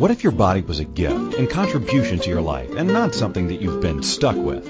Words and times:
What 0.00 0.10
if 0.10 0.24
your 0.24 0.32
body 0.32 0.62
was 0.62 0.80
a 0.80 0.86
gift 0.86 1.34
and 1.34 1.50
contribution 1.50 2.20
to 2.20 2.30
your 2.30 2.40
life 2.40 2.70
and 2.70 2.88
not 2.88 3.14
something 3.14 3.48
that 3.48 3.60
you've 3.60 3.82
been 3.82 4.02
stuck 4.02 4.34
with? 4.34 4.66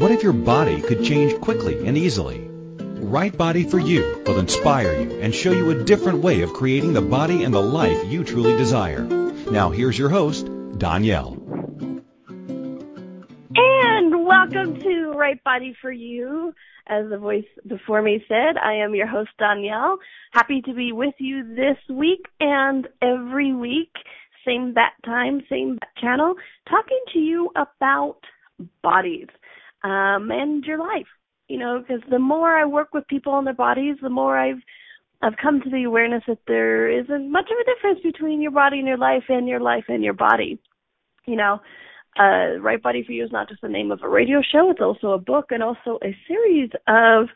What 0.00 0.10
if 0.10 0.24
your 0.24 0.32
body 0.32 0.82
could 0.82 1.04
change 1.04 1.40
quickly 1.40 1.86
and 1.86 1.96
easily? 1.96 2.48
Right 2.48 3.30
Body 3.38 3.62
for 3.62 3.78
You 3.78 4.24
will 4.26 4.40
inspire 4.40 4.92
you 5.00 5.20
and 5.20 5.32
show 5.32 5.52
you 5.52 5.70
a 5.70 5.84
different 5.84 6.18
way 6.18 6.42
of 6.42 6.52
creating 6.52 6.94
the 6.94 7.00
body 7.00 7.44
and 7.44 7.54
the 7.54 7.62
life 7.62 8.06
you 8.06 8.24
truly 8.24 8.56
desire. 8.56 9.04
Now 9.04 9.70
here's 9.70 9.96
your 9.96 10.08
host, 10.08 10.50
Danielle. 10.78 11.34
And 13.54 14.26
welcome 14.26 14.80
to 14.80 15.12
Right 15.12 15.40
Body 15.44 15.76
for 15.80 15.92
You. 15.92 16.52
As 16.88 17.08
the 17.08 17.18
voice 17.18 17.46
before 17.68 18.02
me 18.02 18.24
said, 18.26 18.56
I 18.56 18.74
am 18.74 18.96
your 18.96 19.06
host, 19.06 19.30
Danielle. 19.38 19.98
Happy 20.32 20.60
to 20.62 20.74
be 20.74 20.90
with 20.90 21.14
you 21.18 21.54
this 21.54 21.78
week 21.88 22.26
and 22.40 22.88
every 23.00 23.52
week 23.52 23.92
same 24.46 24.72
bat 24.72 24.92
time, 25.04 25.42
same 25.50 25.76
bat 25.76 25.90
channel, 26.00 26.34
talking 26.68 27.00
to 27.12 27.18
you 27.18 27.50
about 27.56 28.18
bodies 28.82 29.28
um, 29.84 30.30
and 30.30 30.64
your 30.64 30.78
life. 30.78 31.06
You 31.48 31.58
know, 31.58 31.80
because 31.80 32.02
the 32.10 32.18
more 32.18 32.56
I 32.56 32.64
work 32.64 32.92
with 32.92 33.06
people 33.06 33.32
on 33.32 33.44
their 33.44 33.54
bodies, 33.54 33.96
the 34.02 34.10
more 34.10 34.38
I've 34.38 34.60
I've 35.22 35.36
come 35.40 35.60
to 35.62 35.70
the 35.70 35.84
awareness 35.84 36.22
that 36.28 36.38
there 36.46 36.90
isn't 36.90 37.32
much 37.32 37.46
of 37.50 37.56
a 37.58 37.74
difference 37.74 38.00
between 38.02 38.42
your 38.42 38.50
body 38.50 38.78
and 38.78 38.86
your 38.86 38.98
life 38.98 39.24
and 39.28 39.48
your 39.48 39.60
life 39.60 39.84
and 39.88 40.04
your 40.04 40.12
body. 40.12 40.58
You 41.24 41.36
know, 41.36 41.60
uh, 42.18 42.58
Right 42.60 42.82
Body 42.82 43.02
for 43.04 43.12
You 43.12 43.24
is 43.24 43.32
not 43.32 43.48
just 43.48 43.62
the 43.62 43.68
name 43.68 43.90
of 43.90 44.02
a 44.02 44.08
radio 44.08 44.42
show, 44.42 44.70
it's 44.70 44.80
also 44.80 45.12
a 45.12 45.18
book 45.18 45.46
and 45.50 45.62
also 45.62 45.98
a 46.02 46.14
series 46.28 46.70
of 46.86 47.28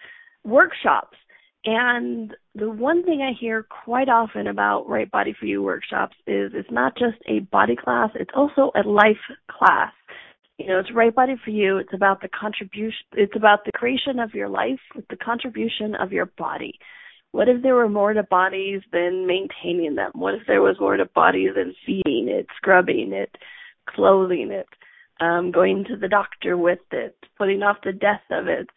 workshops 0.44 1.16
and 1.64 2.34
the 2.54 2.70
one 2.70 3.04
thing 3.04 3.22
I 3.22 3.38
hear 3.38 3.64
quite 3.84 4.08
often 4.08 4.46
about 4.46 4.88
Right 4.88 5.10
Body 5.10 5.34
for 5.38 5.46
You 5.46 5.62
workshops 5.62 6.16
is 6.26 6.52
it's 6.54 6.70
not 6.70 6.96
just 6.96 7.16
a 7.28 7.40
body 7.40 7.76
class, 7.76 8.10
it's 8.14 8.30
also 8.34 8.72
a 8.74 8.86
life 8.88 9.16
class. 9.48 9.92
You 10.58 10.66
know, 10.66 10.78
it's 10.80 10.92
Right 10.94 11.14
Body 11.14 11.36
for 11.42 11.50
You, 11.50 11.78
it's 11.78 11.94
about 11.94 12.20
the 12.20 12.28
contribution, 12.28 13.06
it's 13.12 13.36
about 13.36 13.64
the 13.64 13.72
creation 13.72 14.18
of 14.18 14.34
your 14.34 14.48
life 14.48 14.80
with 14.94 15.06
the 15.08 15.16
contribution 15.16 15.94
of 15.94 16.12
your 16.12 16.26
body. 16.26 16.78
What 17.32 17.48
if 17.48 17.62
there 17.62 17.76
were 17.76 17.88
more 17.88 18.12
to 18.12 18.24
bodies 18.24 18.82
than 18.92 19.26
maintaining 19.26 19.94
them? 19.94 20.10
What 20.14 20.34
if 20.34 20.42
there 20.48 20.60
was 20.60 20.76
more 20.80 20.96
to 20.96 21.04
bodies 21.04 21.50
than 21.54 21.74
feeding 21.86 22.28
it, 22.28 22.46
scrubbing 22.56 23.12
it, 23.12 23.30
clothing 23.88 24.50
it, 24.50 24.66
um, 25.24 25.52
going 25.52 25.84
to 25.84 25.96
the 25.96 26.08
doctor 26.08 26.56
with 26.56 26.80
it, 26.90 27.16
putting 27.38 27.62
off 27.62 27.76
the 27.84 27.92
death 27.92 28.22
of 28.32 28.48
it? 28.48 28.68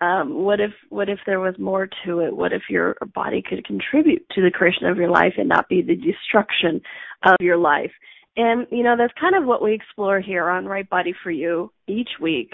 Um, 0.00 0.42
what 0.42 0.60
if 0.60 0.72
what 0.88 1.08
if 1.08 1.18
there 1.26 1.40
was 1.40 1.54
more 1.58 1.88
to 2.06 2.20
it? 2.20 2.34
What 2.34 2.52
if 2.52 2.62
your 2.70 2.96
body 3.14 3.42
could 3.46 3.66
contribute 3.66 4.26
to 4.30 4.40
the 4.40 4.50
creation 4.50 4.86
of 4.86 4.96
your 4.96 5.10
life 5.10 5.34
and 5.36 5.48
not 5.48 5.68
be 5.68 5.82
the 5.82 5.96
destruction 5.96 6.80
of 7.24 7.36
your 7.40 7.58
life? 7.58 7.92
And 8.36 8.66
you 8.70 8.82
know 8.82 8.96
that's 8.96 9.12
kind 9.20 9.34
of 9.34 9.44
what 9.44 9.62
we 9.62 9.74
explore 9.74 10.20
here 10.20 10.48
on 10.48 10.64
Right 10.64 10.88
Body 10.88 11.14
for 11.22 11.30
You 11.30 11.70
each 11.86 12.10
week. 12.20 12.52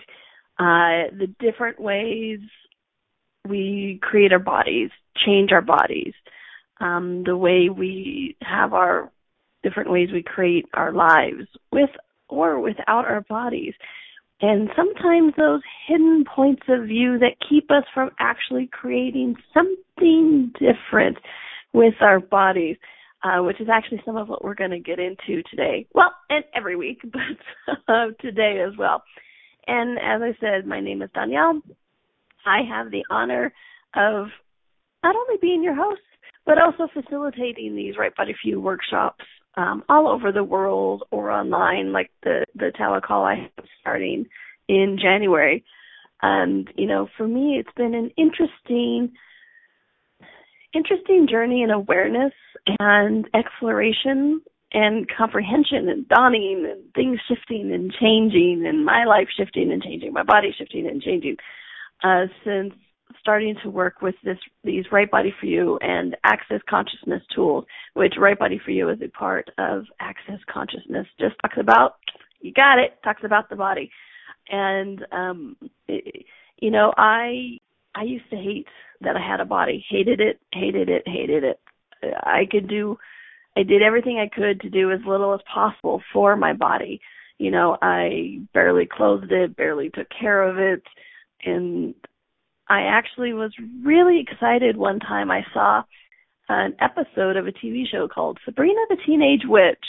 Uh, 0.59 1.13
the 1.17 1.33
different 1.39 1.81
ways 1.81 2.41
we 3.49 4.01
create 4.03 4.33
our 4.33 4.39
bodies, 4.41 4.91
change 5.25 5.53
our 5.53 5.63
bodies, 5.63 6.15
um, 6.81 7.23
the 7.25 7.37
way 7.37 7.69
we 7.69 8.37
have 8.43 8.73
our 8.73 9.13
different 9.63 9.91
ways 9.91 10.09
we 10.13 10.23
create 10.23 10.67
our 10.75 10.93
lives 10.93 11.47
with 11.71 11.91
or 12.29 12.59
without 12.59 13.05
our 13.05 13.21
bodies 13.29 13.75
and 14.41 14.69
sometimes 14.77 15.33
those 15.37 15.63
hidden 15.87 16.25
points 16.25 16.63
of 16.69 16.87
view 16.87 17.19
that 17.19 17.37
keep 17.49 17.71
us 17.71 17.85
from 17.95 18.11
actually 18.21 18.69
creating 18.71 19.35
something 19.55 20.53
different 20.55 21.17
with 21.73 21.95
our 22.01 22.21
bodies, 22.21 22.77
uh, 23.23 23.43
which 23.43 23.61
is 23.61 23.69
actually 23.73 24.03
some 24.05 24.17
of 24.17 24.29
what 24.29 24.45
we're 24.45 24.55
going 24.55 24.71
to 24.71 24.79
get 24.79 24.99
into 24.99 25.43
today. 25.51 25.87
Well, 25.95 26.13
and 26.29 26.45
every 26.55 26.77
week, 26.77 27.01
but 27.13 27.73
uh, 27.89 28.09
today 28.21 28.63
as 28.67 28.77
well. 28.79 29.03
And 29.67 29.99
as 29.99 30.21
I 30.23 30.37
said, 30.39 30.67
my 30.67 30.81
name 30.81 31.03
is 31.03 31.11
Danielle. 31.15 31.61
I 32.45 32.61
have 32.69 32.91
the 32.91 33.05
honor 33.11 33.53
of 33.95 34.27
not 35.03 35.17
only 35.17 35.37
being 35.41 35.63
your 35.63 35.75
host, 35.75 36.01
but 36.45 36.59
also 36.59 36.89
facilitating 36.93 37.75
these 37.75 37.97
Right 37.99 38.15
Body 38.15 38.35
You 38.45 38.61
workshops 38.61 39.25
um, 39.57 39.83
all 39.89 40.09
over 40.09 40.33
the 40.33 40.45
world 40.45 41.05
or 41.11 41.31
online, 41.31 41.93
like 41.93 42.11
the 42.23 42.45
the 42.55 42.73
telecall 42.79 43.25
I 43.25 43.51
have 43.57 43.67
starting 43.81 44.27
in 44.69 44.99
January. 45.01 45.65
And 46.23 46.69
you 46.77 46.87
know, 46.87 47.09
for 47.17 47.27
me, 47.27 47.59
it's 47.59 47.75
been 47.77 47.95
an 47.95 48.11
interesting, 48.17 49.13
interesting 50.75 51.27
journey 51.31 51.63
in 51.63 51.71
awareness 51.71 52.33
and 52.79 53.29
exploration 53.35 54.41
and 54.73 55.07
comprehension 55.09 55.89
and 55.89 56.09
dawning 56.09 56.67
and 56.71 56.93
things 56.95 57.19
shifting 57.29 57.73
and 57.73 57.93
changing 57.93 58.65
and 58.67 58.85
my 58.85 59.05
life 59.05 59.29
shifting 59.37 59.73
and 59.73 59.83
changing, 59.83 60.13
my 60.13 60.23
body 60.23 60.55
shifting 60.57 60.87
and 60.87 61.01
changing 61.03 61.37
uh, 62.03 62.27
since 62.45 62.75
starting 63.21 63.57
to 63.63 63.71
work 63.71 64.03
with 64.03 64.15
this 64.25 64.39
these 64.65 64.85
Right 64.93 65.11
Body 65.11 65.33
for 65.41 65.47
You 65.47 65.79
and 65.81 66.17
Access 66.25 66.61
Consciousness 66.69 67.23
tools, 67.35 67.65
which 67.95 68.15
Right 68.19 68.39
Body 68.39 68.61
for 68.65 68.71
You 68.71 68.89
is 68.91 68.99
a 69.03 69.09
part 69.09 69.51
of 69.59 69.85
Access 70.01 70.41
Consciousness. 70.53 71.07
Just 71.19 71.37
talks 71.43 71.57
about 71.59 71.97
you 72.41 72.53
got 72.53 72.79
it, 72.79 72.99
talks 73.03 73.23
about 73.25 73.49
the 73.49 73.57
body. 73.57 73.91
And 74.49 75.05
um 75.13 75.57
it, 75.89 76.27
you 76.61 76.71
know, 76.71 76.93
I 76.97 77.59
I 77.95 78.03
used 78.03 78.29
to 78.31 78.37
hate 78.37 78.69
that 79.01 79.17
I 79.17 79.27
had 79.27 79.41
a 79.41 79.45
body. 79.45 79.85
Hated 79.89 80.21
it, 80.21 80.41
hated 80.53 80.89
it, 80.89 81.03
hated 81.07 81.45
it. 81.45 81.61
I 82.23 82.47
could 82.51 82.69
do 82.69 82.99
I 83.57 83.63
did 83.63 83.83
everything 83.83 84.19
I 84.19 84.29
could 84.29 84.61
to 84.61 84.71
do 84.71 84.93
as 84.93 85.01
little 85.07 85.35
as 85.35 85.41
possible 85.53 86.03
for 86.13 86.37
my 86.37 86.53
body. 86.53 87.01
You 87.39 87.51
know, 87.51 87.77
I 87.83 88.41
barely 88.55 88.87
clothed 88.87 89.33
it, 89.33 89.57
barely 89.57 89.91
took 89.91 90.09
care 90.11 90.43
of 90.43 90.59
it, 90.59 90.83
and 91.45 91.95
I 92.69 92.83
actually 92.83 93.33
was 93.33 93.53
really 93.85 94.21
excited 94.21 94.77
one 94.77 94.99
time 94.99 95.31
I 95.31 95.43
saw 95.53 95.83
an 96.49 96.75
episode 96.81 97.37
of 97.37 97.47
a 97.47 97.53
TV 97.53 97.85
show 97.91 98.09
called 98.09 98.39
Sabrina 98.45 98.81
the 98.89 98.97
Teenage 99.07 99.43
Witch. 99.45 99.85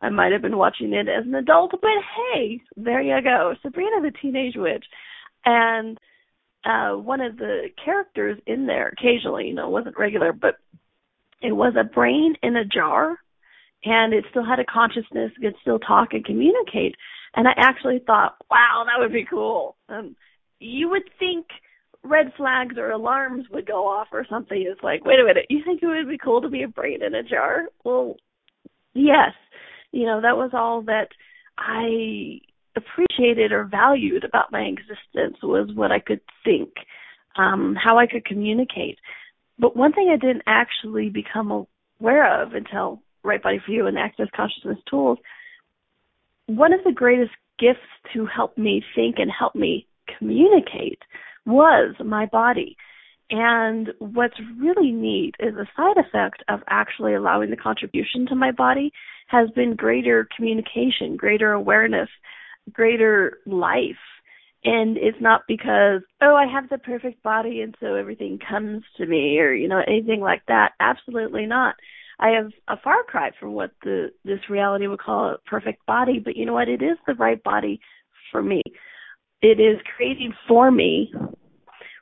I 0.00 0.10
might 0.10 0.32
have 0.32 0.42
been 0.42 0.56
watching 0.56 0.92
it 0.92 1.08
as 1.08 1.26
an 1.26 1.34
adult, 1.34 1.72
but 1.72 1.90
hey, 2.34 2.60
there 2.76 3.00
you 3.00 3.20
go. 3.22 3.54
Sabrina 3.62 4.00
the 4.00 4.12
Teenage 4.22 4.56
Witch. 4.56 4.84
And 5.44 5.98
uh 6.64 6.92
one 6.92 7.20
of 7.20 7.36
the 7.36 7.68
characters 7.82 8.38
in 8.46 8.66
there 8.66 8.88
occasionally, 8.88 9.46
you 9.48 9.54
know, 9.54 9.68
wasn't 9.68 9.98
regular, 9.98 10.32
but 10.32 10.56
it 11.40 11.52
was 11.52 11.74
a 11.78 11.84
brain 11.84 12.34
in 12.42 12.56
a 12.56 12.64
jar 12.64 13.18
and 13.84 14.12
it 14.12 14.24
still 14.30 14.44
had 14.44 14.58
a 14.58 14.64
consciousness, 14.64 15.30
could 15.40 15.54
still 15.62 15.78
talk 15.78 16.12
and 16.12 16.24
communicate. 16.24 16.96
And 17.36 17.46
I 17.46 17.52
actually 17.56 18.00
thought, 18.04 18.36
wow, 18.50 18.84
that 18.86 19.00
would 19.00 19.12
be 19.12 19.24
cool. 19.24 19.76
Um 19.88 20.16
you 20.60 20.88
would 20.90 21.04
think 21.18 21.46
red 22.04 22.32
flags 22.36 22.76
or 22.78 22.90
alarms 22.90 23.46
would 23.50 23.66
go 23.66 23.86
off 23.86 24.08
or 24.12 24.26
something. 24.28 24.64
It's 24.66 24.82
like, 24.82 25.04
wait 25.04 25.20
a 25.20 25.24
minute, 25.24 25.46
you 25.48 25.62
think 25.64 25.82
it 25.82 25.86
would 25.86 26.08
be 26.08 26.18
cool 26.18 26.40
to 26.42 26.48
be 26.48 26.62
a 26.62 26.68
brain 26.68 27.02
in 27.02 27.14
a 27.14 27.22
jar? 27.22 27.66
Well, 27.84 28.16
yes. 28.94 29.32
You 29.92 30.06
know, 30.06 30.20
that 30.20 30.36
was 30.36 30.50
all 30.52 30.82
that 30.82 31.08
I 31.58 32.40
appreciated 32.76 33.52
or 33.52 33.64
valued 33.64 34.24
about 34.24 34.52
my 34.52 34.60
existence 34.62 35.38
was 35.42 35.70
what 35.74 35.90
I 35.90 35.98
could 35.98 36.20
think, 36.44 36.70
um, 37.36 37.76
how 37.82 37.98
I 37.98 38.06
could 38.06 38.24
communicate. 38.24 38.98
But 39.58 39.76
one 39.76 39.92
thing 39.92 40.10
I 40.12 40.24
didn't 40.24 40.44
actually 40.46 41.10
become 41.10 41.66
aware 42.00 42.42
of 42.42 42.54
until 42.54 43.02
Right 43.24 43.42
Body 43.42 43.60
for 43.64 43.72
You 43.72 43.86
and 43.86 43.98
Access 43.98 44.28
Consciousness 44.34 44.78
tools, 44.88 45.18
one 46.46 46.72
of 46.72 46.80
the 46.84 46.92
greatest 46.92 47.32
gifts 47.58 47.80
to 48.14 48.26
help 48.26 48.56
me 48.56 48.82
think 48.94 49.16
and 49.18 49.30
help 49.36 49.54
me 49.54 49.86
communicate 50.18 51.00
was 51.48 51.96
my 52.04 52.26
body. 52.26 52.76
And 53.30 53.88
what's 53.98 54.38
really 54.58 54.92
neat 54.92 55.34
is 55.40 55.54
a 55.54 55.68
side 55.76 55.96
effect 55.98 56.42
of 56.48 56.60
actually 56.68 57.14
allowing 57.14 57.50
the 57.50 57.56
contribution 57.56 58.26
to 58.28 58.34
my 58.34 58.52
body 58.52 58.92
has 59.26 59.50
been 59.50 59.76
greater 59.76 60.26
communication, 60.34 61.16
greater 61.16 61.52
awareness, 61.52 62.08
greater 62.72 63.38
life. 63.46 63.98
And 64.64 64.96
it's 64.96 65.20
not 65.20 65.42
because, 65.46 66.02
oh, 66.22 66.34
I 66.34 66.46
have 66.50 66.68
the 66.68 66.78
perfect 66.78 67.22
body 67.22 67.60
and 67.60 67.74
so 67.80 67.94
everything 67.94 68.38
comes 68.38 68.82
to 68.96 69.06
me 69.06 69.38
or, 69.38 69.52
you 69.52 69.68
know, 69.68 69.82
anything 69.86 70.20
like 70.20 70.42
that. 70.48 70.72
Absolutely 70.80 71.46
not. 71.46 71.74
I 72.18 72.30
have 72.30 72.50
a 72.66 72.80
far 72.82 73.04
cry 73.04 73.30
from 73.38 73.52
what 73.52 73.70
the 73.84 74.10
this 74.24 74.40
reality 74.50 74.88
would 74.88 74.98
call 75.00 75.26
a 75.26 75.38
perfect 75.46 75.86
body, 75.86 76.18
but 76.18 76.36
you 76.36 76.46
know 76.46 76.54
what? 76.54 76.68
It 76.68 76.82
is 76.82 76.98
the 77.06 77.14
right 77.14 77.40
body 77.42 77.80
for 78.32 78.42
me. 78.42 78.62
It 79.40 79.60
is 79.60 79.78
creating 79.96 80.34
for 80.48 80.70
me 80.70 81.12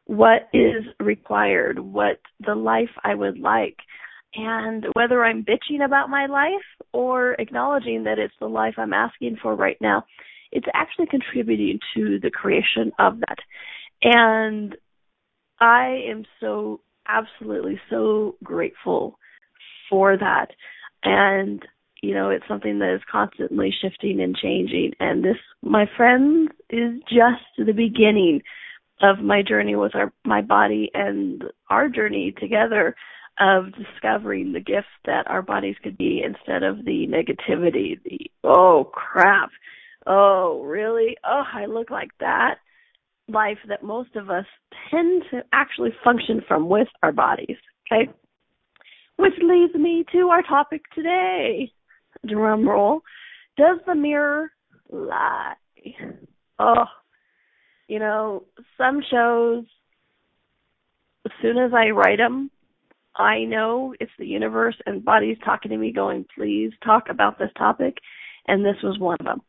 what 0.07 0.49
is 0.53 0.85
required, 0.99 1.79
what 1.79 2.19
the 2.45 2.55
life 2.55 2.91
I 3.05 3.15
would 3.15 3.39
like. 3.39 3.77
And 4.35 4.87
whether 4.95 5.25
I'm 5.25 5.45
bitching 5.45 5.85
about 5.85 6.11
my 6.11 6.27
life 6.27 6.67
or 6.93 7.35
acknowledging 7.35 8.05
that 8.05 8.19
it's 8.19 8.35
the 8.39 8.49
life 8.49 8.75
I'm 8.79 8.93
asking 8.93 9.39
for 9.43 9.55
right 9.55 9.79
now, 9.81 10.05
it's 10.53 10.67
actually 10.75 11.07
contributing 11.07 11.79
to 11.95 12.19
the 12.21 12.31
creation 12.31 12.93
of 12.99 13.21
that. 13.21 13.39
And 14.03 14.77
I 15.59 16.03
am 16.09 16.25
so 16.41 16.81
absolutely 17.09 17.81
so 17.89 18.37
grateful 18.45 19.19
for 19.89 20.17
that. 20.17 20.49
And 21.03 21.65
You 22.03 22.15
know, 22.15 22.31
it's 22.31 22.47
something 22.47 22.79
that 22.81 22.95
is 22.95 23.01
constantly 23.11 23.75
shifting 23.83 24.21
and 24.21 24.37
changing. 24.37 24.93
And 25.01 25.25
this, 25.25 25.39
my 25.63 25.87
friends, 25.97 26.51
is 26.71 27.01
just 27.09 27.43
the 27.57 27.73
beginning 27.73 28.43
of 29.03 29.19
my 29.19 29.43
journey 29.43 29.77
with 29.77 29.95
our 29.95 30.13
my 30.25 30.41
body 30.43 30.91
and 30.95 31.45
our 31.71 31.89
journey 31.89 32.35
together 32.39 32.95
of 33.39 33.67
discovering 33.75 34.53
the 34.53 34.61
gift 34.61 34.87
that 35.05 35.29
our 35.29 35.43
bodies 35.43 35.77
could 35.83 35.99
be 35.99 36.23
instead 36.25 36.63
of 36.63 36.85
the 36.85 37.07
negativity, 37.07 38.01
the 38.05 38.31
oh 38.45 38.91
crap, 38.93 39.51
oh 40.07 40.63
really, 40.65 41.17
oh 41.25 41.43
I 41.53 41.67
look 41.67 41.91
like 41.91 42.11
that 42.21 42.57
life 43.29 43.59
that 43.69 43.83
most 43.83 44.15
of 44.15 44.31
us 44.31 44.47
tend 44.91 45.25
to 45.31 45.43
actually 45.53 45.91
function 46.05 46.43
from 46.47 46.69
with 46.69 46.89
our 47.03 47.13
bodies. 47.13 47.57
Okay, 47.93 48.11
which 49.17 49.35
leads 49.43 49.75
me 49.75 50.05
to 50.13 50.29
our 50.29 50.43
topic 50.43 50.83
today. 50.95 51.71
Drum 52.27 52.69
roll. 52.69 53.03
Does 53.57 53.79
the 53.87 53.95
mirror 53.95 54.51
lie? 54.91 55.55
Oh, 56.59 56.85
you 57.89 57.99
know, 57.99 58.45
some 58.79 59.01
shows, 59.11 59.65
as 61.25 61.33
soon 61.43 61.59
as 61.59 61.73
I 61.75 61.91
write 61.91 62.19
them, 62.19 62.51
I 63.17 63.45
know 63.45 63.95
it's 63.99 64.13
the 64.19 64.27
universe 64.27 64.77
and 64.85 65.05
bodies 65.05 65.39
talking 65.45 65.71
to 65.71 65.77
me 65.77 65.93
going, 65.93 66.27
please 66.37 66.73
talk 66.85 67.05
about 67.09 67.39
this 67.39 67.51
topic. 67.57 67.97
And 68.47 68.65
this 68.65 68.77
was 68.83 68.99
one 68.99 69.17
of 69.21 69.27
them. 69.27 69.43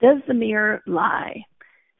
Does 0.00 0.18
the 0.28 0.34
mirror 0.34 0.82
lie? 0.86 1.44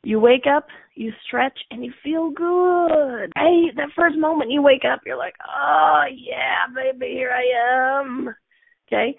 You 0.03 0.21
wake 0.21 0.45
up, 0.47 0.69
you 0.95 1.13
stretch, 1.27 1.59
and 1.71 1.85
you 1.85 1.93
feel 2.05 2.31
good. 2.31 3.33
Hey, 3.35 3.73
that 3.75 3.89
first 3.97 4.17
moment 4.17 4.53
you 4.53 4.63
wake 4.63 4.85
up, 4.85 5.01
you're 5.05 5.17
like, 5.17 5.35
oh, 5.45 6.05
yeah, 6.15 6.73
baby, 6.73 7.15
here 7.15 7.33
I 7.33 8.01
am. 8.01 8.35
Okay? 8.87 9.17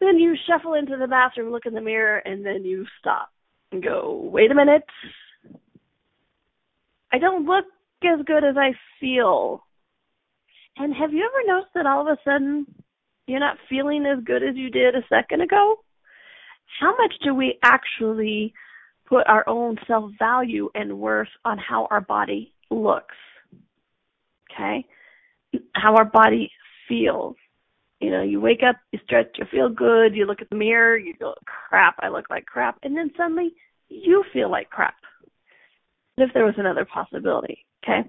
Then 0.00 0.18
you 0.18 0.34
shuffle 0.46 0.74
into 0.74 0.98
the 0.98 1.06
bathroom, 1.06 1.50
look 1.50 1.64
in 1.64 1.72
the 1.72 1.80
mirror, 1.80 2.18
and 2.18 2.44
then 2.44 2.64
you 2.64 2.84
stop 2.98 3.30
and 3.72 3.82
go, 3.82 4.28
wait 4.30 4.50
a 4.50 4.54
minute. 4.54 4.82
I 7.14 7.18
don't 7.18 7.46
look 7.46 7.66
as 8.02 8.26
good 8.26 8.42
as 8.42 8.56
I 8.56 8.72
feel. 8.98 9.62
And 10.76 10.92
have 10.92 11.12
you 11.12 11.20
ever 11.24 11.46
noticed 11.46 11.72
that 11.76 11.86
all 11.86 12.00
of 12.00 12.08
a 12.08 12.18
sudden 12.24 12.66
you're 13.28 13.38
not 13.38 13.56
feeling 13.68 14.04
as 14.04 14.24
good 14.24 14.42
as 14.42 14.56
you 14.56 14.68
did 14.68 14.96
a 14.96 15.06
second 15.08 15.40
ago? 15.40 15.76
How 16.80 16.90
much 16.96 17.14
do 17.22 17.32
we 17.32 17.56
actually 17.62 18.52
put 19.06 19.28
our 19.28 19.48
own 19.48 19.76
self 19.86 20.10
value 20.18 20.70
and 20.74 20.98
worth 20.98 21.28
on 21.44 21.56
how 21.56 21.86
our 21.92 22.00
body 22.00 22.52
looks? 22.68 23.14
Okay? 24.50 24.84
How 25.72 25.94
our 25.94 26.04
body 26.04 26.50
feels. 26.88 27.36
You 28.00 28.10
know, 28.10 28.22
you 28.22 28.40
wake 28.40 28.64
up, 28.68 28.74
you 28.90 28.98
stretch, 29.04 29.36
you 29.38 29.44
feel 29.52 29.68
good, 29.68 30.16
you 30.16 30.26
look 30.26 30.42
at 30.42 30.50
the 30.50 30.56
mirror, 30.56 30.96
you 30.96 31.14
go, 31.20 31.34
crap, 31.44 31.94
I 32.00 32.08
look 32.08 32.28
like 32.28 32.46
crap. 32.46 32.80
And 32.82 32.96
then 32.96 33.12
suddenly 33.16 33.54
you 33.88 34.24
feel 34.32 34.50
like 34.50 34.68
crap. 34.68 34.96
If 36.16 36.32
there 36.32 36.44
was 36.44 36.54
another 36.58 36.84
possibility, 36.84 37.64
okay? 37.84 38.08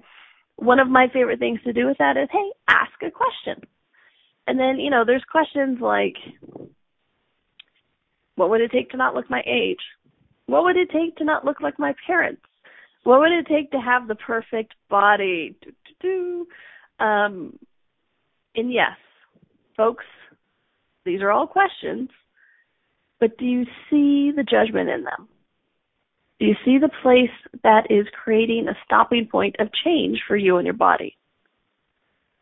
one 0.58 0.80
of 0.80 0.90
my 0.90 1.08
favorite 1.12 1.40
things 1.40 1.60
to 1.64 1.74
do 1.74 1.86
with 1.86 1.98
that 1.98 2.18
is, 2.18 2.30
hey, 2.32 2.52
ask 2.68 2.92
a 3.02 3.12
question. 3.12 3.62
And 4.48 4.60
then, 4.60 4.80
you 4.80 4.90
know, 4.90 5.04
there's 5.06 5.24
questions 5.30 5.80
like, 5.82 6.16
what 8.36 8.50
would 8.50 8.62
it 8.62 8.72
take 8.72 8.90
to 8.92 8.98
not 8.98 9.16
look 9.16 9.30
my 9.30 9.42
age? 9.46 9.80
What 10.46 10.64
would 10.64 10.78
it 10.78 10.90
take 10.92 11.18
to 11.18 11.24
not 11.24 11.46
look 11.46 11.62
like 11.62 11.80
my 11.80 11.94
parents? 12.06 12.42
What 13.04 13.20
would 13.20 13.32
it 13.32 13.48
take 13.48 13.72
to 13.72 13.80
have 13.80 14.08
the 14.08 14.16
perfect 14.16 14.74
body? 14.90 15.56
Do, 15.62 15.72
do, 16.02 16.48
do. 17.00 17.06
Um, 17.06 17.60
and 18.56 18.72
yes, 18.72 18.98
folks, 19.76 20.06
these 21.06 21.22
are 21.22 21.32
all 21.32 21.48
questions, 21.48 22.10
but 23.20 23.38
do 23.38 23.46
you 23.46 23.66
see 23.90 24.32
the 24.36 24.44
judgment 24.44 24.90
in 24.90 25.04
them? 25.04 25.28
Do 26.40 26.46
you 26.46 26.56
see 26.66 26.78
the 26.80 26.90
place 27.02 27.32
that 27.64 27.88
is 27.90 28.06
creating 28.24 28.68
a 28.68 28.78
stopping 28.86 29.28
point 29.32 29.56
of 29.60 29.70
change 29.86 30.22
for 30.28 30.36
you 30.36 30.58
and 30.58 30.66
your 30.66 30.74
body? 30.74 31.18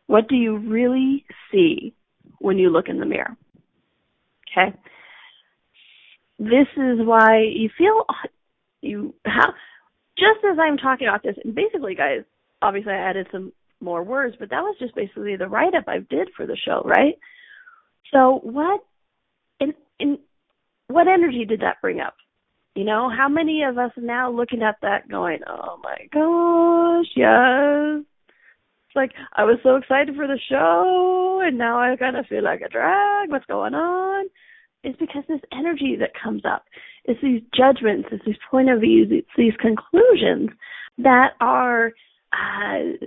What 0.06 0.28
do 0.28 0.34
you 0.34 0.58
really 0.58 1.24
see 1.50 1.94
when 2.38 2.58
you 2.58 2.70
look 2.70 2.88
in 2.88 2.98
the 2.98 3.06
mirror? 3.06 3.36
Okay. 4.50 4.76
This 6.38 6.66
is 6.76 6.98
why 6.98 7.42
you 7.54 7.70
feel 7.78 8.04
you 8.80 9.14
have, 9.24 9.54
just 10.18 10.44
as 10.44 10.58
I'm 10.60 10.76
talking 10.76 11.08
about 11.08 11.22
this, 11.22 11.36
and 11.42 11.54
basically, 11.54 11.94
guys, 11.94 12.22
obviously 12.60 12.92
I 12.92 13.08
added 13.10 13.28
some 13.30 13.52
more 13.80 14.02
words, 14.02 14.36
but 14.38 14.50
that 14.50 14.60
was 14.60 14.76
just 14.78 14.94
basically 14.94 15.36
the 15.36 15.48
write 15.48 15.74
up 15.74 15.84
I 15.86 15.98
did 15.98 16.30
for 16.36 16.46
the 16.46 16.56
show, 16.56 16.82
right? 16.84 17.14
So 18.12 18.40
what, 18.42 18.80
in, 19.60 19.74
in, 19.98 20.18
what 20.88 21.06
energy 21.06 21.44
did 21.44 21.60
that 21.60 21.80
bring 21.80 22.00
up? 22.00 22.14
You 22.74 22.84
know, 22.84 23.08
how 23.08 23.28
many 23.28 23.62
of 23.62 23.78
us 23.78 23.92
now 23.96 24.30
looking 24.30 24.62
at 24.62 24.76
that 24.82 25.08
going, 25.08 25.40
oh 25.46 25.78
my 25.82 25.96
gosh, 26.12 27.06
yes. 27.14 28.04
It's 28.88 28.96
like, 28.96 29.12
I 29.34 29.44
was 29.44 29.58
so 29.62 29.76
excited 29.76 30.16
for 30.16 30.26
the 30.26 30.40
show 30.50 31.40
and 31.44 31.56
now 31.56 31.78
I 31.80 31.96
kind 31.96 32.16
of 32.16 32.26
feel 32.26 32.42
like 32.42 32.62
a 32.62 32.68
drag. 32.68 33.30
What's 33.30 33.46
going 33.46 33.74
on? 33.74 34.26
It's 34.82 34.98
because 34.98 35.22
this 35.28 35.40
energy 35.52 35.96
that 36.00 36.10
comes 36.20 36.42
up. 36.44 36.64
It's 37.04 37.20
these 37.22 37.42
judgments, 37.56 38.08
it's 38.10 38.24
these 38.24 38.34
point 38.50 38.70
of 38.70 38.80
views, 38.80 39.08
it's 39.10 39.28
these 39.36 39.54
conclusions 39.60 40.50
that 40.98 41.30
are 41.40 41.92
uh, 42.32 43.06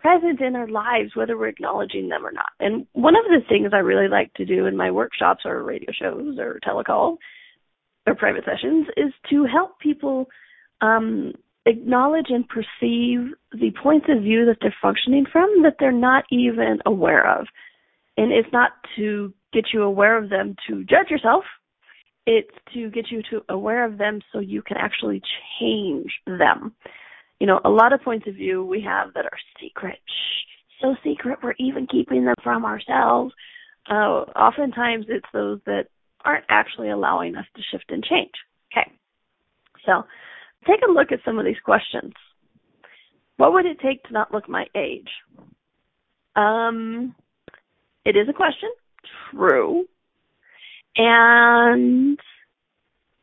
present 0.00 0.40
in 0.40 0.56
our 0.56 0.68
lives, 0.68 1.14
whether 1.14 1.36
we're 1.36 1.48
acknowledging 1.48 2.08
them 2.08 2.26
or 2.26 2.32
not. 2.32 2.52
And 2.58 2.86
one 2.92 3.16
of 3.16 3.24
the 3.24 3.40
things 3.48 3.70
I 3.72 3.78
really 3.78 4.08
like 4.08 4.32
to 4.34 4.44
do 4.44 4.66
in 4.66 4.76
my 4.76 4.90
workshops 4.90 5.42
or 5.44 5.62
radio 5.62 5.92
shows 5.92 6.38
or 6.38 6.58
telecall 6.66 7.16
or 8.06 8.14
private 8.14 8.44
sessions 8.44 8.86
is 8.96 9.12
to 9.30 9.44
help 9.44 9.78
people 9.78 10.26
um, 10.80 11.32
acknowledge 11.66 12.26
and 12.28 12.46
perceive 12.48 13.32
the 13.52 13.72
points 13.82 14.06
of 14.08 14.22
view 14.22 14.44
that 14.46 14.58
they're 14.60 14.74
functioning 14.82 15.24
from 15.30 15.62
that 15.62 15.76
they're 15.78 15.92
not 15.92 16.24
even 16.30 16.78
aware 16.86 17.38
of. 17.38 17.46
And 18.16 18.32
it's 18.32 18.52
not 18.52 18.72
to 18.96 19.32
get 19.52 19.66
you 19.72 19.82
aware 19.82 20.22
of 20.22 20.30
them 20.30 20.56
to 20.68 20.84
judge 20.84 21.10
yourself. 21.10 21.44
It's 22.26 22.50
to 22.74 22.90
get 22.90 23.10
you 23.10 23.22
to 23.30 23.42
aware 23.48 23.84
of 23.84 23.98
them 23.98 24.20
so 24.32 24.38
you 24.38 24.62
can 24.62 24.76
actually 24.76 25.22
change 25.58 26.12
them. 26.26 26.74
You 27.40 27.46
know, 27.46 27.60
a 27.64 27.70
lot 27.70 27.92
of 27.92 28.02
points 28.02 28.26
of 28.28 28.34
view 28.34 28.64
we 28.64 28.80
have 28.82 29.12
that 29.14 29.24
are 29.24 29.38
secret. 29.60 29.98
Shh, 30.06 30.80
so 30.80 30.94
secret 31.04 31.38
we're 31.42 31.54
even 31.58 31.86
keeping 31.86 32.24
them 32.24 32.34
from 32.42 32.64
ourselves. 32.64 33.34
Uh, 33.90 34.24
oftentimes 34.36 35.06
it's 35.08 35.26
those 35.32 35.60
that 35.66 35.88
aren't 36.24 36.44
actually 36.48 36.90
allowing 36.90 37.36
us 37.36 37.46
to 37.56 37.62
shift 37.70 37.90
and 37.90 38.02
change. 38.04 38.32
Okay. 38.72 38.90
So 39.86 40.04
take 40.66 40.80
a 40.88 40.92
look 40.92 41.12
at 41.12 41.20
some 41.24 41.38
of 41.38 41.44
these 41.44 41.60
questions. 41.64 42.12
What 43.36 43.52
would 43.52 43.66
it 43.66 43.80
take 43.80 44.02
to 44.04 44.12
not 44.12 44.32
look 44.32 44.48
my 44.48 44.66
age? 44.74 45.08
Um, 46.36 47.14
it 48.04 48.16
is 48.16 48.28
a 48.28 48.32
question. 48.32 48.70
True. 49.30 49.84
And 50.96 52.18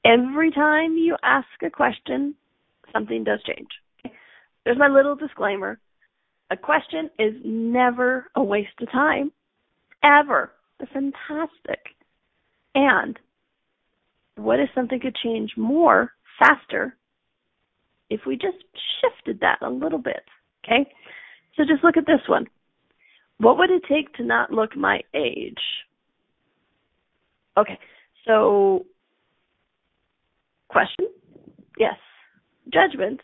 every 0.05 0.51
time 0.51 0.93
you 0.93 1.15
ask 1.23 1.47
a 1.63 1.69
question, 1.69 2.35
something 2.91 3.23
does 3.23 3.39
change. 3.43 3.69
There's 4.63 4.77
my 4.77 4.87
little 4.87 5.15
disclaimer. 5.15 5.79
A 6.51 6.57
question 6.57 7.09
is 7.17 7.33
never 7.45 8.27
a 8.35 8.43
waste 8.43 8.69
of 8.81 8.91
time. 8.91 9.31
Ever. 10.03 10.51
They're 10.77 10.89
fantastic. 10.91 11.79
And 12.75 13.19
what 14.35 14.59
if 14.59 14.69
something 14.73 14.99
could 14.99 15.15
change 15.15 15.51
more 15.57 16.11
faster 16.39 16.95
if 18.09 18.21
we 18.25 18.35
just 18.35 18.57
shifted 19.01 19.39
that 19.41 19.59
a 19.61 19.69
little 19.69 19.99
bit? 19.99 20.23
Okay? 20.65 20.89
So 21.55 21.63
just 21.63 21.83
look 21.83 21.97
at 21.97 22.05
this 22.05 22.21
one. 22.27 22.47
What 23.37 23.57
would 23.57 23.71
it 23.71 23.83
take 23.89 24.13
to 24.15 24.23
not 24.23 24.51
look 24.51 24.75
my 24.75 25.01
age? 25.13 25.57
Okay, 27.57 27.77
so 28.25 28.85
question? 30.69 31.07
Yes. 31.77 31.95
Judgment 32.71 33.19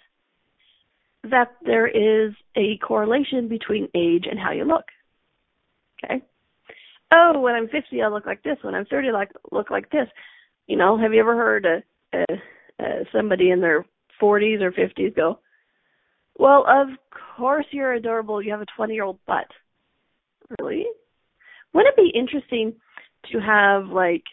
that 1.23 1.51
there 1.65 1.87
is 1.87 2.33
a 2.55 2.77
correlation 2.77 3.47
between 3.47 3.87
age 3.95 4.25
and 4.29 4.39
how 4.39 4.51
you 4.51 4.65
look. 4.65 4.85
Okay? 6.03 6.21
Oh, 7.11 7.39
when 7.39 7.55
I'm 7.55 7.69
50, 7.69 8.01
I'll 8.01 8.11
look 8.11 8.25
like 8.25 8.43
this. 8.43 8.57
When 8.61 8.75
I'm 8.75 8.85
30, 8.85 9.07
I'll 9.09 9.13
like, 9.13 9.31
look 9.51 9.69
like 9.69 9.89
this. 9.91 10.07
You 10.67 10.77
know, 10.77 10.97
have 10.97 11.13
you 11.13 11.19
ever 11.19 11.35
heard 11.35 11.65
a, 11.65 11.83
a, 12.13 12.25
a 12.79 13.03
somebody 13.13 13.51
in 13.51 13.61
their 13.61 13.85
40s 14.21 14.61
or 14.61 14.71
50s 14.71 15.15
go, 15.15 15.39
well, 16.37 16.65
of 16.67 16.89
course 17.37 17.65
you're 17.71 17.93
adorable. 17.93 18.41
You 18.41 18.51
have 18.51 18.61
a 18.61 18.65
20 18.75 18.93
year 18.93 19.03
old 19.03 19.19
butt. 19.25 19.47
Really? 20.59 20.85
Wouldn't 21.73 21.95
it 21.97 22.13
be 22.13 22.17
interesting 22.17 22.73
to 23.31 23.39
have, 23.39 23.87
like, 23.87 24.23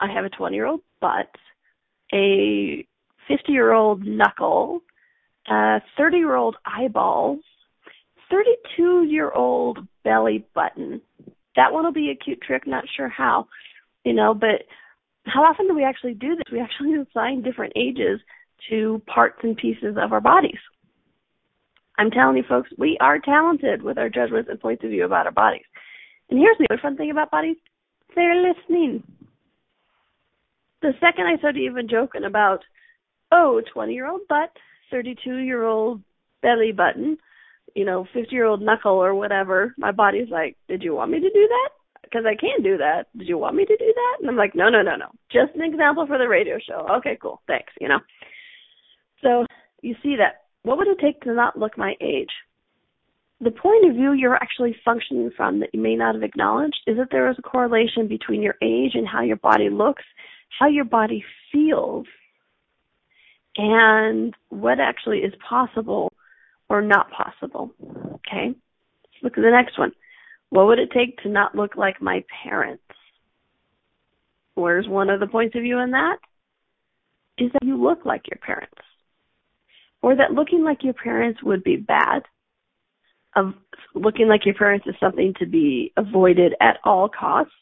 I 0.00 0.12
have 0.12 0.24
a 0.24 0.30
20 0.30 0.54
year 0.54 0.66
old 0.66 0.82
butt, 1.00 1.30
a 2.12 2.86
50 3.28 3.52
year 3.52 3.72
old 3.72 4.04
knuckle, 4.04 4.80
a 5.48 5.80
30 5.96 6.16
year 6.18 6.34
old 6.34 6.56
eyeballs, 6.64 7.40
32 8.30 9.04
year 9.04 9.30
old 9.30 9.78
belly 10.04 10.44
button, 10.54 11.00
that 11.56 11.72
one 11.72 11.84
will 11.84 11.92
be 11.92 12.10
a 12.10 12.24
cute 12.24 12.40
trick, 12.42 12.66
not 12.66 12.84
sure 12.96 13.08
how. 13.08 13.48
you 14.04 14.12
know, 14.12 14.34
but 14.34 14.62
how 15.24 15.42
often 15.42 15.66
do 15.66 15.74
we 15.74 15.84
actually 15.84 16.14
do 16.14 16.36
this? 16.36 16.44
We 16.52 16.60
actually 16.60 16.94
assign 17.10 17.42
different 17.42 17.72
ages 17.76 18.20
to 18.70 19.02
parts 19.06 19.38
and 19.42 19.56
pieces 19.56 19.96
of 20.00 20.12
our 20.12 20.20
bodies. 20.20 20.58
I'm 21.98 22.10
telling 22.10 22.36
you 22.36 22.44
folks, 22.48 22.68
we 22.76 22.98
are 23.00 23.18
talented 23.18 23.82
with 23.82 23.98
our 23.98 24.08
judgments 24.08 24.50
and 24.50 24.60
points 24.60 24.84
of 24.84 24.90
view 24.90 25.04
about 25.04 25.26
our 25.26 25.32
bodies. 25.32 25.64
And 26.30 26.38
here's 26.38 26.56
the 26.58 26.66
other 26.70 26.80
fun 26.80 26.96
thing 26.96 27.10
about 27.10 27.30
bodies. 27.30 27.56
They're 28.14 28.42
listening. 28.42 29.02
The 30.82 30.92
second 31.00 31.26
I 31.26 31.38
started 31.38 31.60
even 31.60 31.88
joking 31.88 32.24
about, 32.24 32.60
oh, 33.32 33.62
20 33.72 33.94
year 33.94 34.08
old 34.08 34.22
butt, 34.28 34.50
32 34.90 35.36
year 35.36 35.64
old 35.64 36.02
belly 36.42 36.72
button, 36.72 37.16
you 37.74 37.84
know, 37.84 38.06
50 38.12 38.34
year 38.34 38.44
old 38.44 38.62
knuckle 38.62 38.92
or 38.92 39.14
whatever, 39.14 39.74
my 39.78 39.92
body's 39.92 40.30
like, 40.30 40.56
did 40.68 40.82
you 40.82 40.94
want 40.94 41.10
me 41.10 41.20
to 41.20 41.30
do 41.30 41.48
that? 41.48 41.70
Because 42.02 42.24
I 42.26 42.36
can 42.36 42.62
do 42.62 42.76
that. 42.78 43.06
Did 43.16 43.28
you 43.28 43.36
want 43.36 43.56
me 43.56 43.64
to 43.64 43.76
do 43.76 43.92
that? 43.94 44.16
And 44.20 44.30
I'm 44.30 44.36
like, 44.36 44.54
no, 44.54 44.68
no, 44.68 44.82
no, 44.82 44.96
no. 44.96 45.06
Just 45.30 45.54
an 45.56 45.62
example 45.62 46.06
for 46.06 46.18
the 46.18 46.28
radio 46.28 46.58
show. 46.66 46.86
Okay, 46.98 47.18
cool. 47.20 47.42
Thanks, 47.46 47.72
you 47.80 47.88
know. 47.88 47.98
So 49.22 49.44
you 49.82 49.94
see 50.02 50.16
that. 50.16 50.42
What 50.62 50.78
would 50.78 50.88
it 50.88 50.98
take 51.00 51.20
to 51.22 51.34
not 51.34 51.58
look 51.58 51.76
my 51.76 51.94
age? 52.00 52.30
The 53.40 53.50
point 53.50 53.88
of 53.88 53.94
view 53.94 54.12
you're 54.12 54.36
actually 54.36 54.74
functioning 54.84 55.30
from 55.36 55.60
that 55.60 55.70
you 55.74 55.80
may 55.80 55.94
not 55.94 56.14
have 56.14 56.24
acknowledged 56.24 56.80
is 56.86 56.96
that 56.96 57.08
there 57.10 57.30
is 57.30 57.36
a 57.38 57.42
correlation 57.42 58.08
between 58.08 58.42
your 58.42 58.54
age 58.62 58.92
and 58.94 59.06
how 59.06 59.22
your 59.22 59.36
body 59.36 59.68
looks, 59.68 60.04
how 60.58 60.68
your 60.68 60.86
body 60.86 61.22
feels, 61.52 62.06
and 63.56 64.34
what 64.48 64.80
actually 64.80 65.18
is 65.18 65.34
possible 65.48 66.12
or 66.68 66.82
not 66.82 67.10
possible. 67.10 67.70
Okay? 67.80 68.48
Let's 68.48 69.22
look 69.22 69.38
at 69.38 69.42
the 69.42 69.50
next 69.50 69.78
one. 69.78 69.92
What 70.50 70.66
would 70.66 70.78
it 70.78 70.90
take 70.92 71.18
to 71.22 71.28
not 71.28 71.54
look 71.54 71.76
like 71.76 72.00
my 72.00 72.24
parents? 72.44 72.82
Where's 74.54 74.88
one 74.88 75.10
of 75.10 75.20
the 75.20 75.26
points 75.26 75.54
of 75.54 75.62
view 75.62 75.78
in 75.78 75.90
that? 75.90 76.18
Is 77.38 77.52
that 77.52 77.64
you 77.64 77.82
look 77.82 78.04
like 78.04 78.22
your 78.30 78.38
parents. 78.38 78.72
Or 80.02 80.16
that 80.16 80.32
looking 80.32 80.62
like 80.62 80.82
your 80.82 80.94
parents 80.94 81.42
would 81.42 81.62
be 81.62 81.76
bad. 81.76 82.22
Of 83.34 83.52
looking 83.94 84.28
like 84.28 84.46
your 84.46 84.54
parents 84.54 84.86
is 84.86 84.94
something 84.98 85.34
to 85.38 85.46
be 85.46 85.92
avoided 85.96 86.54
at 86.60 86.78
all 86.84 87.08
costs. 87.08 87.52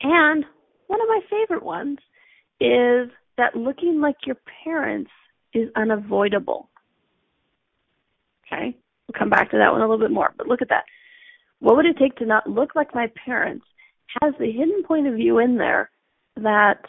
And 0.00 0.44
one 0.86 1.00
of 1.00 1.08
my 1.08 1.20
favorite 1.30 1.62
ones 1.62 1.98
is 2.60 3.10
that 3.36 3.56
looking 3.56 4.00
like 4.00 4.16
your 4.26 4.36
parents 4.64 5.10
is 5.52 5.68
unavoidable. 5.76 6.70
Okay? 8.54 8.76
We'll 9.08 9.18
come 9.18 9.30
back 9.30 9.50
to 9.50 9.58
that 9.58 9.72
one 9.72 9.80
a 9.80 9.88
little 9.88 9.98
bit 9.98 10.14
more, 10.14 10.32
but 10.36 10.46
look 10.46 10.62
at 10.62 10.68
that. 10.70 10.84
What 11.60 11.76
would 11.76 11.86
it 11.86 11.98
take 11.98 12.16
to 12.16 12.26
not 12.26 12.48
look 12.48 12.74
like 12.74 12.94
my 12.94 13.10
parents 13.24 13.64
has 14.22 14.34
the 14.38 14.50
hidden 14.50 14.82
point 14.86 15.06
of 15.06 15.14
view 15.14 15.38
in 15.38 15.56
there 15.56 15.90
that 16.36 16.84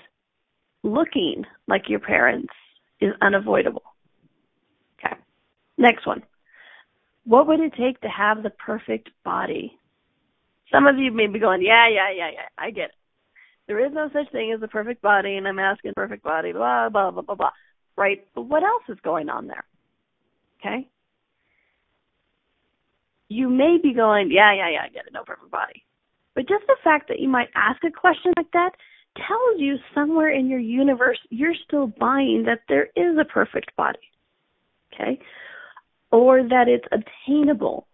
looking 0.83 1.43
like 1.67 1.89
your 1.89 1.99
parents 1.99 2.53
is 3.01 3.13
unavoidable. 3.21 3.83
Okay. 4.99 5.15
Next 5.77 6.05
one. 6.05 6.23
What 7.25 7.47
would 7.47 7.59
it 7.59 7.73
take 7.77 7.99
to 8.01 8.07
have 8.07 8.43
the 8.43 8.51
perfect 8.51 9.09
body? 9.23 9.77
Some 10.71 10.87
of 10.87 10.97
you 10.97 11.11
may 11.11 11.27
be 11.27 11.39
going, 11.39 11.61
yeah, 11.61 11.87
yeah, 11.89 12.11
yeah, 12.11 12.29
yeah, 12.31 12.47
I 12.57 12.71
get 12.71 12.85
it. 12.85 12.95
There 13.67 13.83
is 13.83 13.91
no 13.93 14.09
such 14.13 14.31
thing 14.31 14.53
as 14.55 14.61
a 14.61 14.67
perfect 14.67 15.01
body, 15.01 15.37
and 15.37 15.47
I'm 15.47 15.57
asking 15.57 15.93
perfect 15.95 16.23
body, 16.23 16.51
blah, 16.51 16.89
blah, 16.89 17.09
blah, 17.09 17.23
blah, 17.23 17.35
blah. 17.35 17.51
Right? 17.97 18.23
But 18.35 18.43
what 18.43 18.63
else 18.63 18.83
is 18.89 18.97
going 19.03 19.29
on 19.29 19.47
there? 19.47 19.63
Okay? 20.59 20.87
You 23.27 23.49
may 23.49 23.77
be 23.81 23.93
going, 23.93 24.31
yeah, 24.31 24.53
yeah, 24.53 24.69
yeah, 24.69 24.81
I 24.85 24.89
get 24.89 25.07
it, 25.07 25.13
no 25.13 25.23
perfect 25.23 25.51
body. 25.51 25.83
But 26.35 26.47
just 26.47 26.65
the 26.67 26.75
fact 26.83 27.07
that 27.07 27.19
you 27.19 27.29
might 27.29 27.49
ask 27.55 27.83
a 27.83 27.91
question 27.91 28.33
like 28.37 28.51
that 28.53 28.71
tells 29.15 29.59
you 29.59 29.77
somewhere 29.93 30.29
in 30.29 30.47
your 30.47 30.59
universe 30.59 31.17
you're 31.29 31.55
still 31.65 31.87
buying 31.87 32.43
that 32.45 32.59
there 32.67 32.89
is 32.95 33.17
a 33.19 33.25
perfect 33.25 33.75
body. 33.75 33.99
Okay? 34.93 35.19
Or 36.11 36.43
that 36.43 36.67
it's 36.67 36.85
obtainable. 36.91 37.87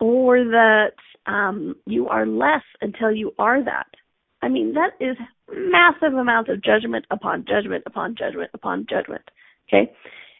Or 0.00 0.38
that 0.44 0.92
um, 1.26 1.76
you 1.86 2.08
are 2.08 2.26
less 2.26 2.62
until 2.80 3.12
you 3.12 3.32
are 3.38 3.64
that. 3.64 3.86
I 4.42 4.48
mean, 4.48 4.74
that 4.74 4.90
is 5.00 5.16
massive 5.50 6.14
amounts 6.18 6.50
of 6.50 6.62
judgment 6.62 7.06
upon 7.10 7.44
judgment 7.48 7.84
upon 7.86 8.14
judgment 8.16 8.50
upon 8.52 8.86
judgment. 8.88 9.22
Okay? 9.68 9.90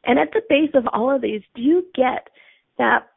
And 0.04 0.18
at 0.18 0.28
the 0.32 0.42
base 0.48 0.70
of 0.74 0.86
all 0.92 1.14
of 1.14 1.22
these, 1.22 1.42
do 1.54 1.62
you 1.62 1.86
get 1.94 2.28
that 2.78 3.08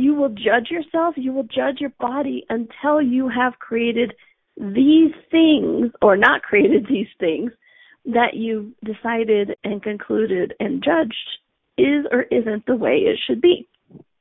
you 0.00 0.14
will 0.14 0.30
judge 0.30 0.70
yourself, 0.70 1.14
you 1.16 1.32
will 1.32 1.44
judge 1.44 1.80
your 1.80 1.92
body 2.00 2.44
until 2.48 3.00
you 3.00 3.28
have 3.28 3.58
created 3.58 4.14
these 4.56 5.12
things 5.30 5.90
or 6.02 6.16
not 6.16 6.42
created 6.42 6.86
these 6.88 7.08
things 7.18 7.52
that 8.06 8.34
you've 8.34 8.72
decided 8.84 9.56
and 9.64 9.82
concluded 9.82 10.54
and 10.60 10.82
judged 10.82 11.14
is 11.78 12.06
or 12.10 12.22
isn't 12.22 12.66
the 12.66 12.76
way 12.76 12.96
it 12.96 13.18
should 13.26 13.40
be. 13.40 13.68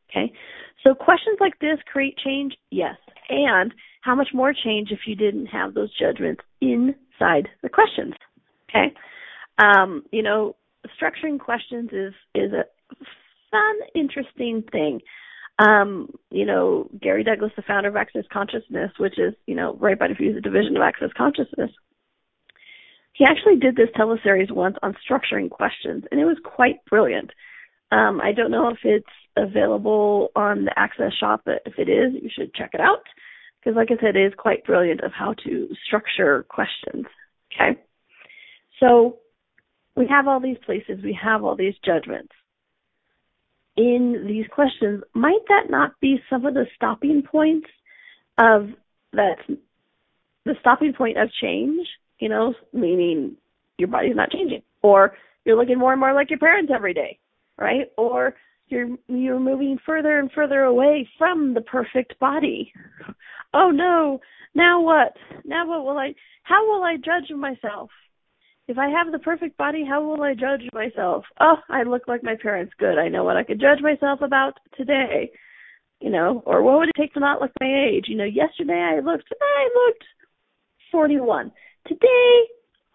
Okay? 0.09 0.31
So 0.85 0.93
questions 0.93 1.37
like 1.39 1.59
this 1.59 1.77
create 1.91 2.17
change? 2.17 2.55
Yes. 2.71 2.95
And 3.29 3.73
how 4.01 4.15
much 4.15 4.29
more 4.33 4.53
change 4.53 4.89
if 4.91 4.99
you 5.05 5.15
didn't 5.15 5.47
have 5.47 5.73
those 5.73 5.95
judgments 5.97 6.41
inside 6.61 7.49
the 7.61 7.69
questions? 7.69 8.13
Okay? 8.69 8.93
Um, 9.61 10.03
you 10.11 10.23
know, 10.23 10.55
structuring 10.99 11.39
questions 11.39 11.89
is 11.91 12.13
is 12.33 12.53
a 12.53 12.63
fun, 13.51 13.75
interesting 13.95 14.63
thing. 14.71 15.01
Um, 15.59 16.09
you 16.31 16.45
know, 16.45 16.89
Gary 17.01 17.23
Douglas, 17.23 17.51
the 17.55 17.61
founder 17.61 17.89
of 17.89 17.97
Access 17.97 18.23
Consciousness, 18.31 18.91
which 18.97 19.19
is, 19.19 19.33
you 19.45 19.55
know, 19.55 19.75
Right 19.75 19.99
Body 19.99 20.15
for 20.15 20.23
You 20.23 20.39
division 20.39 20.77
of 20.77 20.81
Access 20.81 21.09
Consciousness, 21.17 21.71
he 23.11 23.25
actually 23.25 23.57
did 23.57 23.75
this 23.75 23.89
teleseries 23.97 24.51
once 24.51 24.77
on 24.81 24.95
structuring 25.07 25.49
questions, 25.49 26.05
and 26.09 26.21
it 26.21 26.25
was 26.25 26.37
quite 26.43 26.77
brilliant. 26.89 27.31
Um, 27.91 28.21
I 28.21 28.31
don't 28.31 28.51
know 28.51 28.69
if 28.69 28.77
it's 28.83 29.05
available 29.35 30.29
on 30.33 30.63
the 30.63 30.79
Access 30.79 31.11
shop, 31.19 31.41
but 31.45 31.61
if 31.65 31.73
it 31.77 31.89
is, 31.89 32.13
you 32.13 32.29
should 32.33 32.53
check 32.53 32.71
it 32.73 32.79
out 32.79 33.03
because, 33.59 33.75
like 33.75 33.89
I 33.91 33.99
said, 34.01 34.15
it 34.15 34.25
is 34.25 34.33
quite 34.37 34.63
brilliant 34.63 35.01
of 35.01 35.11
how 35.11 35.33
to 35.43 35.67
structure 35.85 36.45
questions. 36.47 37.05
Okay, 37.53 37.77
so 38.79 39.17
we 39.97 40.07
have 40.07 40.29
all 40.29 40.39
these 40.39 40.57
places, 40.65 41.03
we 41.03 41.17
have 41.21 41.43
all 41.43 41.57
these 41.57 41.75
judgments 41.83 42.31
in 43.79 44.25
these 44.27 44.45
questions. 44.51 45.01
Might 45.13 45.39
that 45.47 45.69
not 45.69 45.97
be 46.01 46.21
some 46.29 46.45
of 46.45 46.53
the 46.53 46.65
stopping 46.75 47.23
points 47.23 47.69
of 48.37 48.67
that? 49.13 49.37
The 50.45 50.55
stopping 50.59 50.93
point 50.93 51.17
of 51.17 51.29
change, 51.41 51.87
you 52.19 52.27
know, 52.27 52.53
meaning 52.73 53.37
your 53.77 53.87
body's 53.87 54.17
not 54.17 54.31
changing, 54.31 54.63
or 54.81 55.13
you're 55.45 55.55
looking 55.55 55.79
more 55.79 55.93
and 55.93 55.99
more 55.99 56.13
like 56.13 56.29
your 56.29 56.39
parents 56.39 56.73
every 56.75 56.93
day, 56.93 57.19
right? 57.57 57.87
Or 57.97 58.35
you're 58.67 58.89
you're 59.07 59.39
moving 59.39 59.77
further 59.85 60.19
and 60.19 60.29
further 60.33 60.63
away 60.63 61.07
from 61.17 61.53
the 61.53 61.61
perfect 61.61 62.19
body. 62.19 62.73
Oh 63.51 63.71
no, 63.71 64.19
now 64.53 64.79
what? 64.79 65.17
Now 65.43 65.67
what 65.67 65.83
will 65.83 65.97
I 65.97 66.13
how 66.43 66.67
will 66.67 66.83
I 66.83 66.97
judge 66.97 67.35
myself? 67.35 67.89
If 68.69 68.77
I 68.77 68.87
have 68.89 69.11
the 69.11 69.17
perfect 69.17 69.57
body, 69.57 69.83
how 69.83 70.03
will 70.03 70.21
I 70.21 70.35
judge 70.35 70.61
myself? 70.73 71.25
Oh, 71.39 71.55
I 71.69 71.81
look 71.81 72.07
like 72.07 72.21
my 72.23 72.35
parents. 72.39 72.71
Good. 72.77 72.99
I 72.99 73.07
know 73.07 73.23
what 73.23 73.35
I 73.35 73.43
could 73.43 73.59
judge 73.59 73.81
myself 73.81 74.21
about 74.21 74.59
today. 74.77 75.31
You 75.99 76.11
know, 76.11 76.43
or 76.45 76.61
what 76.61 76.77
would 76.77 76.89
it 76.89 76.95
take 76.95 77.15
to 77.15 77.19
not 77.19 77.41
look 77.41 77.49
my 77.59 77.65
age? 77.67 78.05
You 78.07 78.15
know, 78.15 78.25
yesterday 78.25 78.79
I 78.79 78.99
looked 78.99 79.27
I 79.41 79.69
looked 79.73 80.03
41. 80.91 81.51
Today 81.87 82.41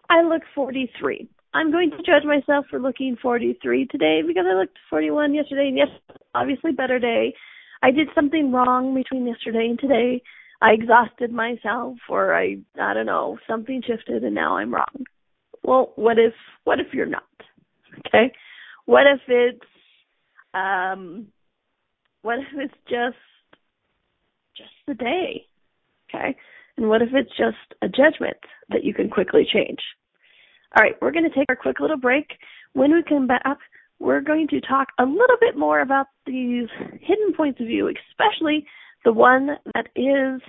I 0.09 0.21
look 0.23 0.43
43. 0.55 1.27
I'm 1.53 1.73
going 1.73 1.91
to 1.91 1.97
judge 1.97 2.23
myself 2.23 2.67
for 2.69 2.79
looking 2.79 3.17
43 3.21 3.87
today 3.87 4.21
because 4.25 4.45
I 4.49 4.57
looked 4.57 4.77
41 4.89 5.33
yesterday, 5.33 5.67
and 5.67 5.77
yes, 5.77 5.89
obviously 6.33 6.71
better 6.71 6.99
day. 6.99 7.33
I 7.83 7.91
did 7.91 8.07
something 8.15 8.53
wrong 8.53 8.95
between 8.95 9.27
yesterday 9.27 9.67
and 9.69 9.79
today. 9.79 10.21
I 10.61 10.71
exhausted 10.71 11.33
myself, 11.33 11.97
or 12.07 12.33
I, 12.33 12.59
I 12.81 12.93
don't 12.93 13.05
know, 13.05 13.37
something 13.45 13.81
shifted, 13.85 14.23
and 14.23 14.35
now 14.35 14.55
I'm 14.55 14.73
wrong. 14.73 15.05
Well, 15.65 15.93
what 15.95 16.19
if, 16.19 16.33
what 16.63 16.79
if 16.79 16.87
you're 16.93 17.05
not? 17.05 17.23
Okay, 18.07 18.31
what 18.85 19.03
if 19.07 19.21
it's, 19.27 19.65
um, 20.53 21.27
what 22.21 22.39
if 22.39 22.45
it's 22.55 22.73
just, 22.87 23.17
just 24.55 24.69
the 24.87 24.93
day? 24.93 25.45
Okay, 26.09 26.35
and 26.77 26.87
what 26.87 27.01
if 27.01 27.09
it's 27.13 27.31
just 27.31 27.57
a 27.81 27.87
judgment 27.87 28.37
that 28.69 28.83
you 28.83 28.93
can 28.93 29.09
quickly 29.09 29.47
change? 29.51 29.79
All 30.77 30.83
right, 30.83 30.95
we're 31.01 31.11
going 31.11 31.29
to 31.29 31.35
take 31.35 31.47
our 31.49 31.55
quick 31.55 31.79
little 31.79 31.97
break. 31.97 32.27
When 32.73 32.93
we 32.93 33.01
come 33.07 33.27
back, 33.27 33.57
we're 33.99 34.21
going 34.21 34.47
to 34.49 34.61
talk 34.61 34.89
a 34.99 35.03
little 35.03 35.37
bit 35.39 35.57
more 35.57 35.79
about 35.79 36.07
these 36.27 36.67
hidden 37.01 37.33
points 37.35 37.59
of 37.61 37.67
view, 37.67 37.89
especially 37.89 38.67
the 39.03 39.13
one 39.13 39.51
that 39.73 39.87
is 39.95 40.41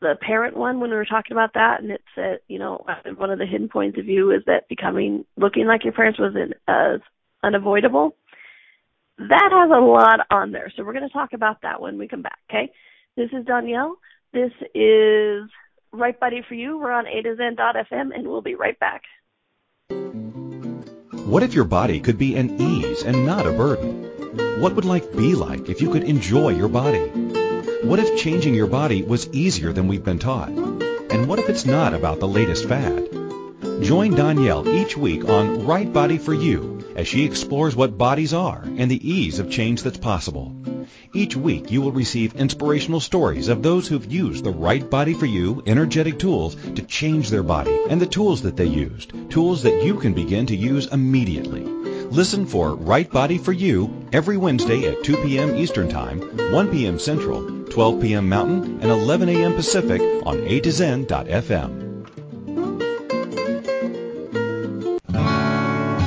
the 0.00 0.16
parent 0.20 0.56
one 0.56 0.80
when 0.80 0.90
we 0.90 0.96
were 0.96 1.04
talking 1.04 1.32
about 1.32 1.54
that 1.54 1.80
and 1.80 1.90
it 1.90 2.02
said 2.14 2.38
you 2.48 2.58
know 2.58 2.84
one 3.16 3.30
of 3.30 3.38
the 3.38 3.46
hidden 3.46 3.68
points 3.68 3.98
of 3.98 4.04
view 4.04 4.30
is 4.30 4.42
that 4.46 4.68
becoming 4.68 5.24
looking 5.36 5.66
like 5.66 5.84
your 5.84 5.92
parents 5.92 6.18
was 6.18 6.34
in, 6.36 6.54
uh, 6.66 6.98
unavoidable 7.42 8.14
that 9.18 9.50
has 9.52 9.70
a 9.70 9.80
lot 9.80 10.20
on 10.30 10.52
there 10.52 10.72
so 10.76 10.84
we're 10.84 10.92
going 10.92 11.06
to 11.06 11.12
talk 11.12 11.32
about 11.32 11.62
that 11.62 11.80
when 11.80 11.98
we 11.98 12.06
come 12.06 12.22
back 12.22 12.38
okay 12.50 12.72
this 13.16 13.30
is 13.32 13.44
danielle 13.44 13.96
This 14.32 14.52
is 14.74 15.48
Right 15.92 16.18
Body 16.20 16.42
for 16.46 16.54
You. 16.54 16.78
We're 16.78 16.92
on 16.92 17.06
A 17.06 17.22
to 17.22 17.36
Zen.fm, 17.36 18.14
and 18.14 18.28
we'll 18.28 18.42
be 18.42 18.54
right 18.54 18.78
back. 18.78 19.02
What 21.24 21.42
if 21.42 21.54
your 21.54 21.64
body 21.64 22.00
could 22.00 22.18
be 22.18 22.36
an 22.36 22.60
ease 22.60 23.02
and 23.02 23.24
not 23.24 23.46
a 23.46 23.52
burden? 23.52 24.04
What 24.60 24.74
would 24.74 24.84
life 24.84 25.10
be 25.16 25.34
like 25.34 25.68
if 25.68 25.80
you 25.80 25.90
could 25.90 26.04
enjoy 26.04 26.50
your 26.50 26.68
body? 26.68 27.10
What 27.82 28.00
if 28.00 28.18
changing 28.18 28.54
your 28.54 28.66
body 28.66 29.02
was 29.02 29.28
easier 29.28 29.72
than 29.72 29.88
we've 29.88 30.04
been 30.04 30.18
taught? 30.18 30.48
And 30.48 31.28
what 31.28 31.38
if 31.38 31.48
it's 31.48 31.64
not 31.64 31.94
about 31.94 32.18
the 32.18 32.26
latest 32.26 32.66
fad? 32.66 33.08
Join 33.82 34.14
Danielle 34.14 34.68
each 34.68 34.96
week 34.96 35.28
on 35.28 35.64
Right 35.64 35.90
Body 35.92 36.18
for 36.18 36.34
You 36.34 36.84
as 36.96 37.06
she 37.06 37.24
explores 37.24 37.76
what 37.76 37.96
bodies 37.96 38.34
are 38.34 38.62
and 38.64 38.90
the 38.90 39.08
ease 39.08 39.38
of 39.38 39.50
change 39.50 39.82
that's 39.82 39.96
possible. 39.98 40.54
Each 41.14 41.36
week 41.36 41.70
you 41.70 41.80
will 41.80 41.92
receive 41.92 42.34
inspirational 42.34 43.00
stories 43.00 43.48
of 43.48 43.62
those 43.62 43.86
who've 43.86 44.12
used 44.12 44.44
the 44.44 44.50
Right 44.50 44.88
Body 44.90 45.14
for 45.14 45.26
You 45.26 45.62
energetic 45.66 46.18
tools 46.18 46.56
to 46.56 46.82
change 46.82 47.30
their 47.30 47.44
body 47.44 47.78
and 47.88 48.00
the 48.00 48.06
tools 48.06 48.42
that 48.42 48.56
they 48.56 48.66
used, 48.66 49.12
tools 49.30 49.62
that 49.62 49.84
you 49.84 49.94
can 49.94 50.14
begin 50.14 50.46
to 50.46 50.56
use 50.56 50.86
immediately. 50.86 51.62
Listen 52.10 52.46
for 52.46 52.74
Right 52.74 53.08
Body 53.10 53.38
for 53.38 53.52
You 53.52 54.08
every 54.12 54.36
Wednesday 54.36 54.88
at 54.88 55.04
2 55.04 55.16
p.m. 55.18 55.56
Eastern 55.56 55.88
Time, 55.88 56.20
1 56.52 56.70
p.m. 56.70 56.98
Central, 56.98 57.57
12 57.70 58.00
p.m. 58.00 58.28
Mountain, 58.28 58.80
and 58.80 58.90
11 58.90 59.28
a.m. 59.28 59.54
Pacific 59.54 60.00
on 60.26 60.38
A 60.44 60.60
to 60.60 60.72
Zen.fm. 60.72 61.88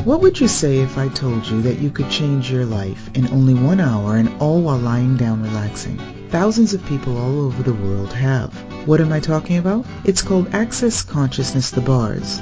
What 0.03 0.21
would 0.21 0.39
you 0.39 0.47
say 0.47 0.79
if 0.79 0.97
I 0.97 1.09
told 1.09 1.45
you 1.47 1.61
that 1.61 1.79
you 1.79 1.91
could 1.91 2.09
change 2.09 2.51
your 2.51 2.65
life 2.65 3.09
in 3.13 3.27
only 3.29 3.53
one 3.53 3.79
hour 3.79 4.17
and 4.17 4.29
all 4.41 4.61
while 4.61 4.79
lying 4.79 5.15
down 5.15 5.43
relaxing? 5.43 5.99
Thousands 6.29 6.73
of 6.73 6.85
people 6.85 7.17
all 7.17 7.41
over 7.41 7.61
the 7.61 7.73
world 7.73 8.11
have. 8.13 8.51
What 8.87 8.99
am 8.99 9.13
I 9.13 9.19
talking 9.19 9.57
about? 9.57 9.85
It's 10.03 10.23
called 10.23 10.55
Access 10.55 11.03
Consciousness 11.03 11.69
the 11.69 11.81
Bars. 11.81 12.41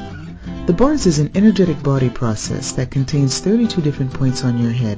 The 0.68 0.74
bars 0.74 1.06
is 1.06 1.20
an 1.20 1.32
energetic 1.36 1.84
body 1.84 2.10
process 2.10 2.72
that 2.74 2.92
contains 2.92 3.40
32 3.40 3.82
different 3.82 4.14
points 4.14 4.44
on 4.44 4.58
your 4.58 4.72
head 4.72 4.98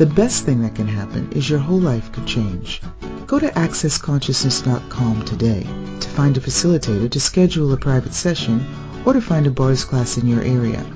The 0.00 0.06
best 0.06 0.46
thing 0.46 0.62
that 0.62 0.76
can 0.76 0.88
happen 0.88 1.30
is 1.32 1.50
your 1.50 1.58
whole 1.58 1.78
life 1.78 2.10
could 2.10 2.26
change. 2.26 2.80
Go 3.26 3.38
to 3.38 3.48
accessconsciousness.com 3.48 5.26
today 5.26 5.60
to 5.62 6.08
find 6.08 6.34
a 6.38 6.40
facilitator 6.40 7.10
to 7.10 7.20
schedule 7.20 7.70
a 7.74 7.76
private 7.76 8.14
session 8.14 8.64
or 9.04 9.12
to 9.12 9.20
find 9.20 9.46
a 9.46 9.50
bars 9.50 9.84
class 9.84 10.16
in 10.16 10.26
your 10.26 10.40
area. 10.40 10.86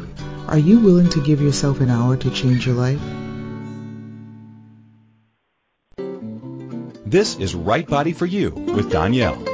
Are 0.49 0.57
you 0.57 0.81
willing 0.81 1.11
to 1.11 1.23
give 1.23 1.43
yourself 1.43 1.83
an 1.83 1.91
hour 1.91 2.17
to 2.17 2.31
change 2.31 2.67
your 2.67 2.77
life? 2.77 2.99
This 7.05 7.37
is 7.37 7.55
Right 7.55 7.87
Body 7.87 8.15
for 8.15 8.25
You 8.25 8.53
with 8.53 8.91
Danielle. 8.91 9.54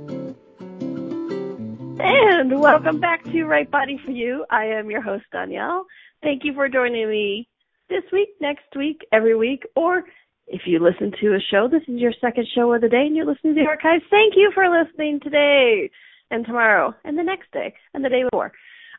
Welcome 2.59 2.99
back 2.99 3.23
to 3.23 3.43
Right 3.45 3.69
Body 3.69 3.97
for 4.05 4.11
You. 4.11 4.45
I 4.49 4.65
am 4.65 4.91
your 4.91 5.01
host, 5.01 5.23
Danielle. 5.31 5.85
Thank 6.21 6.43
you 6.43 6.53
for 6.53 6.67
joining 6.67 7.09
me 7.09 7.47
this 7.89 8.03
week, 8.11 8.29
next 8.41 8.75
week, 8.75 9.01
every 9.13 9.35
week, 9.37 9.63
or 9.75 10.03
if 10.47 10.61
you 10.65 10.79
listen 10.79 11.13
to 11.21 11.35
a 11.35 11.39
show, 11.49 11.69
this 11.71 11.81
is 11.87 11.99
your 11.99 12.11
second 12.19 12.45
show 12.53 12.73
of 12.73 12.81
the 12.81 12.89
day 12.89 13.03
and 13.05 13.15
you're 13.15 13.25
listening 13.25 13.55
to 13.55 13.61
the 13.61 13.67
archives. 13.67 14.03
Thank 14.09 14.33
you 14.35 14.51
for 14.53 14.65
listening 14.69 15.21
today 15.21 15.89
and 16.29 16.45
tomorrow 16.45 16.93
and 17.05 17.17
the 17.17 17.23
next 17.23 17.51
day 17.53 17.73
and 17.93 18.03
the 18.03 18.09
day 18.09 18.23
before. 18.23 18.51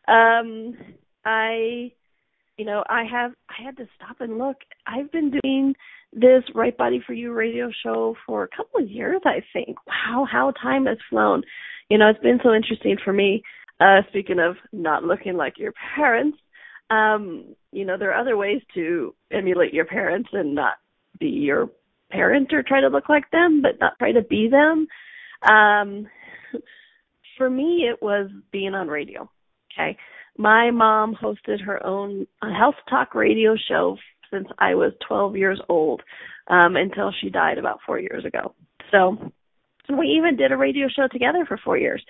Um, 0.08 0.74
I, 1.24 1.92
you 2.56 2.64
know, 2.64 2.82
I 2.88 3.04
have, 3.04 3.32
I 3.50 3.62
had 3.62 3.76
to 3.76 3.86
stop 3.96 4.20
and 4.20 4.38
look. 4.38 4.56
I've 4.86 5.12
been 5.12 5.38
doing 5.42 5.74
this 6.12 6.42
Right 6.54 6.76
Body 6.76 7.02
for 7.06 7.12
You 7.12 7.32
radio 7.32 7.70
show 7.84 8.16
for 8.26 8.44
a 8.44 8.56
couple 8.56 8.80
of 8.80 8.90
years, 8.90 9.20
I 9.26 9.42
think. 9.52 9.76
Wow, 9.86 10.26
how 10.30 10.52
time 10.52 10.86
has 10.86 10.98
flown 11.10 11.42
you 11.92 11.98
know, 11.98 12.08
it's 12.08 12.20
been 12.20 12.40
so 12.42 12.54
interesting 12.54 12.96
for 13.04 13.12
me. 13.12 13.42
Uh, 13.78 14.00
speaking 14.08 14.38
of 14.38 14.56
not 14.72 15.04
looking 15.04 15.36
like 15.36 15.58
your 15.58 15.74
parents, 15.94 16.38
um, 16.88 17.54
you 17.70 17.84
know, 17.84 17.98
there 17.98 18.10
are 18.14 18.18
other 18.18 18.34
ways 18.34 18.62
to 18.72 19.14
emulate 19.30 19.74
your 19.74 19.84
parents 19.84 20.30
and 20.32 20.54
not 20.54 20.76
be 21.20 21.26
your 21.26 21.68
parent 22.10 22.50
or 22.54 22.62
try 22.62 22.80
to 22.80 22.88
look 22.88 23.10
like 23.10 23.30
them, 23.30 23.60
but 23.60 23.72
not 23.78 23.98
try 23.98 24.10
to 24.10 24.22
be 24.22 24.48
them. 24.48 24.86
Um, 25.42 26.06
for 27.36 27.50
me, 27.50 27.86
it 27.86 28.02
was 28.02 28.30
being 28.52 28.72
on 28.72 28.88
radio. 28.88 29.30
Okay. 29.74 29.98
My 30.38 30.70
mom 30.70 31.14
hosted 31.14 31.62
her 31.62 31.84
own 31.84 32.26
health 32.40 32.76
talk 32.88 33.14
radio 33.14 33.54
show 33.68 33.98
since 34.32 34.48
I 34.58 34.76
was 34.76 34.94
12 35.06 35.36
years 35.36 35.60
old 35.68 36.00
um, 36.46 36.76
until 36.76 37.12
she 37.20 37.28
died 37.28 37.58
about 37.58 37.80
four 37.84 38.00
years 38.00 38.24
ago. 38.24 38.54
So 38.90 39.30
and 39.92 39.98
we 39.98 40.06
even 40.06 40.36
did 40.36 40.52
a 40.52 40.56
radio 40.56 40.88
show 40.88 41.06
together 41.06 41.44
for 41.46 41.60
four 41.62 41.76
years. 41.76 42.02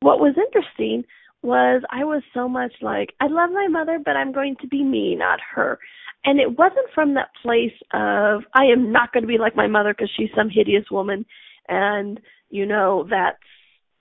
What 0.00 0.18
was 0.18 0.34
interesting 0.36 1.04
was 1.42 1.82
I 1.88 2.04
was 2.04 2.22
so 2.34 2.48
much 2.48 2.72
like, 2.82 3.14
I 3.20 3.28
love 3.28 3.50
my 3.52 3.68
mother, 3.68 4.00
but 4.04 4.16
I'm 4.16 4.32
going 4.32 4.56
to 4.62 4.66
be 4.66 4.82
me, 4.82 5.14
not 5.14 5.38
her. 5.54 5.78
And 6.24 6.40
it 6.40 6.58
wasn't 6.58 6.90
from 6.92 7.14
that 7.14 7.28
place 7.40 7.72
of, 7.94 8.42
I 8.52 8.64
am 8.72 8.90
not 8.90 9.12
going 9.12 9.22
to 9.22 9.28
be 9.28 9.38
like 9.38 9.54
my 9.54 9.68
mother 9.68 9.94
because 9.94 10.10
she's 10.16 10.28
some 10.36 10.50
hideous 10.50 10.90
woman. 10.90 11.24
And, 11.68 12.20
you 12.50 12.66
know, 12.66 13.06
that's, 13.08 13.38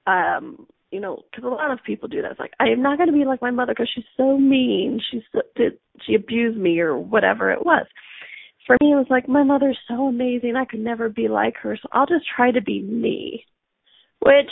um, 0.08 0.66
you 0.92 1.00
know, 1.00 1.22
because 1.30 1.46
a 1.46 1.48
lot 1.48 1.72
of 1.72 1.84
people 1.86 2.10
do 2.10 2.24
that. 2.24 2.32
It's 2.32 2.40
like, 2.40 2.54
I 2.60 2.70
am 2.70 2.82
not 2.82 2.98
going 2.98 3.12
to 3.12 3.18
be 3.18 3.26
like 3.26 3.44
my 3.44 3.52
mother 3.52 3.74
because 3.74 3.92
she's 3.94 4.04
so 4.18 4.40
mean. 4.40 5.00
She's, 5.12 5.22
she 6.06 6.16
abused 6.16 6.58
me 6.58 6.80
or 6.80 6.98
whatever 6.98 7.52
it 7.52 7.64
was 7.64 7.86
for 8.70 8.78
me, 8.84 8.92
it 8.92 8.96
was 8.96 9.08
like, 9.10 9.28
my 9.28 9.42
mother's 9.42 9.80
so 9.88 10.06
amazing. 10.06 10.56
I 10.56 10.64
could 10.64 10.82
never 10.82 11.10
be 11.10 11.28
like 11.28 11.56
her. 11.64 11.76
So 11.82 11.90
I'll 11.92 12.06
just 12.06 12.26
try 12.36 12.52
to 12.52 12.62
be 12.62 12.84
me, 12.84 13.44
which 14.20 14.52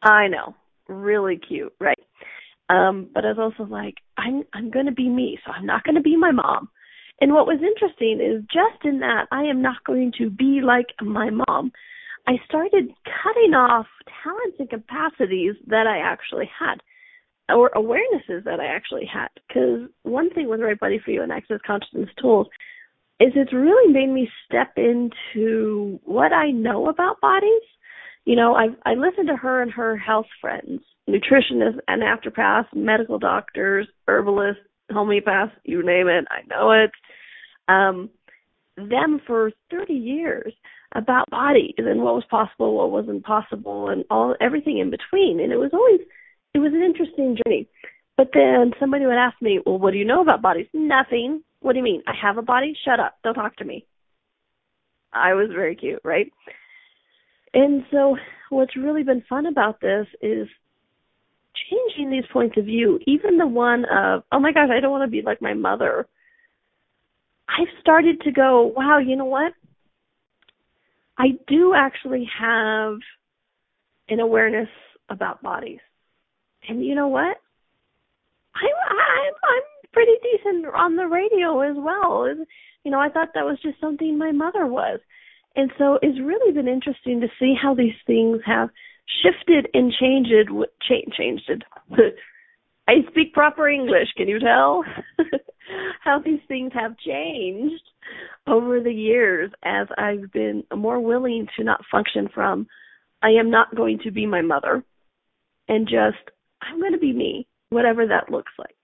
I 0.00 0.28
know, 0.28 0.54
really 0.86 1.40
cute, 1.48 1.72
right? 1.80 1.98
Um, 2.70 3.08
but 3.12 3.24
I 3.24 3.32
was 3.32 3.52
also 3.58 3.68
like, 3.68 3.96
I'm, 4.16 4.44
I'm 4.54 4.70
going 4.70 4.86
to 4.86 4.92
be 4.92 5.08
me. 5.08 5.40
So 5.44 5.50
I'm 5.50 5.66
not 5.66 5.82
going 5.82 5.96
to 5.96 6.00
be 6.00 6.16
my 6.16 6.30
mom. 6.30 6.68
And 7.20 7.32
what 7.32 7.48
was 7.48 7.58
interesting 7.60 8.20
is 8.24 8.44
just 8.44 8.84
in 8.84 9.00
that 9.00 9.26
I 9.32 9.42
am 9.46 9.60
not 9.60 9.82
going 9.84 10.12
to 10.18 10.30
be 10.30 10.60
like 10.62 10.86
my 11.02 11.30
mom. 11.30 11.72
I 12.28 12.34
started 12.46 12.92
cutting 13.24 13.54
off 13.54 13.86
talents 14.22 14.58
and 14.60 14.70
capacities 14.70 15.56
that 15.66 15.88
I 15.88 15.98
actually 15.98 16.48
had 16.56 16.76
or 17.48 17.70
awarenesses 17.70 18.44
that 18.44 18.60
I 18.60 18.66
actually 18.66 19.10
had. 19.12 19.30
Because 19.48 19.90
one 20.04 20.30
thing 20.30 20.48
with 20.48 20.60
Right 20.60 20.78
Body 20.78 21.00
for 21.04 21.10
You 21.10 21.22
and 21.22 21.32
Access 21.32 21.58
Consciousness 21.66 22.10
Tools 22.22 22.46
is 23.20 23.32
it's 23.34 23.52
really 23.52 23.92
made 23.92 24.10
me 24.10 24.30
step 24.46 24.72
into 24.76 25.98
what 26.04 26.32
I 26.32 26.50
know 26.50 26.88
about 26.88 27.20
bodies. 27.20 27.62
You 28.24 28.36
know, 28.36 28.54
I 28.54 28.68
I 28.84 28.94
listen 28.94 29.26
to 29.26 29.36
her 29.36 29.62
and 29.62 29.72
her 29.72 29.96
health 29.96 30.26
friends, 30.40 30.80
nutritionists 31.08 31.78
and 31.88 32.02
naturopaths, 32.02 32.74
medical 32.74 33.18
doctors, 33.18 33.88
herbalists, 34.06 34.62
homeopaths, 34.90 35.52
you 35.64 35.84
name 35.84 36.08
it, 36.08 36.26
I 36.30 36.42
know 36.48 36.72
it. 36.72 36.90
Um, 37.68 38.10
them 38.76 39.20
for 39.26 39.50
30 39.70 39.92
years 39.92 40.52
about 40.94 41.28
bodies 41.30 41.74
and 41.78 42.00
what 42.00 42.14
was 42.14 42.24
possible, 42.30 42.76
what 42.76 42.90
wasn't 42.90 43.24
possible, 43.24 43.88
and 43.88 44.04
all 44.10 44.34
everything 44.40 44.78
in 44.78 44.90
between. 44.90 45.40
And 45.40 45.52
it 45.52 45.58
was 45.58 45.70
always 45.72 46.00
it 46.54 46.58
was 46.58 46.72
an 46.72 46.82
interesting 46.82 47.36
journey. 47.44 47.68
But 48.16 48.30
then 48.32 48.72
somebody 48.80 49.06
would 49.06 49.14
ask 49.14 49.40
me, 49.40 49.60
"Well, 49.64 49.78
what 49.78 49.92
do 49.92 49.98
you 49.98 50.04
know 50.04 50.22
about 50.22 50.42
bodies?" 50.42 50.68
Nothing. 50.72 51.42
What 51.60 51.72
do 51.72 51.78
you 51.78 51.84
mean? 51.84 52.02
I 52.06 52.12
have 52.20 52.38
a 52.38 52.42
body? 52.42 52.76
Shut 52.84 53.00
up. 53.00 53.16
Don't 53.24 53.34
talk 53.34 53.56
to 53.56 53.64
me. 53.64 53.86
I 55.12 55.34
was 55.34 55.48
very 55.52 55.74
cute, 55.74 56.00
right? 56.04 56.30
And 57.54 57.84
so 57.90 58.16
what's 58.50 58.76
really 58.76 59.02
been 59.02 59.24
fun 59.28 59.46
about 59.46 59.80
this 59.80 60.06
is 60.20 60.48
changing 61.70 62.10
these 62.10 62.24
points 62.32 62.56
of 62.56 62.64
view, 62.64 62.98
even 63.06 63.38
the 63.38 63.46
one 63.46 63.84
of, 63.84 64.22
oh 64.30 64.38
my 64.38 64.52
gosh, 64.52 64.68
I 64.70 64.80
don't 64.80 64.90
want 64.90 65.04
to 65.04 65.10
be 65.10 65.22
like 65.22 65.42
my 65.42 65.54
mother. 65.54 66.06
I've 67.48 67.68
started 67.80 68.20
to 68.22 68.30
go, 68.32 68.72
wow, 68.76 68.98
you 68.98 69.16
know 69.16 69.24
what? 69.24 69.52
I 71.16 71.28
do 71.48 71.74
actually 71.74 72.28
have 72.38 72.94
an 74.08 74.20
awareness 74.20 74.68
about 75.08 75.42
bodies. 75.42 75.80
And 76.68 76.84
you 76.84 76.94
know 76.94 77.08
what? 77.08 77.36
I, 78.54 78.66
I 78.66 79.30
I'm 79.42 79.77
pretty 79.98 80.18
decent 80.22 80.66
on 80.74 80.94
the 80.94 81.06
radio 81.06 81.60
as 81.60 81.74
well. 81.76 82.26
You 82.84 82.90
know, 82.92 83.00
I 83.00 83.08
thought 83.08 83.30
that 83.34 83.44
was 83.44 83.58
just 83.62 83.80
something 83.80 84.16
my 84.16 84.30
mother 84.30 84.64
was. 84.64 85.00
And 85.56 85.72
so 85.76 85.98
it's 86.02 86.20
really 86.20 86.52
been 86.52 86.68
interesting 86.68 87.20
to 87.20 87.26
see 87.40 87.54
how 87.60 87.74
these 87.74 87.98
things 88.06 88.38
have 88.46 88.68
shifted 89.22 89.66
and 89.74 89.92
changed 89.92 90.30
cha- 90.86 91.16
changed 91.16 91.50
it. 91.50 91.62
I 92.88 92.92
speak 93.10 93.34
proper 93.34 93.68
English, 93.68 94.08
can 94.16 94.28
you 94.28 94.38
tell? 94.38 94.84
how 96.04 96.20
these 96.24 96.40
things 96.46 96.70
have 96.74 96.96
changed 96.98 97.82
over 98.46 98.80
the 98.80 98.92
years 98.92 99.50
as 99.64 99.88
I've 99.98 100.32
been 100.32 100.62
more 100.74 101.00
willing 101.00 101.48
to 101.56 101.64
not 101.64 101.80
function 101.90 102.28
from 102.32 102.68
I 103.20 103.30
am 103.30 103.50
not 103.50 103.74
going 103.74 103.98
to 104.04 104.12
be 104.12 104.26
my 104.26 104.42
mother 104.42 104.84
and 105.68 105.86
just 105.86 106.30
I'm 106.62 106.78
going 106.78 106.92
to 106.92 106.98
be 106.98 107.12
me, 107.12 107.48
whatever 107.70 108.06
that 108.06 108.30
looks 108.30 108.52
like. 108.58 108.77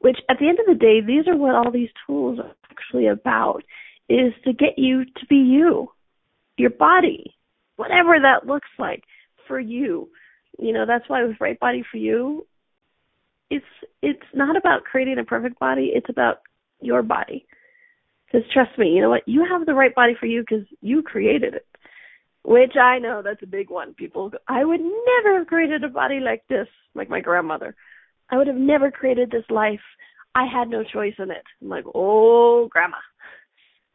Which 0.00 0.18
at 0.30 0.38
the 0.38 0.48
end 0.48 0.58
of 0.60 0.66
the 0.66 0.74
day, 0.74 1.00
these 1.00 1.26
are 1.26 1.36
what 1.36 1.54
all 1.54 1.70
these 1.70 1.90
tools 2.06 2.38
are 2.38 2.54
actually 2.70 3.08
about 3.08 3.64
is 4.08 4.32
to 4.44 4.52
get 4.52 4.78
you 4.78 5.04
to 5.04 5.26
be 5.28 5.36
you, 5.36 5.90
your 6.56 6.70
body, 6.70 7.34
whatever 7.76 8.18
that 8.20 8.46
looks 8.46 8.68
like 8.78 9.02
for 9.46 9.58
you. 9.58 10.08
You 10.58 10.72
know, 10.72 10.86
that's 10.86 11.08
why 11.08 11.24
with 11.24 11.40
Right 11.40 11.58
Body 11.58 11.84
for 11.90 11.98
You, 11.98 12.46
it's 13.50 13.64
it's 14.02 14.22
not 14.34 14.56
about 14.56 14.84
creating 14.84 15.18
a 15.18 15.24
perfect 15.24 15.58
body, 15.58 15.92
it's 15.94 16.08
about 16.08 16.38
your 16.80 17.02
body. 17.02 17.46
Because 18.26 18.48
trust 18.52 18.76
me, 18.78 18.90
you 18.90 19.00
know 19.00 19.10
what? 19.10 19.26
You 19.26 19.46
have 19.50 19.64
the 19.64 19.74
right 19.74 19.94
body 19.94 20.14
for 20.18 20.26
you 20.26 20.42
because 20.42 20.66
you 20.80 21.02
created 21.02 21.54
it. 21.54 21.66
Which 22.44 22.76
I 22.76 22.98
know 22.98 23.22
that's 23.22 23.42
a 23.42 23.46
big 23.46 23.70
one. 23.70 23.94
People, 23.94 24.32
I 24.46 24.64
would 24.64 24.80
never 24.80 25.38
have 25.38 25.46
created 25.46 25.82
a 25.82 25.88
body 25.88 26.20
like 26.20 26.42
this, 26.48 26.68
like 26.94 27.08
my 27.08 27.20
grandmother. 27.20 27.74
I 28.30 28.36
would 28.36 28.46
have 28.46 28.56
never 28.56 28.90
created 28.90 29.30
this 29.30 29.44
life. 29.50 29.80
I 30.34 30.44
had 30.46 30.68
no 30.68 30.84
choice 30.84 31.14
in 31.18 31.30
it. 31.30 31.42
I'm 31.60 31.68
like, 31.68 31.84
oh, 31.94 32.68
grandma, 32.70 32.96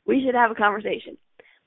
we 0.06 0.24
should 0.26 0.36
have 0.36 0.52
a 0.52 0.56
conversation. 0.56 1.18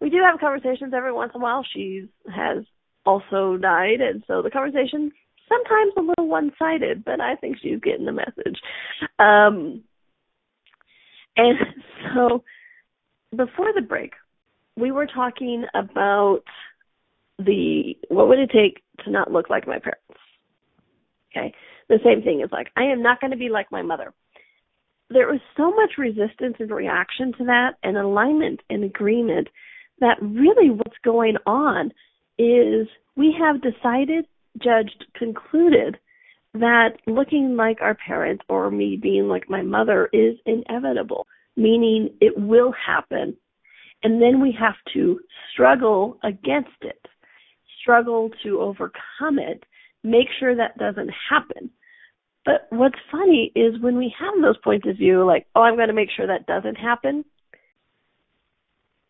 We 0.00 0.11
do 0.11 0.18
have 0.22 0.40
conversations 0.40 0.92
every 0.94 1.12
once 1.12 1.33
in 1.35 1.40
a 1.40 1.44
while. 1.44 1.64
She 1.74 2.09
has 2.35 2.64
also 3.05 3.57
died, 3.57 4.00
and 4.00 4.22
so 4.26 4.42
the 4.42 4.50
conversation's 4.50 5.12
sometimes 5.48 5.92
a 5.96 6.00
little 6.00 6.29
one-sided, 6.29 7.05
but 7.05 7.20
I 7.20 7.37
think 7.37 7.59
she's 7.62 7.81
getting 7.81 8.05
the 8.05 8.12
message. 8.12 8.59
Um, 9.18 9.85
and 11.37 11.59
so 12.14 12.42
before 13.35 13.72
the 13.72 13.81
break, 13.81 14.12
we 14.76 14.90
were 14.90 15.07
talking 15.07 15.64
about 15.74 16.42
the 17.38 17.96
what 18.09 18.29
would 18.29 18.38
it 18.38 18.50
take 18.50 18.83
to 19.05 19.11
not 19.11 19.31
look 19.31 19.48
like 19.48 19.66
my 19.66 19.79
parents. 19.79 20.02
Okay 21.31 21.55
the 21.88 21.99
same 22.05 22.22
thing 22.22 22.40
is 22.40 22.51
like, 22.53 22.68
I 22.77 22.85
am 22.85 23.03
not 23.03 23.20
going 23.20 23.31
to 23.31 23.37
be 23.37 23.49
like 23.49 23.70
my 23.70 23.83
mother. 23.83 24.12
There 25.09 25.29
was 25.29 25.40
so 25.57 25.70
much 25.70 25.92
resistance 25.99 26.57
and 26.59 26.70
reaction 26.70 27.33
to 27.38 27.44
that 27.44 27.75
and 27.83 27.96
alignment 27.96 28.61
and 28.68 28.83
agreement 28.83 29.49
that 30.01 30.18
really 30.20 30.70
what's 30.70 30.99
going 31.05 31.37
on 31.46 31.92
is 32.38 32.88
we 33.16 33.35
have 33.38 33.62
decided, 33.62 34.27
judged, 34.62 35.07
concluded 35.16 35.96
that 36.55 36.90
looking 37.07 37.57
like 37.57 37.79
our 37.81 37.94
parents 37.94 38.44
or 38.49 38.70
me 38.70 38.99
being 39.01 39.29
like 39.29 39.49
my 39.49 39.62
mother 39.62 40.09
is 40.12 40.37
inevitable, 40.44 41.27
meaning 41.57 42.11
it 42.20 42.37
will 42.37 42.72
happen. 42.72 43.37
And 44.03 44.20
then 44.20 44.40
we 44.40 44.57
have 44.59 44.75
to 44.94 45.20
struggle 45.53 46.18
against 46.22 46.83
it, 46.83 47.01
struggle 47.81 48.31
to 48.42 48.61
overcome 48.61 49.38
it, 49.38 49.64
make 50.07 50.29
sure 50.38 50.55
that 50.55 50.79
doesn't 50.79 51.11
happen. 51.29 51.71
But 52.45 52.69
what's 52.71 52.99
funny 53.11 53.51
is 53.57 53.81
when 53.81 53.99
we 53.99 54.14
have 54.19 54.40
those 54.40 54.57
points 54.62 54.87
of 54.88 54.97
view, 54.97 55.27
like, 55.27 55.47
oh, 55.57 55.62
I'm 55.62 55.75
going 55.75 55.88
to 55.88 55.95
make 55.95 56.11
sure 56.16 56.29
that 56.29 56.47
doesn't 56.47 56.77
happen. 56.77 57.25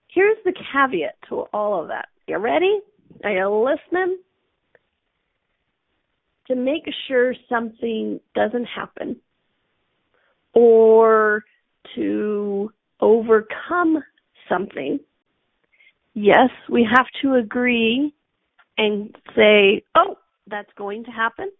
Here's 0.08 0.38
the 0.44 0.54
caveat 0.72 1.16
to 1.28 1.40
all 1.52 1.82
of 1.82 1.88
that. 1.88 2.08
You 2.26 2.38
ready? 2.38 2.80
Are 3.22 3.30
you 3.30 3.48
listening? 3.48 4.18
To 6.48 6.54
make 6.54 6.84
sure 7.06 7.34
something 7.48 8.20
doesn't 8.34 8.64
happen 8.64 9.16
or 10.54 11.44
to 11.94 12.72
overcome 13.00 14.02
something, 14.48 14.98
yes, 16.14 16.48
we 16.70 16.88
have 16.90 17.06
to 17.20 17.34
agree 17.34 18.14
and 18.78 19.14
say, 19.34 19.82
oh, 19.94 20.16
that's 20.46 20.72
going 20.76 21.04
to 21.04 21.10
happen. 21.10 21.50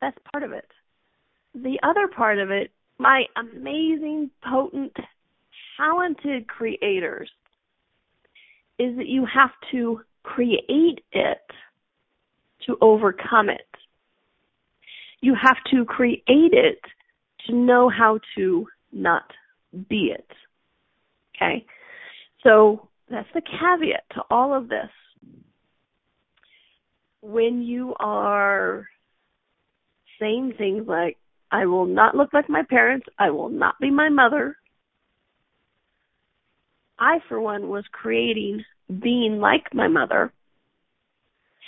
That's 0.00 0.18
part 0.32 0.44
of 0.44 0.52
it. 0.52 0.68
The 1.54 1.78
other 1.82 2.08
part 2.08 2.38
of 2.38 2.50
it, 2.50 2.72
my 2.98 3.24
amazing, 3.36 4.30
potent, 4.46 4.96
talented 5.76 6.46
creators, 6.46 7.30
is 8.78 8.96
that 8.96 9.06
you 9.06 9.24
have 9.26 9.52
to 9.70 10.00
create 10.22 11.00
it 11.12 11.42
to 12.66 12.76
overcome 12.80 13.48
it. 13.48 13.68
You 15.20 15.34
have 15.40 15.56
to 15.70 15.84
create 15.84 16.22
it 16.26 16.80
to 17.46 17.54
know 17.54 17.88
how 17.88 18.18
to 18.36 18.66
not 18.92 19.30
be 19.88 20.12
it. 20.14 20.30
Okay? 21.36 21.64
So 22.42 22.88
that's 23.08 23.28
the 23.34 23.42
caveat 23.42 24.04
to 24.14 24.22
all 24.30 24.54
of 24.54 24.68
this. 24.68 24.90
When 27.26 27.62
you 27.62 27.94
are 27.98 28.86
saying 30.20 30.54
things 30.58 30.86
like, 30.86 31.16
I 31.50 31.64
will 31.64 31.86
not 31.86 32.14
look 32.14 32.34
like 32.34 32.50
my 32.50 32.62
parents, 32.68 33.06
I 33.18 33.30
will 33.30 33.48
not 33.48 33.76
be 33.80 33.90
my 33.90 34.10
mother. 34.10 34.56
I, 36.98 37.20
for 37.26 37.40
one, 37.40 37.70
was 37.70 37.84
creating 37.92 38.62
being 39.02 39.38
like 39.38 39.72
my 39.72 39.88
mother 39.88 40.34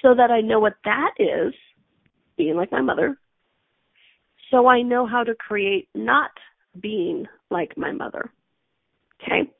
so 0.03 0.15
that 0.15 0.31
I 0.31 0.43
know 0.43 0.61
what 0.61 0.75
that 0.85 1.13
is, 1.19 1.55
being 2.37 2.55
like 2.55 2.71
my 2.71 2.83
mother, 2.83 3.17
so 4.51 4.67
I 4.67 4.83
know 4.83 5.07
how 5.07 5.25
to 5.25 5.35
create 5.35 5.89
not 5.95 6.33
being 6.79 7.27
like 7.51 7.79
my 7.79 7.93
mother. 7.93 8.31
Okay? 9.23 9.51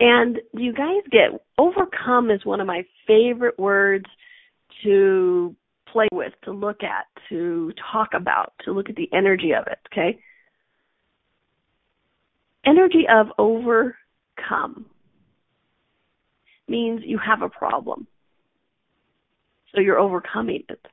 And 0.00 0.38
you 0.52 0.74
guys 0.74 1.02
get 1.10 1.40
overcome 1.56 2.30
is 2.30 2.44
one 2.44 2.60
of 2.60 2.66
my 2.66 2.84
favorite 3.06 3.58
words 3.58 4.06
to 4.82 5.54
play 5.86 6.08
with, 6.12 6.32
to 6.44 6.52
look 6.52 6.82
at, 6.82 7.06
to 7.28 7.72
talk 7.92 8.10
about, 8.14 8.52
to 8.64 8.72
look 8.72 8.88
at 8.88 8.96
the 8.96 9.08
energy 9.12 9.52
of 9.52 9.66
it, 9.66 9.78
okay? 9.92 10.18
Energy 12.64 13.04
of 13.08 13.26
overcome 13.38 14.86
means 16.68 17.02
you 17.04 17.18
have 17.18 17.42
a 17.42 17.48
problem. 17.48 18.06
So 19.74 19.80
you're 19.80 19.98
overcoming 19.98 20.64
it. 20.68 20.86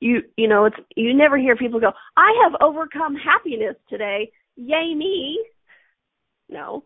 You 0.00 0.22
you 0.36 0.46
know, 0.46 0.66
it's 0.66 0.76
you 0.94 1.14
never 1.14 1.36
hear 1.36 1.56
people 1.56 1.80
go, 1.80 1.92
"I 2.16 2.42
have 2.44 2.60
overcome 2.60 3.16
happiness 3.16 3.76
today. 3.88 4.30
Yay 4.56 4.94
me." 4.94 5.44
No. 6.48 6.84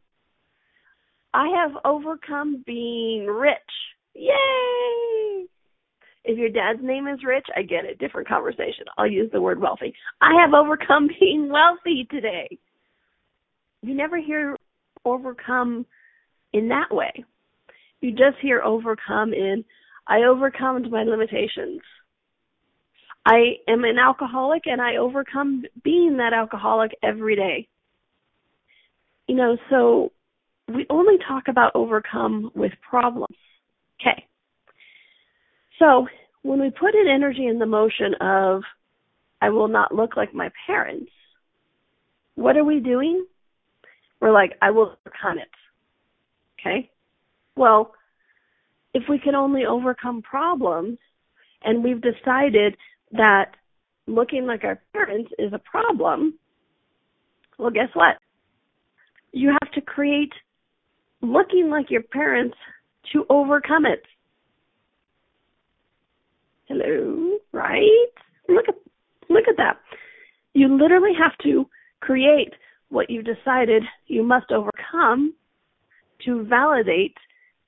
I 1.35 1.49
have 1.49 1.73
overcome 1.85 2.63
being 2.67 3.27
rich. 3.27 3.59
Yay! 4.15 5.12
If 6.25 6.39
your 6.39 6.51
dad's 6.51 6.83
name 6.83 7.09
is 7.09 7.25
Rich, 7.25 7.47
I 7.57 7.63
get 7.63 7.85
it. 7.85 7.99
Different 7.99 8.29
conversation. 8.29 8.85
I'll 8.97 9.11
use 9.11 9.31
the 9.33 9.41
word 9.41 9.61
wealthy. 9.61 9.93
I 10.21 10.41
have 10.41 10.55
overcome 10.55 11.09
being 11.21 11.49
wealthy 11.51 12.07
today. 12.11 12.59
You 13.83 13.95
never 13.95 14.19
hear 14.19 14.57
overcome 15.05 15.85
in 16.53 16.69
that 16.69 16.95
way. 16.95 17.25
You 18.01 18.11
just 18.11 18.39
hear 18.41 18.63
overcome 18.63 19.33
in 19.33 19.65
I 20.07 20.25
overcome 20.25 20.91
my 20.91 21.05
limitations. 21.05 21.81
I 23.25 23.59
am 23.69 23.85
an 23.85 23.99
alcoholic 23.99 24.63
and 24.67 24.81
I 24.81 24.97
overcome 24.97 25.63
being 25.85 26.17
that 26.17 26.33
alcoholic 26.33 26.91
every 27.03 27.37
day. 27.37 27.69
You 29.29 29.37
know, 29.37 29.57
so 29.71 30.13
we 30.69 30.87
only 30.91 31.19
talk 31.29 31.45
about 31.49 31.73
overcome 31.77 32.51
with 32.55 32.73
problems. 32.89 33.37
Okay. 34.01 34.25
So 35.79 36.07
when 36.43 36.61
we 36.61 36.71
put 36.71 36.95
an 36.95 37.09
energy 37.09 37.47
in 37.47 37.59
the 37.59 37.67
motion 37.67 38.15
of, 38.21 38.63
I 39.41 39.51
will 39.51 39.69
not 39.69 39.95
look 39.95 40.17
like 40.17 40.35
my 40.35 40.51
parents, 40.67 41.11
what 42.35 42.57
are 42.57 42.65
we 42.65 42.81
doing? 42.81 43.27
We're 44.21 44.33
like, 44.33 44.53
I 44.63 44.71
will 44.71 44.97
overcome 45.05 45.39
it. 45.39 45.49
Okay? 46.61 46.91
Well, 47.57 47.93
if 48.95 49.05
we 49.09 49.19
can 49.19 49.35
only 49.35 49.65
overcome 49.65 50.23
problems 50.23 50.99
and 51.65 51.83
we've 51.83 52.01
decided 52.01 52.77
that 53.13 53.53
looking 54.07 54.47
like 54.47 54.65
our 54.65 54.81
parents 54.93 55.31
is 55.39 55.53
a 55.53 55.59
problem, 55.59 56.39
well, 57.59 57.71
guess 57.71 57.89
what? 57.95 58.17
You 59.33 59.51
have 59.51 59.73
to 59.73 59.81
create 59.81 60.33
looking 61.21 61.71
like 61.71 61.91
your 61.91 62.03
parents 62.03 62.57
to 63.13 63.25
overcome 63.29 63.87
it. 63.87 64.03
Hello, 66.73 67.37
right? 67.53 68.09
Look 68.49 68.65
at 68.67 68.75
look 69.29 69.45
at 69.47 69.59
that. 69.59 69.77
You 70.55 70.75
literally 70.75 71.13
have 71.19 71.37
to 71.43 71.67
create 72.01 72.55
what 72.89 73.11
you 73.11 73.23
decided 73.23 73.83
you 74.07 74.23
must 74.23 74.51
overcome 74.51 75.35
to 76.25 76.47
validate 76.47 77.17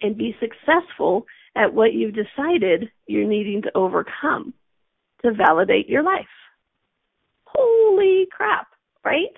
and 0.01 0.17
be 0.17 0.35
successful 0.41 1.27
at 1.55 1.75
what 1.75 1.93
you've 1.93 2.15
decided 2.15 2.91
you're 3.07 3.29
needing 3.29 3.61
to 3.63 3.71
overcome 3.75 4.55
to 5.23 5.33
validate 5.35 5.87
your 5.87 6.03
life. 6.03 6.25
Holy 7.45 8.27
crap, 8.33 8.69
right? 9.05 9.35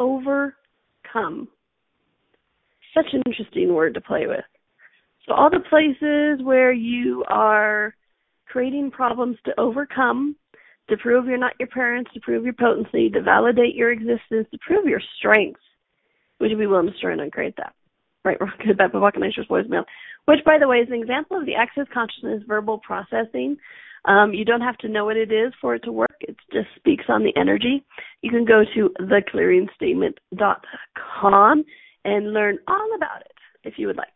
Overcome. 0.00 1.48
Such 2.94 3.06
an 3.12 3.22
interesting 3.26 3.74
word 3.74 3.92
to 3.92 4.00
play 4.00 4.26
with. 4.26 4.44
So 5.26 5.34
all 5.34 5.50
the 5.50 5.60
places 5.68 6.44
where 6.44 6.72
you 6.72 7.24
are 7.28 7.94
creating 8.46 8.90
problems 8.90 9.36
to 9.44 9.52
overcome, 9.58 10.36
to 10.88 10.96
prove 10.96 11.26
you're 11.26 11.38
not 11.38 11.54
your 11.58 11.68
parents, 11.68 12.10
to 12.14 12.20
prove 12.20 12.44
your 12.44 12.54
potency, 12.54 13.10
to 13.10 13.22
validate 13.22 13.74
your 13.74 13.90
existence, 13.90 14.46
to 14.50 14.58
prove 14.66 14.86
your 14.86 15.02
strength, 15.18 15.60
would 16.40 16.50
you 16.50 16.56
be 16.56 16.66
willing 16.66 16.90
to 16.90 16.98
start 16.98 17.18
and 17.18 17.32
create 17.32 17.56
that? 17.56 17.74
Right, 18.24 18.38
we're 18.40 18.50
good 18.58 18.70
about 18.70 18.92
Bavakanation's 18.92 19.48
voicemail. 19.48 19.84
Which, 20.26 20.44
by 20.44 20.58
the 20.58 20.68
way, 20.68 20.78
is 20.78 20.88
an 20.88 21.00
example 21.00 21.38
of 21.38 21.46
the 21.46 21.54
access 21.54 21.86
consciousness 21.92 22.42
verbal 22.46 22.78
processing. 22.78 23.56
Um, 24.06 24.34
you 24.34 24.44
don't 24.44 24.60
have 24.60 24.76
to 24.78 24.88
know 24.88 25.04
what 25.06 25.16
it 25.16 25.32
is 25.32 25.54
for 25.60 25.74
it 25.74 25.82
to 25.84 25.92
work. 25.92 26.16
It 26.20 26.36
just 26.52 26.68
speaks 26.76 27.04
on 27.08 27.22
the 27.22 27.32
energy. 27.38 27.84
You 28.22 28.30
can 28.30 28.44
go 28.44 28.64
to 28.74 28.90
theclearingstatement.com 29.00 31.64
and 32.04 32.32
learn 32.32 32.58
all 32.68 32.90
about 32.96 33.22
it 33.22 33.32
if 33.64 33.78
you 33.78 33.86
would 33.86 33.96
like. 33.96 34.08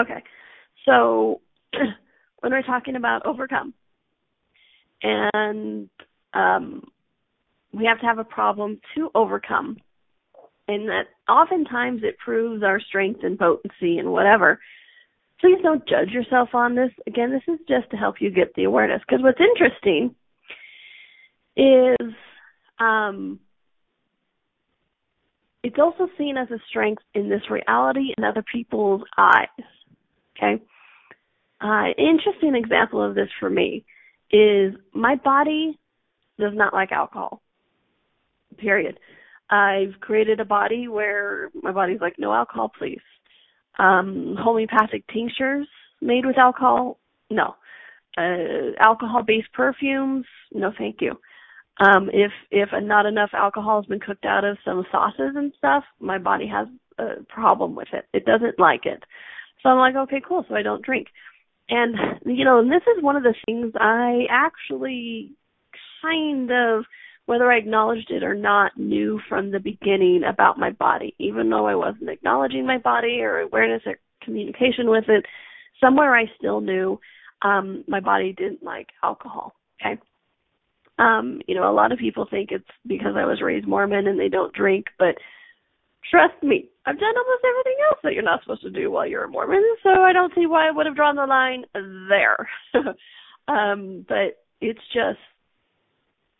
Okay, 0.00 0.22
so 0.86 1.40
when 2.40 2.52
we're 2.52 2.62
talking 2.62 2.96
about 2.96 3.26
overcome, 3.26 3.74
and 5.02 5.88
um, 6.34 6.88
we 7.72 7.84
have 7.84 8.00
to 8.00 8.06
have 8.06 8.18
a 8.18 8.24
problem 8.24 8.80
to 8.94 9.10
overcome, 9.14 9.76
and 10.68 10.88
that 10.88 11.04
oftentimes 11.28 12.02
it 12.02 12.18
proves 12.18 12.62
our 12.62 12.80
strength 12.80 13.20
and 13.22 13.38
potency 13.38 13.98
and 13.98 14.12
whatever. 14.12 14.58
Please 15.40 15.58
don't 15.62 15.88
judge 15.88 16.10
yourself 16.10 16.50
on 16.52 16.74
this. 16.74 16.90
Again, 17.06 17.30
this 17.30 17.54
is 17.54 17.58
just 17.66 17.90
to 17.90 17.96
help 17.96 18.16
you 18.20 18.30
get 18.30 18.54
the 18.54 18.64
awareness. 18.64 19.00
Because 19.08 19.22
what's 19.22 19.40
interesting 19.40 20.14
is 21.56 22.14
um, 22.78 23.40
it's 25.62 25.78
also 25.78 26.08
seen 26.18 26.36
as 26.36 26.50
a 26.50 26.58
strength 26.68 27.02
in 27.14 27.28
this 27.28 27.42
reality 27.50 28.12
in 28.16 28.24
other 28.24 28.44
people's 28.52 29.02
eyes. 29.16 29.48
Okay? 30.36 30.62
Uh, 31.60 31.88
interesting 31.98 32.54
example 32.54 33.02
of 33.02 33.14
this 33.14 33.28
for 33.38 33.50
me 33.50 33.84
is 34.30 34.74
my 34.94 35.16
body 35.16 35.78
does 36.38 36.52
not 36.54 36.72
like 36.72 36.92
alcohol. 36.92 37.42
Period. 38.56 38.98
I've 39.50 40.00
created 40.00 40.40
a 40.40 40.44
body 40.44 40.88
where 40.88 41.50
my 41.54 41.72
body's 41.72 42.00
like, 42.00 42.14
no 42.18 42.32
alcohol, 42.32 42.70
please. 42.78 43.00
Um, 43.78 44.36
homeopathic 44.38 45.04
tinctures 45.12 45.66
made 46.00 46.24
with 46.24 46.38
alcohol, 46.38 46.98
no. 47.30 47.56
Uh, 48.16 48.72
alcohol-based 48.78 49.52
perfumes, 49.52 50.24
no, 50.52 50.72
thank 50.78 51.00
you. 51.00 51.18
Um, 51.80 52.10
if 52.12 52.30
if 52.50 52.68
not 52.82 53.06
enough 53.06 53.30
alcohol 53.32 53.80
has 53.80 53.88
been 53.88 54.00
cooked 54.00 54.26
out 54.26 54.44
of 54.44 54.58
some 54.64 54.84
sauces 54.92 55.34
and 55.34 55.52
stuff, 55.56 55.84
my 55.98 56.18
body 56.18 56.46
has 56.46 56.68
a 56.98 57.22
problem 57.24 57.74
with 57.74 57.88
it. 57.92 58.06
It 58.12 58.26
doesn't 58.26 58.58
like 58.58 58.84
it. 58.84 59.02
So 59.62 59.70
I'm 59.70 59.78
like, 59.78 59.96
okay, 59.96 60.20
cool. 60.26 60.44
So 60.48 60.54
I 60.54 60.62
don't 60.62 60.84
drink. 60.84 61.08
And 61.70 61.96
you 62.26 62.44
know, 62.44 62.58
and 62.58 62.70
this 62.70 62.82
is 62.96 63.02
one 63.02 63.16
of 63.16 63.22
the 63.22 63.34
things 63.46 63.72
I 63.78 64.26
actually 64.28 65.32
kind 66.02 66.50
of 66.50 66.84
whether 67.30 67.52
I 67.52 67.58
acknowledged 67.58 68.10
it 68.10 68.24
or 68.24 68.34
not, 68.34 68.76
knew 68.76 69.20
from 69.28 69.52
the 69.52 69.60
beginning 69.60 70.22
about 70.28 70.58
my 70.58 70.70
body, 70.70 71.14
even 71.20 71.48
though 71.48 71.64
I 71.64 71.76
wasn't 71.76 72.10
acknowledging 72.10 72.66
my 72.66 72.78
body 72.78 73.20
or 73.20 73.38
awareness 73.38 73.82
or 73.86 74.00
communication 74.20 74.90
with 74.90 75.04
it. 75.08 75.24
Somewhere 75.80 76.16
I 76.16 76.24
still 76.36 76.60
knew 76.60 76.98
um, 77.42 77.84
my 77.86 78.00
body 78.00 78.32
didn't 78.32 78.64
like 78.64 78.88
alcohol. 79.04 79.54
Okay. 79.80 80.00
Um, 80.98 81.40
you 81.46 81.54
know, 81.54 81.70
a 81.70 81.72
lot 81.72 81.92
of 81.92 82.00
people 82.00 82.26
think 82.28 82.50
it's 82.50 82.64
because 82.84 83.14
I 83.16 83.24
was 83.24 83.40
raised 83.40 83.68
Mormon 83.68 84.08
and 84.08 84.18
they 84.18 84.28
don't 84.28 84.52
drink, 84.52 84.86
but 84.98 85.14
trust 86.10 86.42
me, 86.42 86.69
I've 86.86 86.98
done 86.98 87.14
almost 87.16 87.44
everything 87.44 87.78
else 87.88 87.98
that 88.02 88.14
you're 88.14 88.22
not 88.22 88.42
supposed 88.42 88.62
to 88.62 88.70
do 88.70 88.90
while 88.90 89.06
you're 89.06 89.24
a 89.24 89.28
Mormon, 89.28 89.62
so 89.82 89.90
I 89.90 90.12
don't 90.12 90.32
see 90.34 90.46
why 90.46 90.66
I 90.66 90.70
would 90.70 90.86
have 90.86 90.96
drawn 90.96 91.16
the 91.16 91.26
line 91.26 91.64
there. 92.08 92.48
um, 93.48 94.04
but 94.08 94.42
it's 94.60 94.80
just 94.92 95.18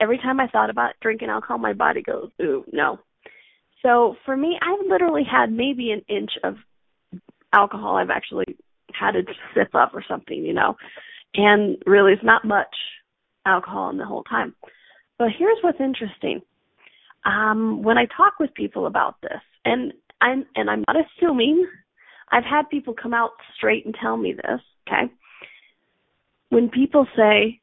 every 0.00 0.18
time 0.18 0.40
I 0.40 0.48
thought 0.48 0.70
about 0.70 0.94
drinking 1.03 1.29
alcohol, 1.29 1.59
my 1.59 1.74
body 1.74 2.03
goes, 2.03 2.31
ooh, 2.40 2.64
no. 2.72 2.98
So 3.83 4.16
for 4.24 4.37
me, 4.37 4.59
I've 4.61 4.88
literally 4.88 5.24
had 5.31 5.53
maybe 5.53 5.90
an 5.90 6.03
inch 6.09 6.31
of 6.42 6.57
alcohol 7.53 7.96
I've 7.96 8.11
actually 8.11 8.57
had 8.98 9.16
a 9.16 9.22
sip 9.55 9.74
up 9.74 9.92
or 9.94 10.05
something, 10.09 10.37
you 10.37 10.55
know. 10.55 10.76
And 11.35 11.76
really 11.87 12.12
it's 12.12 12.24
not 12.24 12.44
much 12.44 12.74
alcohol 13.46 13.90
in 13.90 13.98
the 13.98 14.07
whole 14.07 14.24
time. 14.24 14.55
But 15.18 15.29
here's 15.38 15.59
what's 15.62 15.81
interesting. 15.81 16.40
Um, 17.24 17.83
when 17.83 17.98
I 17.98 18.07
talk 18.16 18.35
with 18.40 18.55
people 18.55 18.87
about 18.87 19.20
this, 19.20 19.40
and 19.64 19.92
I'm 20.20 20.46
and 20.54 20.70
I'm 20.70 20.85
not 20.87 20.96
assuming, 20.96 21.66
I've 22.30 22.44
had 22.44 22.68
people 22.70 22.94
come 23.00 23.14
out 23.14 23.30
straight 23.56 23.87
and 23.87 23.94
tell 24.00 24.16
me 24.16 24.35
this, 24.35 24.61
okay? 24.88 25.12
When 26.50 26.68
people 26.68 27.06
say, 27.16 27.61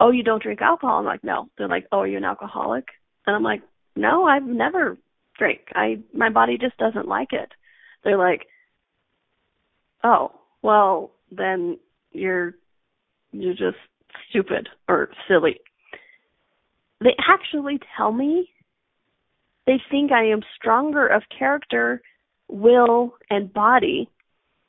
oh, 0.00 0.10
you 0.10 0.22
don't 0.22 0.42
drink 0.42 0.60
alcohol? 0.62 0.98
I'm 0.98 1.04
like, 1.04 1.22
no. 1.22 1.48
They're 1.56 1.68
like, 1.68 1.86
oh, 1.92 2.00
are 2.00 2.06
you 2.06 2.16
an 2.16 2.24
alcoholic? 2.24 2.86
And 3.26 3.36
I'm 3.36 3.42
like, 3.42 3.62
no, 3.96 4.24
I've 4.24 4.46
never 4.46 4.98
drank. 5.38 5.60
I 5.74 6.00
my 6.14 6.30
body 6.30 6.58
just 6.58 6.76
doesn't 6.78 7.06
like 7.08 7.32
it. 7.32 7.50
They're 8.04 8.18
like, 8.18 8.46
oh, 10.02 10.32
well, 10.62 11.12
then 11.30 11.78
you're 12.12 12.54
you're 13.32 13.54
just 13.54 13.76
stupid 14.28 14.68
or 14.88 15.10
silly. 15.28 15.60
They 17.00 17.14
actually 17.28 17.78
tell 17.96 18.12
me 18.12 18.50
they 19.66 19.80
think 19.90 20.12
I 20.12 20.24
am 20.24 20.42
stronger 20.56 21.06
of 21.06 21.22
character, 21.36 22.02
will, 22.48 23.14
and 23.28 23.52
body 23.52 24.08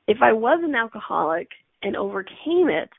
if 0.07 0.17
I 0.21 0.33
was 0.33 0.59
an 0.63 0.75
alcoholic 0.75 1.49
and 1.81 1.95
overcame 1.95 2.69
it 2.69 2.89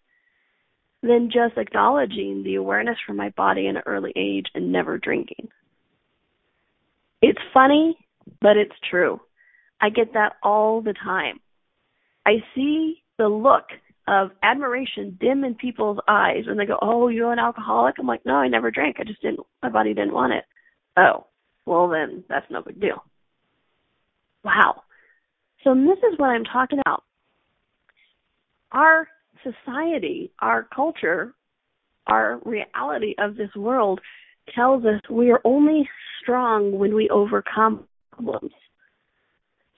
than 1.02 1.30
just 1.32 1.58
acknowledging 1.58 2.42
the 2.42 2.54
awareness 2.54 2.96
from 3.06 3.16
my 3.16 3.30
body 3.30 3.66
in 3.66 3.76
an 3.76 3.82
early 3.86 4.12
age 4.16 4.46
and 4.54 4.72
never 4.72 4.98
drinking. 4.98 5.48
It's 7.20 7.40
funny, 7.52 7.96
but 8.40 8.56
it's 8.56 8.74
true. 8.88 9.20
I 9.80 9.90
get 9.90 10.12
that 10.14 10.34
all 10.42 10.80
the 10.80 10.94
time. 10.94 11.40
I 12.24 12.36
see 12.54 13.02
the 13.18 13.28
look 13.28 13.64
of 14.08 14.30
admiration 14.42 15.16
dim 15.20 15.44
in 15.44 15.54
people's 15.54 15.98
eyes 16.08 16.44
when 16.46 16.56
they 16.56 16.66
go, 16.66 16.78
"Oh, 16.80 17.08
you're 17.08 17.32
an 17.32 17.38
alcoholic." 17.38 17.98
I'm 17.98 18.06
like, 18.06 18.24
"No, 18.24 18.34
I 18.34 18.48
never 18.48 18.70
drank. 18.70 18.98
I 18.98 19.04
just 19.04 19.22
didn't. 19.22 19.40
My 19.62 19.68
body 19.68 19.94
didn't 19.94 20.14
want 20.14 20.32
it." 20.32 20.44
Oh, 20.96 21.26
well 21.66 21.88
then 21.88 22.24
that's 22.28 22.50
no 22.50 22.62
big 22.62 22.80
deal. 22.80 23.04
Wow. 24.44 24.82
So 25.64 25.74
this 25.74 25.98
is 25.98 26.18
what 26.18 26.30
I'm 26.30 26.44
talking 26.44 26.80
about. 26.80 27.04
Our 28.72 29.08
society, 29.42 30.32
our 30.40 30.66
culture, 30.74 31.34
our 32.06 32.40
reality 32.44 33.14
of 33.18 33.36
this 33.36 33.54
world 33.54 34.00
tells 34.54 34.84
us 34.84 35.00
we 35.08 35.30
are 35.30 35.40
only 35.44 35.88
strong 36.20 36.78
when 36.78 36.94
we 36.94 37.08
overcome 37.10 37.86
problems. 38.12 38.52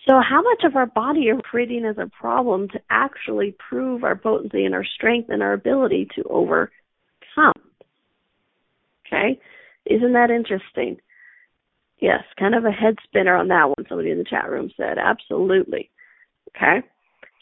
So, 0.09 0.21
how 0.21 0.43
much 0.43 0.65
of 0.65 0.77
our 0.77 0.87
body 0.87 1.31
are 1.31 1.37
we 1.37 1.43
creating 1.43 1.87
as 1.87 1.97
a 1.97 2.11
problem 2.21 2.69
to 2.69 2.81
actually 2.91 3.57
prove 3.69 4.05
our 4.05 4.17
potency 4.17 4.65
and 4.65 4.75
our 4.75 4.85
strength 4.85 5.31
and 5.31 5.43
our 5.43 5.55
ability 5.55 6.09
to 6.17 6.23
overcome? 6.25 7.55
Okay, 9.07 9.41
isn't 9.87 10.13
that 10.13 10.31
interesting? 10.31 10.99
Yes, 12.05 12.23
kind 12.39 12.55
of 12.55 12.67
a 12.67 12.71
head 12.71 12.97
spinner 13.03 13.35
on 13.35 13.49
that 13.49 13.69
one. 13.69 13.87
Somebody 13.89 14.11
in 14.11 14.19
the 14.19 14.25
chat 14.29 14.51
room 14.51 14.71
said, 14.77 14.99
absolutely. 14.99 15.91
Okay. 16.55 16.87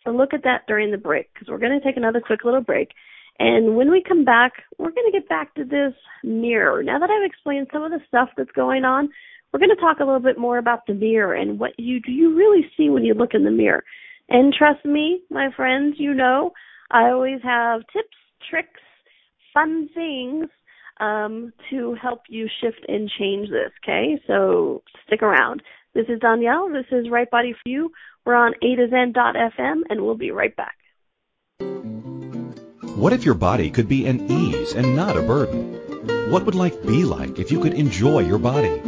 So 0.05 0.13
look 0.13 0.33
at 0.33 0.45
that 0.45 0.69
during 0.69 0.93
the 0.93 0.99
break 0.99 1.35
because 1.35 1.49
we're 1.49 1.59
going 1.59 1.77
to 1.77 1.85
take 1.85 1.97
another 1.97 2.23
quick 2.25 2.45
little 2.45 2.61
break. 2.61 2.91
And 3.41 3.75
when 3.75 3.91
we 3.91 4.05
come 4.07 4.25
back, 4.25 4.53
we're 4.79 4.93
going 4.93 5.11
to 5.11 5.19
get 5.19 5.29
back 5.29 5.53
to 5.57 5.65
this 5.65 5.95
mirror. 6.23 6.85
Now 6.85 7.01
that 7.01 7.11
I've 7.11 7.29
explained 7.29 7.71
some 7.73 7.83
of 7.83 7.91
the 7.91 7.99
stuff 8.07 8.29
that's 8.37 8.53
going 8.53 8.85
on, 8.85 9.09
we're 9.53 9.59
going 9.59 9.75
to 9.75 9.83
talk 9.83 9.99
a 9.99 10.05
little 10.05 10.21
bit 10.21 10.39
more 10.39 10.59
about 10.59 10.87
the 10.87 10.95
mirror 10.95 11.35
and 11.35 11.59
what 11.59 11.73
you 11.77 11.99
do 11.99 12.13
you 12.13 12.33
really 12.37 12.65
see 12.77 12.89
when 12.89 13.03
you 13.05 13.15
look 13.15 13.35
in 13.35 13.43
the 13.43 13.51
mirror. 13.51 13.83
And 14.29 14.55
trust 14.57 14.85
me, 14.85 15.23
my 15.29 15.49
friends, 15.57 15.97
you 15.99 16.15
know, 16.15 16.53
I 16.93 17.11
always 17.11 17.41
have 17.43 17.81
tips, 17.93 18.17
tricks, 18.49 18.81
fun 19.53 19.89
things 19.93 20.47
um, 21.03 21.53
to 21.69 21.97
help 22.01 22.23
you 22.29 22.49
shift 22.61 22.85
and 22.89 23.11
change 23.19 23.49
this, 23.51 23.73
okay? 23.83 24.23
So 24.27 24.83
stick 25.07 25.23
around. 25.23 25.63
This 25.95 26.07
is 26.09 26.21
Danielle. 26.21 26.71
This 26.71 26.87
is 26.93 27.11
Right 27.11 27.29
Body 27.29 27.53
for 27.53 27.69
You. 27.69 27.91
We're 28.25 28.37
on 28.37 28.55
A 28.63 28.77
to 28.77 28.89
Zen.fm, 28.89 29.83
and 29.91 30.01
we'll 30.01 30.17
be 30.17 30.31
right 30.31 30.55
back. 30.57 30.77
What 32.95 33.13
if 33.13 33.25
your 33.25 33.35
body 33.35 33.71
could 33.71 33.89
be 33.89 34.07
an 34.07 34.31
ease 34.31 34.75
and 34.75 34.95
not 34.95 35.17
a 35.17 35.23
burden? 35.23 36.31
What 36.31 36.47
would 36.47 36.55
life 36.55 36.81
be 36.87 37.05
like 37.05 37.39
if 37.39 37.51
you 37.51 37.61
could 37.61 37.75
enjoy 37.75 38.21
your 38.21 38.39
body? 38.39 38.79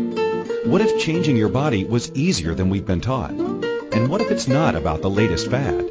What 0.66 0.80
if 0.80 1.02
changing 1.02 1.36
your 1.36 1.48
body 1.48 1.84
was 1.84 2.12
easier 2.12 2.54
than 2.54 2.70
we've 2.70 2.86
been 2.86 3.00
taught? 3.00 3.32
And 3.32 4.08
what 4.08 4.20
if 4.20 4.30
it's 4.30 4.46
not 4.46 4.76
about 4.76 5.02
the 5.02 5.10
latest 5.10 5.50
fad? 5.50 5.90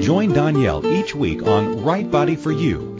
Join 0.00 0.32
Danielle 0.32 0.86
each 0.86 1.14
week 1.14 1.42
on 1.42 1.82
Right 1.82 2.08
Body 2.08 2.36
for 2.36 2.52
You 2.52 2.99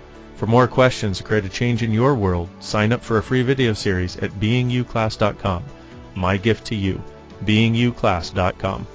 For 0.41 0.47
more 0.47 0.67
questions 0.67 1.19
to 1.19 1.23
create 1.23 1.45
a 1.45 1.49
change 1.49 1.83
in 1.83 1.93
your 1.93 2.15
world, 2.15 2.49
sign 2.61 2.91
up 2.93 3.03
for 3.03 3.19
a 3.19 3.21
free 3.21 3.43
video 3.43 3.73
series 3.73 4.17
at 4.17 4.31
beingyouclass.com. 4.31 5.63
My 6.15 6.37
gift 6.37 6.65
to 6.69 6.75
you, 6.75 6.99
beingyouclass.com. 7.45 8.87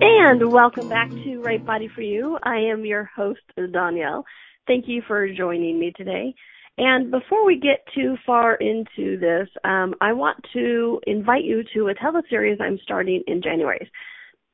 And 0.00 0.52
welcome 0.52 0.88
back 0.88 1.10
to 1.10 1.40
Right 1.40 1.64
Body 1.64 1.88
for 1.88 2.02
You. 2.02 2.38
I 2.42 2.56
am 2.56 2.84
your 2.84 3.10
host, 3.16 3.40
Donnielle. 3.58 4.24
Thank 4.66 4.88
you 4.88 5.02
for 5.06 5.28
joining 5.28 5.78
me 5.78 5.92
today. 5.96 6.34
And 6.76 7.10
before 7.10 7.46
we 7.46 7.60
get 7.60 7.84
too 7.94 8.16
far 8.26 8.56
into 8.56 9.18
this, 9.18 9.48
um, 9.62 9.94
I 10.00 10.12
want 10.12 10.44
to 10.54 11.00
invite 11.06 11.44
you 11.44 11.62
to 11.74 11.88
a 11.88 11.94
teleseries 11.94 12.60
I'm 12.60 12.78
starting 12.82 13.22
in 13.26 13.42
January. 13.42 13.90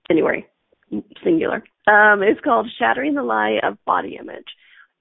January, 0.08 0.46
singular. 1.24 1.64
Um, 1.86 2.22
it's 2.22 2.40
called 2.42 2.68
Shattering 2.78 3.14
the 3.14 3.22
Lie 3.22 3.60
of 3.62 3.78
Body 3.86 4.18
Image. 4.20 4.44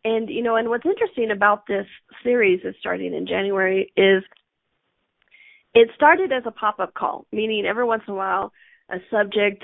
And, 0.05 0.29
you 0.29 0.41
know, 0.41 0.55
and 0.55 0.69
what's 0.69 0.85
interesting 0.85 1.31
about 1.31 1.67
this 1.67 1.85
series 2.23 2.61
is 2.63 2.75
starting 2.79 3.13
in 3.13 3.27
January 3.27 3.91
is 3.97 4.23
it 5.73 5.89
started 5.95 6.31
as 6.31 6.43
a 6.45 6.51
pop-up 6.51 6.93
call, 6.93 7.25
meaning 7.31 7.65
every 7.65 7.83
once 7.83 8.03
in 8.07 8.13
a 8.13 8.17
while 8.17 8.53
a 8.89 8.97
subject 9.11 9.63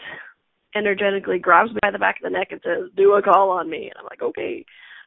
energetically 0.76 1.40
grabs 1.40 1.72
me 1.72 1.80
by 1.82 1.92
the 1.92 2.00
back 2.00 2.18
of 2.18 2.24
the 2.24 2.38
neck 2.38 2.50
and 2.52 2.62
says, 2.64 2.92
"Do 2.96 3.14
a 3.14 3.22
call 3.22 3.50
on 3.52 3.70
me." 3.70 3.90
And 3.90 3.94
I'm 3.98 4.06
like, 4.06 4.22
"Okay." 4.22 4.66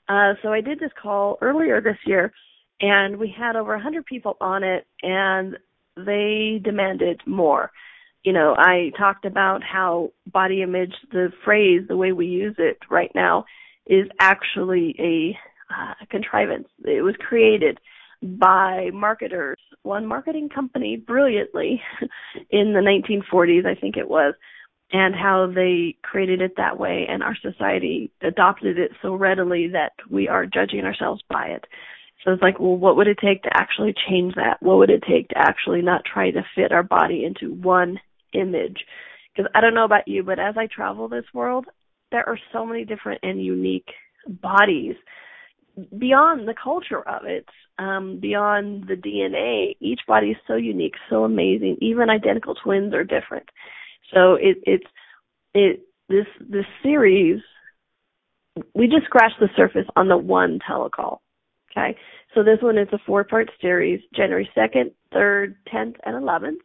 Uh, 0.09 0.35
so 0.43 0.53
I 0.53 0.61
did 0.61 0.81
this 0.81 0.91
call 1.01 1.39
earlier 1.41 1.81
this 1.81 1.99
year, 2.07 2.33
and 2.81 3.19
we 3.19 3.35
had 3.37 3.57
over 3.57 3.73
a 3.73 3.79
100 3.79 4.07
people 4.07 4.37
on 4.41 4.63
it, 4.65 4.87
and 5.03 5.57
they 5.97 6.61
demanded 6.63 7.21
more. 7.27 7.71
You 8.25 8.33
know, 8.33 8.55
I 8.57 8.91
talked 8.99 9.25
about 9.25 9.63
how 9.63 10.11
body 10.27 10.63
image, 10.63 10.95
the 11.13 11.33
phrase, 11.45 11.83
the 11.89 11.97
way 11.97 12.13
we 12.13 12.27
use 12.27 12.57
it 12.59 12.79
right 12.91 13.11
now, 13.15 13.45
is 13.87 14.07
actually 14.21 14.95
a 14.99 15.39
uh, 15.73 15.95
contrivance. 16.11 16.69
It 16.85 17.03
was 17.03 17.15
created 17.19 17.79
by 18.23 18.91
marketers, 18.93 19.59
one 19.83 20.07
marketing 20.07 20.49
company 20.49 20.97
brilliantly 20.97 21.81
in 22.51 22.73
the 22.73 22.81
1940s, 22.81 23.67
I 23.67 23.79
think 23.79 23.97
it 23.97 24.09
was, 24.09 24.35
and 24.93 25.15
how 25.15 25.51
they 25.55 25.97
created 26.03 26.41
it 26.41 26.55
that 26.57 26.79
way 26.79 27.07
and 27.09 27.23
our 27.23 27.37
society 27.37 28.11
adopted 28.23 28.79
it 28.79 28.91
so 29.03 29.15
readily 29.15 29.69
that 29.69 29.93
we 30.11 30.29
are 30.29 30.47
judging 30.47 30.85
ourselves 30.85 31.23
by 31.29 31.47
it. 31.47 31.65
So 32.25 32.33
it's 32.33 32.43
like, 32.43 32.59
well, 32.59 32.77
what 32.77 32.97
would 32.97 33.07
it 33.07 33.19
take 33.23 33.43
to 33.43 33.51
actually 33.55 33.95
change 34.09 34.35
that? 34.35 34.57
What 34.61 34.79
would 34.79 34.91
it 34.91 35.05
take 35.09 35.29
to 35.29 35.39
actually 35.39 35.83
not 35.83 36.03
try 36.05 36.31
to 36.31 36.45
fit 36.55 36.73
our 36.73 36.83
body 36.83 37.25
into 37.25 37.55
one 37.55 38.01
image? 38.33 38.85
Because 39.37 39.51
I 39.55 39.61
don't 39.61 39.75
know 39.75 39.85
about 39.85 40.09
you, 40.09 40.23
but 40.23 40.39
as 40.39 40.57
I 40.57 40.67
travel 40.67 41.09
this 41.09 41.27
world, 41.33 41.67
there 42.11 42.29
are 42.29 42.39
so 42.53 42.67
many 42.67 42.85
different 42.85 43.21
and 43.23 43.45
unique 43.45 43.89
bodies 44.27 44.97
beyond 45.97 46.49
the 46.49 46.55
culture 46.61 47.07
of 47.07 47.25
it, 47.25 47.47
um, 47.79 48.19
beyond 48.21 48.89
the 48.89 48.95
DNA. 48.95 49.77
Each 49.81 50.01
body 50.09 50.29
is 50.31 50.37
so 50.47 50.57
unique, 50.57 50.95
so 51.09 51.25
amazing. 51.25 51.77
Even 51.81 52.11
identical 52.11 52.55
twins 52.55 52.95
are 52.95 53.05
different. 53.05 53.49
So 54.13 54.35
it, 54.35 54.59
it's 54.65 54.87
it 55.55 55.81
this 56.09 56.27
this 56.41 56.67
series 56.83 57.41
we 58.75 58.87
just 58.87 59.05
scratched 59.05 59.39
the 59.41 59.49
surface 59.57 59.87
on 59.97 60.09
the 60.09 60.17
one 60.17 60.59
telecall. 60.69 61.19
Okay, 61.71 61.97
so 62.35 62.43
this 62.43 62.59
one 62.61 62.79
is 62.79 62.89
a 62.93 62.99
four 63.07 63.25
part 63.25 63.51
series, 63.61 64.01
January 64.15 64.49
second, 64.55 64.93
third, 65.13 65.57
tenth, 65.71 65.97
and 66.05 66.17
eleventh, 66.17 66.63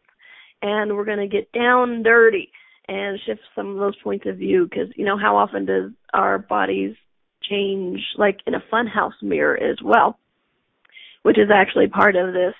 and 0.62 0.96
we're 0.96 1.04
to 1.04 1.26
get 1.26 1.52
down 1.52 2.02
dirty 2.02 2.50
and 2.88 3.18
shift 3.26 3.40
some 3.54 3.70
of 3.70 3.76
those 3.78 3.96
points 4.02 4.26
of 4.26 4.38
view 4.38 4.66
because 4.68 4.88
you 4.96 5.04
know 5.04 5.18
how 5.18 5.36
often 5.36 5.66
does 5.66 5.90
our 6.12 6.38
bodies 6.38 6.94
change 7.48 8.00
like 8.16 8.38
in 8.46 8.54
a 8.54 8.64
funhouse 8.72 9.12
mirror 9.22 9.56
as 9.56 9.76
well, 9.84 10.18
which 11.22 11.38
is 11.38 11.50
actually 11.52 11.86
part 11.86 12.16
of 12.16 12.32
this. 12.32 12.54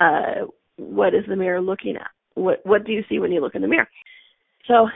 Uh, 0.00 0.46
what 0.76 1.14
is 1.14 1.24
the 1.28 1.36
mirror 1.36 1.60
looking 1.60 1.96
at? 1.96 2.10
What 2.34 2.64
what 2.64 2.84
do 2.84 2.92
you 2.92 3.04
see 3.08 3.18
when 3.18 3.32
you 3.32 3.40
look 3.40 3.54
in 3.54 3.62
the 3.62 3.68
mirror? 3.68 3.88
So 4.66 4.88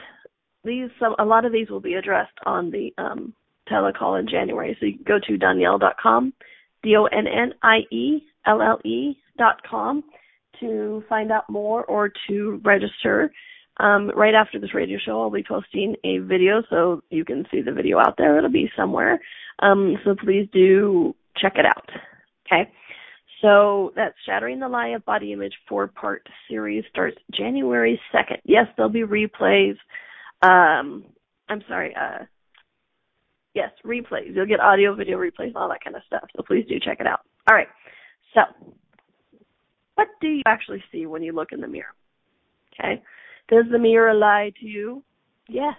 these 0.65 0.91
some 1.01 1.15
a 1.19 1.25
lot 1.25 1.45
of 1.45 1.53
these 1.53 1.71
will 1.71 1.81
be 1.81 1.95
addressed 1.95 2.39
on 2.45 2.71
the 2.71 2.93
um, 2.99 3.35
telecall 3.71 4.19
in 4.19 4.29
January. 4.29 4.77
So 4.79 4.87
you 4.87 4.95
can 4.95 5.05
go 5.05 5.19
to 5.27 5.39
donnielle.com, 5.39 6.33
d 6.83 6.97
o 6.97 7.05
n 7.07 7.27
n 7.27 7.53
i 7.63 7.79
e 7.91 8.21
l 8.47 8.63
l 8.63 8.81
e 8.85 9.17
dot 9.39 9.61
com 9.69 10.05
to 10.61 11.05
find 11.09 11.31
out 11.31 11.49
more 11.51 11.85
or 11.85 12.11
to 12.29 12.61
register. 12.65 13.31
Um, 13.79 14.11
right 14.17 14.35
after 14.35 14.59
this 14.59 14.73
radio 14.73 14.99
show, 15.05 15.21
I'll 15.21 15.31
be 15.31 15.45
posting 15.47 15.97
a 16.03 16.19
video 16.19 16.63
so 16.71 17.03
you 17.11 17.27
can 17.27 17.45
see 17.51 17.61
the 17.61 17.73
video 17.73 17.99
out 17.99 18.15
there. 18.17 18.39
It'll 18.39 18.51
be 18.51 18.71
somewhere. 18.75 19.21
Um, 19.59 19.97
so 20.03 20.15
please 20.15 20.49
do 20.51 21.15
check 21.37 21.57
it 21.57 21.67
out. 21.67 21.91
Okay. 22.47 22.71
So 23.43 23.93
that's 23.95 24.15
Shattering 24.25 24.61
the 24.61 24.69
Lie 24.69 24.89
of 24.89 25.05
Body 25.05 25.33
Image 25.33 25.53
four 25.69 25.89
part 25.89 26.27
series 26.49 26.85
starts 26.91 27.19
January 27.35 28.01
2nd. 28.15 28.39
Yes, 28.45 28.67
there'll 28.77 28.91
be 28.91 29.03
replays. 29.03 29.77
Um, 30.43 31.05
I'm 31.49 31.63
sorry, 31.69 31.95
uh, 31.95 32.25
yes, 33.55 33.71
replays. 33.85 34.35
You'll 34.35 34.47
get 34.47 34.61
audio, 34.61 34.95
video 34.95 35.19
replays, 35.19 35.53
all 35.55 35.69
that 35.69 35.85
kind 35.85 35.97
of 35.97 36.03
stuff. 36.07 36.29
So 36.35 36.43
please 36.43 36.65
do 36.69 36.81
check 36.81 36.99
it 37.01 37.07
out. 37.07 37.21
All 37.49 37.55
right. 37.55 37.69
So, 38.35 38.41
what 39.97 40.09
do 40.21 40.29
you 40.29 40.43
actually 40.47 40.83
see 40.91 41.07
when 41.07 41.23
you 41.23 41.33
look 41.33 41.53
in 41.53 41.61
the 41.61 41.69
mirror? 41.69 41.95
Okay. 42.75 43.03
Does 43.49 43.65
the 43.71 43.79
mirror 43.79 44.15
lie 44.15 44.53
to 44.61 44.67
you? 44.67 45.03
Yes. 45.49 45.75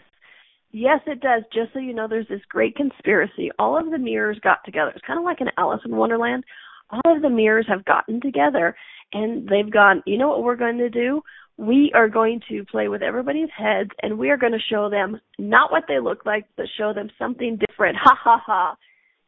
Yes, 0.72 1.00
it 1.08 1.22
does. 1.22 1.44
Just 1.54 1.74
so 1.74 1.80
you 1.80 1.94
know, 1.94 2.08
there's 2.08 2.28
this 2.28 2.42
great 2.50 2.76
conspiracy. 2.76 3.52
All 3.58 3.78
of 3.78 3.90
the 3.90 3.98
mirrors 3.98 4.40
got 4.44 4.60
together. 4.66 4.92
It's 4.96 5.06
kind 5.06 5.20
of 5.20 5.26
like 5.26 5.42
an 5.42 5.52
Alice 5.58 5.82
in 5.86 5.96
Wonderland. 5.96 6.44
All 6.90 7.16
of 7.16 7.22
the 7.22 7.30
mirrors 7.30 7.66
have 7.68 7.86
gotten 7.86 8.22
together 8.22 8.76
and 9.14 9.48
they've 9.48 9.72
gone, 9.72 10.04
you 10.06 10.18
know 10.18 10.30
what 10.30 10.44
we're 10.44 10.56
going 10.56 10.78
to 10.78 10.90
do? 10.90 11.22
We 11.58 11.92
are 11.96 12.08
going 12.08 12.42
to 12.50 12.66
play 12.66 12.88
with 12.88 13.02
everybody's 13.02 13.50
heads 13.56 13.90
and 14.04 14.20
we 14.20 14.30
are 14.30 14.38
going 14.38 14.54
to 14.54 14.60
show 14.70 14.90
them 14.90 15.20
not 15.40 15.72
what 15.72 15.86
they 15.88 16.00
look 16.00 16.26
like, 16.26 16.46
but 16.56 16.68
show 16.78 16.94
them 16.94 17.10
something 17.18 17.58
different. 17.68 17.98
Ha 18.02 18.16
ha 18.24 18.42
ha. 18.46 18.76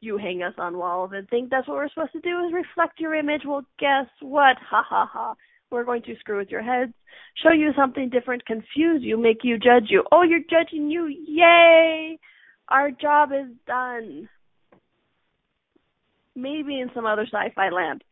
You 0.02 0.18
hang 0.18 0.44
us 0.44 0.54
on 0.58 0.78
walls 0.78 1.12
and 1.14 1.28
think 1.28 1.50
that's 1.50 1.68
what 1.68 1.76
we're 1.76 1.90
supposed 1.90 2.14
to 2.14 2.22
do 2.22 2.46
is 2.46 2.54
reflect 2.54 3.00
your 3.00 3.16
image. 3.16 3.42
Well, 3.46 3.66
guess 3.80 4.06
what? 4.22 4.58
Ha 4.70 4.84
ha 4.88 5.10
ha. 5.12 5.36
We're 5.72 5.84
going 5.84 6.02
to 6.04 6.16
screw 6.20 6.38
with 6.38 6.50
your 6.50 6.64
heads, 6.64 6.94
show 7.44 7.52
you 7.52 7.72
something 7.78 8.10
different, 8.10 8.46
confuse 8.46 9.02
you, 9.02 9.18
make 9.18 9.40
you 9.44 9.58
judge 9.58 9.88
you. 9.90 10.04
Oh, 10.12 10.24
you're 10.24 10.40
judging 10.40 10.90
you. 10.90 11.06
Yay! 11.08 12.18
Our 12.70 12.92
job 12.92 13.30
is 13.32 13.52
done. 13.68 14.30
Maybe 16.42 16.80
in 16.80 16.90
some 16.94 17.06
other 17.06 17.26
sci-fi 17.26 17.70
land. 17.70 18.04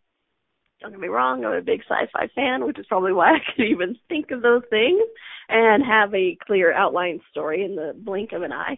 Don't 0.81 0.91
get 0.91 0.99
me 0.99 1.07
wrong, 1.07 1.43
I'm 1.43 1.53
a 1.53 1.61
big 1.61 1.81
sci-fi 1.89 2.27
fan, 2.35 2.65
which 2.65 2.77
is 2.77 2.85
probably 2.87 3.13
why 3.13 3.31
I 3.35 3.39
could 3.55 3.65
even 3.65 3.97
think 4.09 4.31
of 4.31 4.41
those 4.41 4.63
things 4.69 5.01
and 5.49 5.83
have 5.83 6.13
a 6.13 6.37
clear 6.45 6.73
outline 6.73 7.19
story 7.31 7.63
in 7.63 7.75
the 7.75 7.93
blink 7.95 8.31
of 8.33 8.43
an 8.43 8.51
eye. 8.51 8.77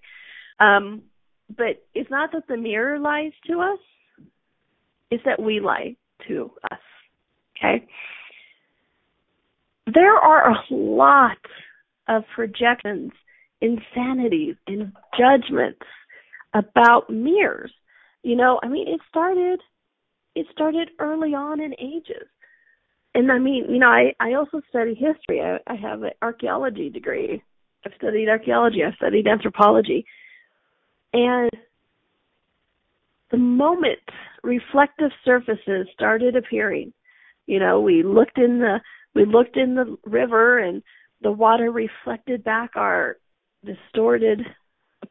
Um, 0.59 1.03
but 1.49 1.83
it's 1.93 2.09
not 2.09 2.31
that 2.33 2.47
the 2.47 2.57
mirror 2.57 2.99
lies 2.99 3.31
to 3.47 3.59
us, 3.59 3.79
it's 5.11 5.23
that 5.25 5.41
we 5.41 5.59
lie 5.59 5.95
to 6.27 6.51
us. 6.71 6.79
Okay? 7.57 7.85
there 9.93 10.15
are 10.15 10.51
a 10.51 10.63
lot 10.69 11.37
of 12.07 12.23
projections, 12.35 13.11
insanities, 13.61 14.55
and 14.67 14.91
judgments 15.17 15.81
about 16.53 17.09
mirrors. 17.09 17.71
You 18.24 18.36
know, 18.36 18.59
I 18.63 18.67
mean, 18.67 18.88
it 18.88 18.99
started, 19.09 19.61
it 20.36 20.45
started 20.51 20.89
early 20.99 21.34
on 21.34 21.61
in 21.61 21.74
ages. 21.80 22.28
And 23.15 23.32
I 23.32 23.39
mean, 23.39 23.65
you 23.70 23.80
know, 23.80 23.88
I, 23.88 24.13
I 24.20 24.34
also 24.34 24.61
study 24.70 24.93
history. 24.93 25.41
I, 25.41 25.57
I 25.67 25.76
have 25.76 26.03
an 26.03 26.11
archaeology 26.22 26.89
degree. 26.89 27.41
I've 27.86 27.93
studied 27.97 28.30
archaeology. 28.30 28.84
I've 28.84 28.95
studied 28.95 29.28
anthropology. 29.28 30.05
And 31.13 31.49
the 33.32 33.38
moment 33.38 33.99
reflective 34.43 35.11
surfaces 35.26 35.88
started 35.93 36.36
appearing, 36.36 36.93
you 37.47 37.59
know, 37.59 37.80
we 37.80 38.03
looked 38.03 38.38
in 38.38 38.59
the 38.59 38.80
we 39.15 39.26
looked 39.26 39.57
in 39.57 39.74
the 39.74 39.97
river 40.05 40.59
and 40.59 40.84
the 41.22 41.32
water 41.32 41.72
reflected 41.72 42.43
back 42.43 42.72
our 42.76 43.17
distorted 43.65 44.41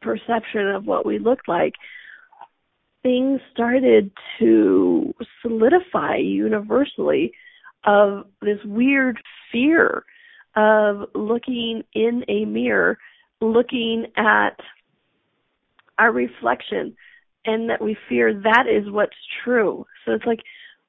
perception 0.01 0.69
of 0.69 0.85
what 0.85 1.05
we 1.05 1.19
looked 1.19 1.49
like 1.49 1.73
things 3.03 3.39
started 3.53 4.11
to 4.39 5.13
solidify 5.41 6.17
universally 6.17 7.31
of 7.85 8.25
this 8.41 8.59
weird 8.65 9.19
fear 9.51 10.03
of 10.55 11.05
looking 11.15 11.83
in 11.93 12.23
a 12.27 12.45
mirror 12.45 12.97
looking 13.41 14.05
at 14.17 14.59
our 15.97 16.11
reflection 16.11 16.95
and 17.45 17.69
that 17.69 17.81
we 17.81 17.95
fear 18.07 18.33
that 18.33 18.65
is 18.67 18.91
what's 18.91 19.15
true. 19.43 19.85
So 20.05 20.13
it's 20.13 20.25
like 20.25 20.39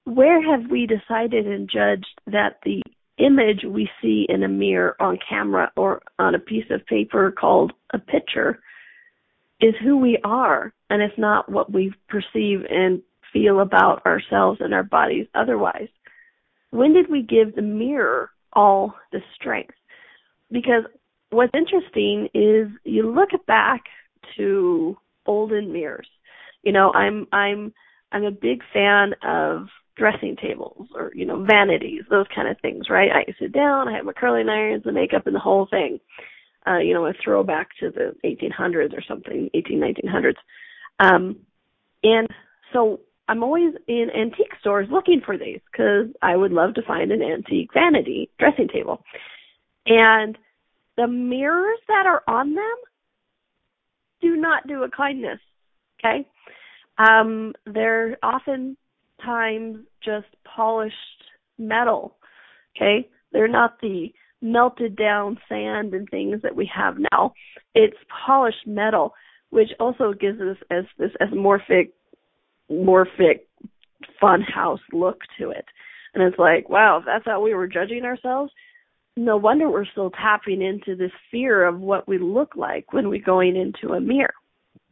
where 0.04 0.42
have 0.42 0.70
we 0.70 0.86
decided 0.86 1.46
and 1.46 1.70
judged 1.70 2.20
that 2.26 2.58
the 2.64 2.82
image 3.18 3.64
we 3.68 3.88
see 4.00 4.26
in 4.28 4.42
a 4.42 4.48
mirror 4.48 4.96
on 5.00 5.18
camera 5.28 5.70
or 5.76 6.00
on 6.18 6.34
a 6.34 6.38
piece 6.38 6.64
of 6.70 6.84
paper 6.86 7.30
called 7.30 7.72
a 7.92 7.98
picture 7.98 8.60
is 9.60 9.74
who 9.82 9.96
we 9.98 10.18
are 10.24 10.72
and 10.88 11.02
it's 11.02 11.18
not 11.18 11.50
what 11.50 11.72
we 11.72 11.92
perceive 12.08 12.60
and 12.68 13.02
feel 13.32 13.60
about 13.60 14.04
ourselves 14.06 14.60
and 14.60 14.74
our 14.74 14.82
bodies 14.82 15.26
otherwise. 15.34 15.88
When 16.70 16.92
did 16.92 17.10
we 17.10 17.22
give 17.22 17.54
the 17.54 17.62
mirror 17.62 18.30
all 18.52 18.94
the 19.12 19.20
strength? 19.34 19.74
Because 20.50 20.84
what's 21.30 21.52
interesting 21.54 22.28
is 22.34 22.68
you 22.84 23.10
look 23.12 23.30
back 23.46 23.82
to 24.36 24.96
olden 25.26 25.72
mirrors. 25.72 26.08
You 26.62 26.72
know, 26.72 26.92
I'm 26.92 27.26
I'm 27.32 27.72
I'm 28.12 28.24
a 28.24 28.30
big 28.30 28.62
fan 28.72 29.14
of 29.22 29.68
dressing 29.96 30.36
tables 30.40 30.88
or 30.94 31.12
you 31.14 31.26
know 31.26 31.44
vanities 31.44 32.02
those 32.08 32.24
kind 32.34 32.48
of 32.48 32.56
things 32.62 32.88
right 32.88 33.10
i 33.12 33.22
sit 33.38 33.52
down 33.52 33.86
i 33.86 33.94
have 33.94 34.04
my 34.04 34.14
curling 34.14 34.48
irons 34.48 34.82
the 34.82 34.92
makeup 34.92 35.26
and 35.26 35.34
the 35.34 35.40
whole 35.40 35.66
thing 35.70 36.00
uh 36.66 36.78
you 36.78 36.94
know 36.94 37.06
a 37.06 37.12
throwback 37.22 37.68
to 37.78 37.90
the 37.90 38.14
1800s 38.24 38.96
or 38.96 39.02
something 39.06 39.48
18 39.54 39.80
1900s 39.80 40.34
um 40.98 41.36
and 42.02 42.28
so 42.72 43.00
i'm 43.28 43.42
always 43.42 43.74
in 43.88 44.08
antique 44.14 44.52
stores 44.60 44.88
looking 44.90 45.20
for 45.24 45.36
these 45.36 45.60
because 45.70 46.06
i 46.22 46.36
would 46.36 46.52
love 46.52 46.74
to 46.74 46.82
find 46.82 47.12
an 47.12 47.22
antique 47.22 47.70
vanity 47.72 48.30
dressing 48.38 48.68
table 48.68 49.02
and 49.86 50.36
the 50.96 51.06
mirrors 51.06 51.78
that 51.88 52.06
are 52.06 52.22
on 52.26 52.54
them 52.54 52.76
do 54.20 54.36
not 54.36 54.66
do 54.66 54.82
a 54.82 54.90
kindness 54.90 55.38
okay 55.98 56.26
um 56.98 57.52
they're 57.66 58.18
oftentimes 58.22 59.78
just 60.04 60.26
polished 60.44 60.94
metal. 61.60 62.16
Okay? 62.76 63.08
They're 63.32 63.48
not 63.48 63.80
the 63.80 64.12
melted 64.42 64.96
down 64.96 65.38
sand 65.48 65.94
and 65.94 66.08
things 66.08 66.42
that 66.42 66.56
we 66.56 66.70
have 66.74 66.96
now. 67.12 67.32
It's 67.74 67.96
polished 68.26 68.66
metal, 68.66 69.14
which 69.50 69.70
also 69.78 70.12
gives 70.12 70.40
us 70.40 70.56
as 70.70 70.84
this 70.98 71.10
morphic, 71.32 71.90
morphic 72.70 73.40
fun 74.20 74.42
house 74.42 74.80
look 74.92 75.20
to 75.38 75.50
it. 75.50 75.64
And 76.14 76.22
it's 76.24 76.38
like, 76.38 76.68
wow, 76.68 76.98
if 76.98 77.04
that's 77.06 77.24
how 77.24 77.40
we 77.40 77.54
were 77.54 77.68
judging 77.68 78.04
ourselves, 78.04 78.52
no 79.16 79.36
wonder 79.36 79.68
we're 79.68 79.84
still 79.84 80.10
tapping 80.10 80.62
into 80.62 80.96
this 80.96 81.12
fear 81.30 81.66
of 81.66 81.80
what 81.80 82.08
we 82.08 82.18
look 82.18 82.56
like 82.56 82.92
when 82.92 83.08
we're 83.08 83.22
going 83.22 83.56
into 83.56 83.94
a 83.94 84.00
mirror. 84.00 84.34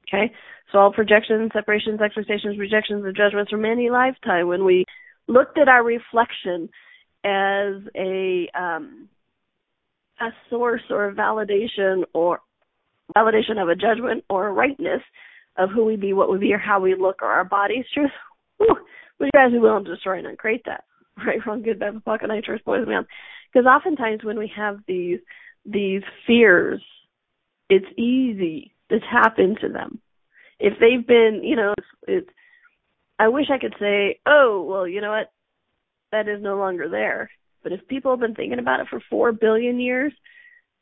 Okay? 0.09 0.33
So 0.71 0.79
all 0.79 0.93
projections, 0.93 1.51
separations, 1.53 2.01
expectations, 2.01 2.59
rejections, 2.59 3.05
and 3.05 3.17
judgments 3.17 3.51
from 3.51 3.65
any 3.65 3.91
lifetime 3.91 4.49
when 4.49 4.65
we 4.65 4.85
looked 5.29 5.59
at 5.59 5.69
our 5.69 5.83
reflection 5.83 6.69
as 7.25 7.75
a 7.97 8.49
um 8.55 9.09
a 10.21 10.31
source 10.51 10.83
or 10.91 11.09
a 11.09 11.15
validation 11.15 12.03
or 12.15 12.41
validation 13.17 13.61
of 13.61 13.69
a 13.69 13.75
judgment 13.75 14.25
or 14.29 14.49
a 14.49 14.53
rightness 14.53 15.03
of 15.57 15.71
who 15.71 15.85
we 15.85 15.97
be, 15.97 16.13
what 16.13 16.31
we 16.31 16.39
be, 16.39 16.53
or 16.53 16.59
how 16.59 16.81
we 16.81 16.95
look, 16.95 17.23
or 17.23 17.29
our 17.29 17.45
body's 17.45 17.85
truth. 17.93 18.11
Whew, 18.59 18.77
would 19.19 19.27
you 19.27 19.31
guys 19.35 19.53
be 19.53 19.59
willing 19.59 19.85
to 19.85 19.95
destroy 19.95 20.19
and 20.19 20.27
uncreate 20.27 20.65
that? 20.67 20.85
Right, 21.27 21.45
wrong, 21.45 21.63
good, 21.63 21.81
bad, 21.81 22.05
pocket, 22.05 22.29
night, 22.29 22.45
choice, 22.45 22.61
boys, 22.65 22.87
man. 22.87 23.05
Because 23.53 23.67
oftentimes 23.67 24.23
when 24.23 24.39
we 24.39 24.53
have 24.57 24.79
these 24.87 25.19
these 25.67 26.03
fears, 26.29 26.81
it's 27.69 27.99
easy 27.99 28.73
to 28.89 29.01
tap 29.01 29.41
into 29.41 29.69
them 29.69 30.01
if 30.59 30.75
they've 30.81 31.07
been, 31.07 31.41
you 31.43 31.57
know, 31.57 31.75
it's, 31.77 31.87
it's 32.07 32.31
I 33.19 33.29
wish 33.29 33.47
I 33.53 33.59
could 33.59 33.75
say, 33.81 34.21
oh, 34.27 34.65
well, 34.69 34.87
you 34.87 35.01
know 35.01 35.11
what, 35.11 35.33
that 36.13 36.29
is 36.29 36.43
no 36.43 36.57
longer 36.57 36.89
there. 36.89 37.31
But 37.69 37.79
if 37.79 37.87
people 37.87 38.11
have 38.13 38.21
been 38.21 38.35
thinking 38.35 38.59
about 38.59 38.81
it 38.81 38.87
for 38.89 38.99
four 39.11 39.31
billion 39.31 39.79
years, 39.79 40.15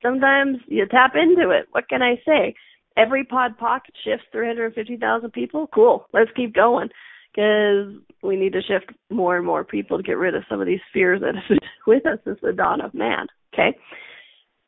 sometimes 0.03 0.59
you 0.68 0.87
tap 0.87 1.14
into 1.16 1.51
it. 1.51 1.66
What 1.72 1.89
can 1.89 2.01
I 2.01 2.14
say? 2.24 2.55
Every 2.97 3.24
pod 3.24 3.59
pocket 3.59 3.93
shifts 4.05 4.26
350,000 4.30 5.32
people. 5.32 5.66
Cool. 5.74 6.07
Let's 6.12 6.30
keep 6.37 6.55
going 6.55 6.89
because 7.34 7.93
we 8.22 8.37
need 8.37 8.53
to 8.53 8.62
shift 8.62 8.97
more 9.11 9.37
and 9.37 9.45
more 9.45 9.64
people 9.64 9.97
to 9.97 10.03
get 10.05 10.16
rid 10.16 10.37
of 10.37 10.45
some 10.49 10.61
of 10.61 10.66
these 10.68 10.80
fears 10.93 11.22
that 11.22 11.34
have 11.34 11.49
been 11.49 11.59
with 11.89 12.07
us 12.07 12.18
since 12.24 12.39
the 12.41 12.53
dawn 12.53 12.80
of 12.80 12.95
man. 12.95 13.26
Okay? 13.53 13.76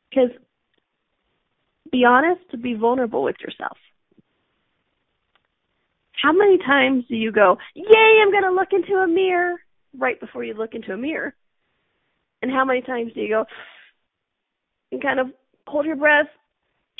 Because 0.09 0.31
be 1.89 2.03
honest, 2.03 2.41
be 2.61 2.73
vulnerable 2.73 3.23
with 3.23 3.37
yourself. 3.39 3.77
How 6.21 6.33
many 6.33 6.57
times 6.57 7.05
do 7.07 7.15
you 7.15 7.31
go, 7.31 7.55
Yay, 7.75 8.19
I'm 8.21 8.31
going 8.31 8.43
to 8.43 8.51
look 8.51 8.73
into 8.73 8.95
a 8.95 9.07
mirror 9.07 9.55
right 9.97 10.19
before 10.19 10.43
you 10.43 10.53
look 10.53 10.73
into 10.73 10.91
a 10.91 10.97
mirror? 10.97 11.33
And 12.41 12.51
how 12.51 12.65
many 12.65 12.81
times 12.81 13.11
do 13.13 13.21
you 13.21 13.29
go 13.29 13.45
and 14.91 15.01
kind 15.01 15.19
of 15.19 15.27
hold 15.67 15.85
your 15.85 15.95
breath 15.95 16.27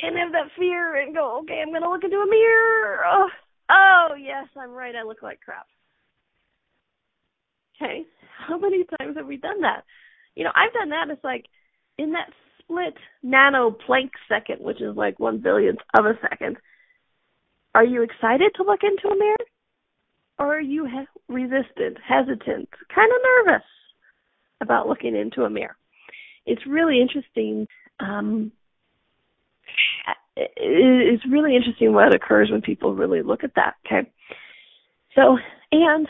and 0.00 0.16
have 0.18 0.32
that 0.32 0.52
fear 0.58 0.96
and 1.00 1.14
go, 1.14 1.40
Okay, 1.42 1.60
I'm 1.62 1.70
going 1.70 1.82
to 1.82 1.90
look 1.90 2.04
into 2.04 2.16
a 2.16 2.26
mirror? 2.26 3.04
Oh, 3.06 3.28
oh, 3.70 4.08
yes, 4.18 4.46
I'm 4.56 4.70
right. 4.70 4.94
I 4.94 5.02
look 5.02 5.22
like 5.22 5.40
crap. 5.40 5.66
Okay. 7.76 8.04
How 8.46 8.58
many 8.58 8.84
times 8.98 9.16
have 9.16 9.26
we 9.26 9.36
done 9.36 9.62
that? 9.62 9.84
You 10.34 10.44
know, 10.44 10.52
I've 10.54 10.72
done 10.72 10.90
that. 10.90 11.10
It's 11.10 11.24
like 11.24 11.46
in 11.98 12.12
that 12.12 12.30
split 12.60 12.94
nano 13.22 13.76
Planck 13.88 14.10
second, 14.28 14.60
which 14.60 14.80
is 14.80 14.96
like 14.96 15.18
one 15.18 15.38
billionth 15.38 15.80
of 15.98 16.06
a 16.06 16.18
second 16.28 16.56
are 17.74 17.84
you 17.84 18.02
excited 18.02 18.50
to 18.56 18.64
look 18.64 18.80
into 18.82 19.08
a 19.14 19.18
mirror? 19.18 19.36
or 20.40 20.56
are 20.56 20.60
you 20.60 20.86
he- 20.86 21.32
resistant, 21.32 21.98
hesitant, 22.02 22.68
kind 22.92 23.12
of 23.12 23.46
nervous 23.46 23.62
about 24.60 24.88
looking 24.88 25.16
into 25.16 25.44
a 25.44 25.50
mirror? 25.50 25.76
It's 26.46 26.66
really 26.66 27.00
interesting. 27.00 27.66
Um, 28.00 28.52
it's 30.36 31.24
really 31.30 31.56
interesting 31.56 31.92
what 31.92 32.14
occurs 32.14 32.50
when 32.50 32.62
people 32.62 32.94
really 32.94 33.22
look 33.22 33.44
at 33.44 33.54
that. 33.56 33.74
Okay, 33.86 34.10
so 35.14 35.38
and 35.72 36.08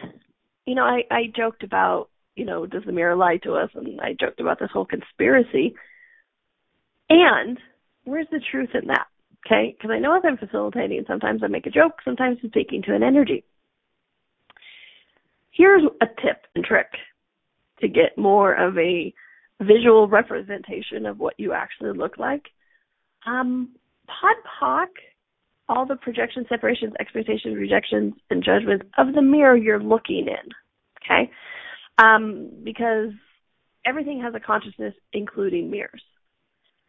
you 0.66 0.74
know, 0.74 0.84
I 0.84 1.02
I 1.10 1.32
joked 1.34 1.62
about 1.62 2.10
you 2.40 2.46
know, 2.46 2.64
does 2.64 2.84
the 2.86 2.92
mirror 2.92 3.16
lie 3.16 3.36
to 3.42 3.54
us? 3.54 3.68
And 3.74 4.00
I 4.00 4.16
joked 4.18 4.40
about 4.40 4.58
this 4.58 4.70
whole 4.72 4.86
conspiracy. 4.86 5.74
And 7.10 7.58
where's 8.04 8.28
the 8.30 8.40
truth 8.50 8.70
in 8.72 8.88
that? 8.88 9.06
Okay, 9.46 9.76
because 9.76 9.90
I 9.90 9.98
know 9.98 10.16
as 10.16 10.22
I'm 10.24 10.38
facilitating, 10.38 11.04
sometimes 11.06 11.42
I 11.42 11.48
make 11.48 11.66
a 11.66 11.70
joke, 11.70 12.00
sometimes 12.04 12.38
I'm 12.42 12.50
speaking 12.50 12.82
to 12.84 12.94
an 12.94 13.02
energy. 13.02 13.44
Here's 15.50 15.82
a 16.00 16.06
tip 16.06 16.46
and 16.54 16.64
trick 16.64 16.86
to 17.80 17.88
get 17.88 18.16
more 18.16 18.52
of 18.52 18.76
a 18.78 19.12
visual 19.60 20.08
representation 20.08 21.06
of 21.06 21.18
what 21.18 21.34
you 21.38 21.52
actually 21.52 21.96
look 21.96 22.18
like. 22.18 22.44
Um, 23.26 23.70
Pod 24.06 24.36
POC, 24.60 24.88
all 25.68 25.86
the 25.86 25.96
projections, 25.96 26.46
separations, 26.48 26.94
expectations, 26.98 27.56
rejections, 27.56 28.14
and 28.30 28.42
judgments 28.42 28.86
of 28.98 29.14
the 29.14 29.22
mirror 29.22 29.56
you're 29.56 29.82
looking 29.82 30.26
in. 30.26 30.50
Okay? 31.04 31.30
Um, 31.98 32.50
because 32.64 33.10
everything 33.84 34.20
has 34.22 34.34
a 34.34 34.40
consciousness, 34.40 34.94
including 35.12 35.70
mirrors. 35.70 36.02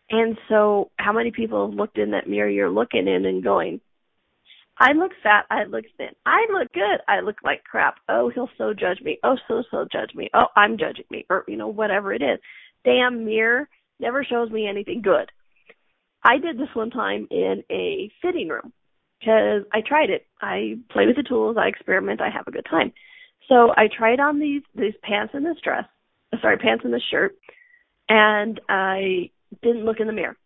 And 0.09 0.37
so, 0.49 0.91
how 0.97 1.13
many 1.13 1.31
people 1.31 1.67
have 1.67 1.77
looked 1.77 1.97
in 1.97 2.11
that 2.11 2.27
mirror 2.27 2.49
you're 2.49 2.69
looking 2.69 3.07
in 3.07 3.25
and 3.25 3.43
going, 3.43 3.79
I 4.81 4.93
look 4.93 5.11
fat, 5.21 5.45
I 5.51 5.65
look 5.65 5.85
thin, 5.97 6.09
I 6.25 6.47
look 6.51 6.73
good, 6.73 7.01
I 7.07 7.19
look 7.19 7.35
like 7.43 7.63
crap. 7.63 7.97
Oh, 8.09 8.31
he'll 8.33 8.49
so 8.57 8.73
judge 8.73 8.99
me. 9.03 9.19
Oh, 9.23 9.37
so 9.47 9.61
so 9.69 9.85
judge 9.91 10.15
me. 10.15 10.27
Oh, 10.33 10.47
I'm 10.55 10.75
judging 10.75 11.05
me, 11.11 11.23
or 11.29 11.43
you 11.47 11.55
know 11.55 11.67
whatever 11.67 12.11
it 12.13 12.23
is. 12.23 12.39
Damn 12.83 13.23
mirror 13.23 13.69
never 13.99 14.23
shows 14.23 14.49
me 14.49 14.67
anything 14.67 15.03
good. 15.03 15.31
I 16.23 16.39
did 16.39 16.57
this 16.57 16.73
one 16.73 16.89
time 16.89 17.27
in 17.29 17.63
a 17.71 18.09
fitting 18.23 18.47
room 18.49 18.73
because 19.19 19.61
I 19.71 19.81
tried 19.87 20.09
it. 20.09 20.25
I 20.41 20.79
play 20.89 21.05
with 21.05 21.15
the 21.15 21.29
tools, 21.29 21.57
I 21.59 21.67
experiment, 21.67 22.19
I 22.19 22.31
have 22.31 22.47
a 22.47 22.51
good 22.51 22.65
time. 22.67 22.91
So 23.49 23.71
I 23.77 23.87
tried 23.95 24.19
on 24.19 24.39
these 24.39 24.63
these 24.73 24.95
pants 25.03 25.35
and 25.35 25.45
this 25.45 25.61
dress, 25.63 25.85
uh, 26.33 26.37
sorry, 26.41 26.57
pants 26.57 26.85
and 26.85 26.93
this 26.93 27.03
shirt, 27.11 27.35
and 28.09 28.59
I 28.67 29.29
didn't 29.61 29.85
look 29.85 29.99
in 29.99 30.07
the 30.07 30.13
mirror. 30.13 30.37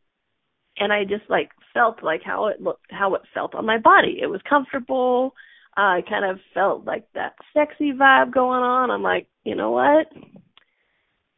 And 0.78 0.92
I 0.92 1.06
just 1.06 1.24
like 1.30 1.52
felt 1.76 2.02
like 2.02 2.22
how 2.24 2.48
it 2.48 2.60
looked, 2.60 2.88
how 2.90 3.14
it 3.14 3.22
felt 3.34 3.54
on 3.54 3.68
my 3.68 3.78
body. 3.78 4.18
It 4.20 4.28
was 4.28 4.42
comfortable. 4.50 5.36
I 5.78 6.02
kind 6.10 6.26
of 6.26 6.40
felt 6.54 6.86
like 6.86 7.06
that 7.14 7.36
sexy 7.54 7.92
vibe 7.92 8.34
going 8.34 8.64
on. 8.64 8.90
I'm 8.90 9.04
like, 9.04 9.28
you 9.44 9.56
know 9.56 9.72
what? 9.72 10.08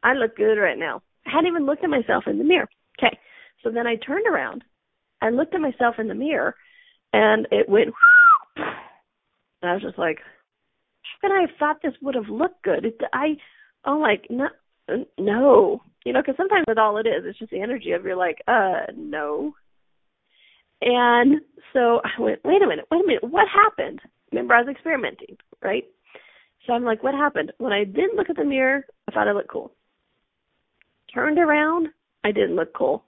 I 0.02 0.14
look 0.14 0.36
good 0.36 0.54
right 0.54 0.78
now. 0.78 1.02
I 1.26 1.30
hadn't 1.32 1.48
even 1.48 1.66
looked 1.66 1.84
at 1.84 1.90
myself 1.90 2.24
in 2.26 2.38
the 2.38 2.44
mirror. 2.44 2.68
Okay. 2.98 3.18
So 3.62 3.70
then 3.70 3.86
I 3.86 3.96
turned 3.96 4.26
around. 4.26 4.62
I 5.20 5.30
looked 5.30 5.54
at 5.54 5.60
myself 5.60 5.96
in 5.98 6.06
the 6.06 6.14
mirror 6.14 6.54
and 7.12 7.48
it 7.50 7.68
went, 7.68 7.88
and 8.56 9.70
I 9.70 9.74
was 9.74 9.82
just 9.82 9.98
like, 9.98 10.18
how 11.02 11.28
can 11.28 11.36
I 11.36 11.40
have 11.40 11.58
thought 11.58 11.82
this 11.82 11.94
would 12.00 12.14
have 12.14 12.28
looked 12.28 12.62
good? 12.62 12.84
It, 12.84 13.00
I, 13.12 13.36
I'm 13.84 13.98
like, 14.00 14.26
no, 14.30 14.46
no, 15.18 15.82
you 16.04 16.12
know, 16.12 16.20
because 16.20 16.36
sometimes 16.36 16.64
with 16.68 16.78
all 16.78 16.98
it 16.98 17.06
is, 17.06 17.24
it's 17.24 17.38
just 17.38 17.50
the 17.50 17.60
energy 17.60 17.92
of 17.92 18.04
you're 18.04 18.16
like, 18.16 18.38
uh, 18.46 18.92
no. 18.96 19.54
And 20.80 21.40
so 21.72 22.00
I 22.04 22.20
went, 22.20 22.40
wait 22.44 22.62
a 22.62 22.66
minute, 22.66 22.86
wait 22.90 23.04
a 23.04 23.06
minute, 23.06 23.24
what 23.24 23.46
happened? 23.48 24.00
Remember, 24.32 24.54
I 24.54 24.62
was 24.62 24.68
experimenting, 24.70 25.36
right? 25.62 25.84
So 26.66 26.72
I'm 26.72 26.84
like, 26.84 27.02
what 27.02 27.14
happened? 27.14 27.52
When 27.58 27.72
I 27.72 27.84
didn't 27.84 28.16
look 28.16 28.30
at 28.30 28.36
the 28.36 28.44
mirror, 28.44 28.84
I 29.08 29.12
thought 29.12 29.28
I 29.28 29.32
looked 29.32 29.50
cool. 29.50 29.72
Turned 31.12 31.38
around, 31.38 31.88
I 32.24 32.32
didn't 32.32 32.56
look 32.56 32.74
cool. 32.74 33.04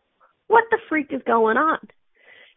What 0.48 0.64
the 0.70 0.78
freak 0.88 1.08
is 1.10 1.20
going 1.26 1.56
on? 1.56 1.78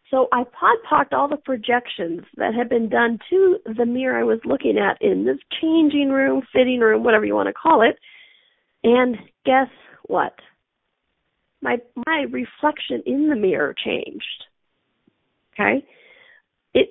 So 0.10 0.28
I 0.32 0.44
pod 0.44 0.78
pocked 0.88 1.14
all 1.14 1.28
the 1.28 1.38
projections 1.38 2.22
that 2.38 2.54
had 2.54 2.70
been 2.70 2.88
done 2.88 3.20
to 3.30 3.58
the 3.78 3.86
mirror 3.86 4.20
I 4.20 4.24
was 4.24 4.40
looking 4.46 4.78
at 4.78 5.02
in 5.02 5.26
this 5.26 5.40
changing 5.62 6.10
room, 6.10 6.44
fitting 6.54 6.80
room, 6.80 7.04
whatever 7.04 7.26
you 7.26 7.36
want 7.36 7.48
to 7.48 7.54
call 7.54 7.82
it, 7.82 7.98
and 8.84 9.18
guess 9.46 9.70
what? 10.04 10.34
My 11.62 11.78
my 12.06 12.26
reflection 12.30 13.02
in 13.06 13.30
the 13.30 13.36
mirror 13.36 13.74
changed. 13.84 14.46
Okay? 15.54 15.86
It 16.74 16.90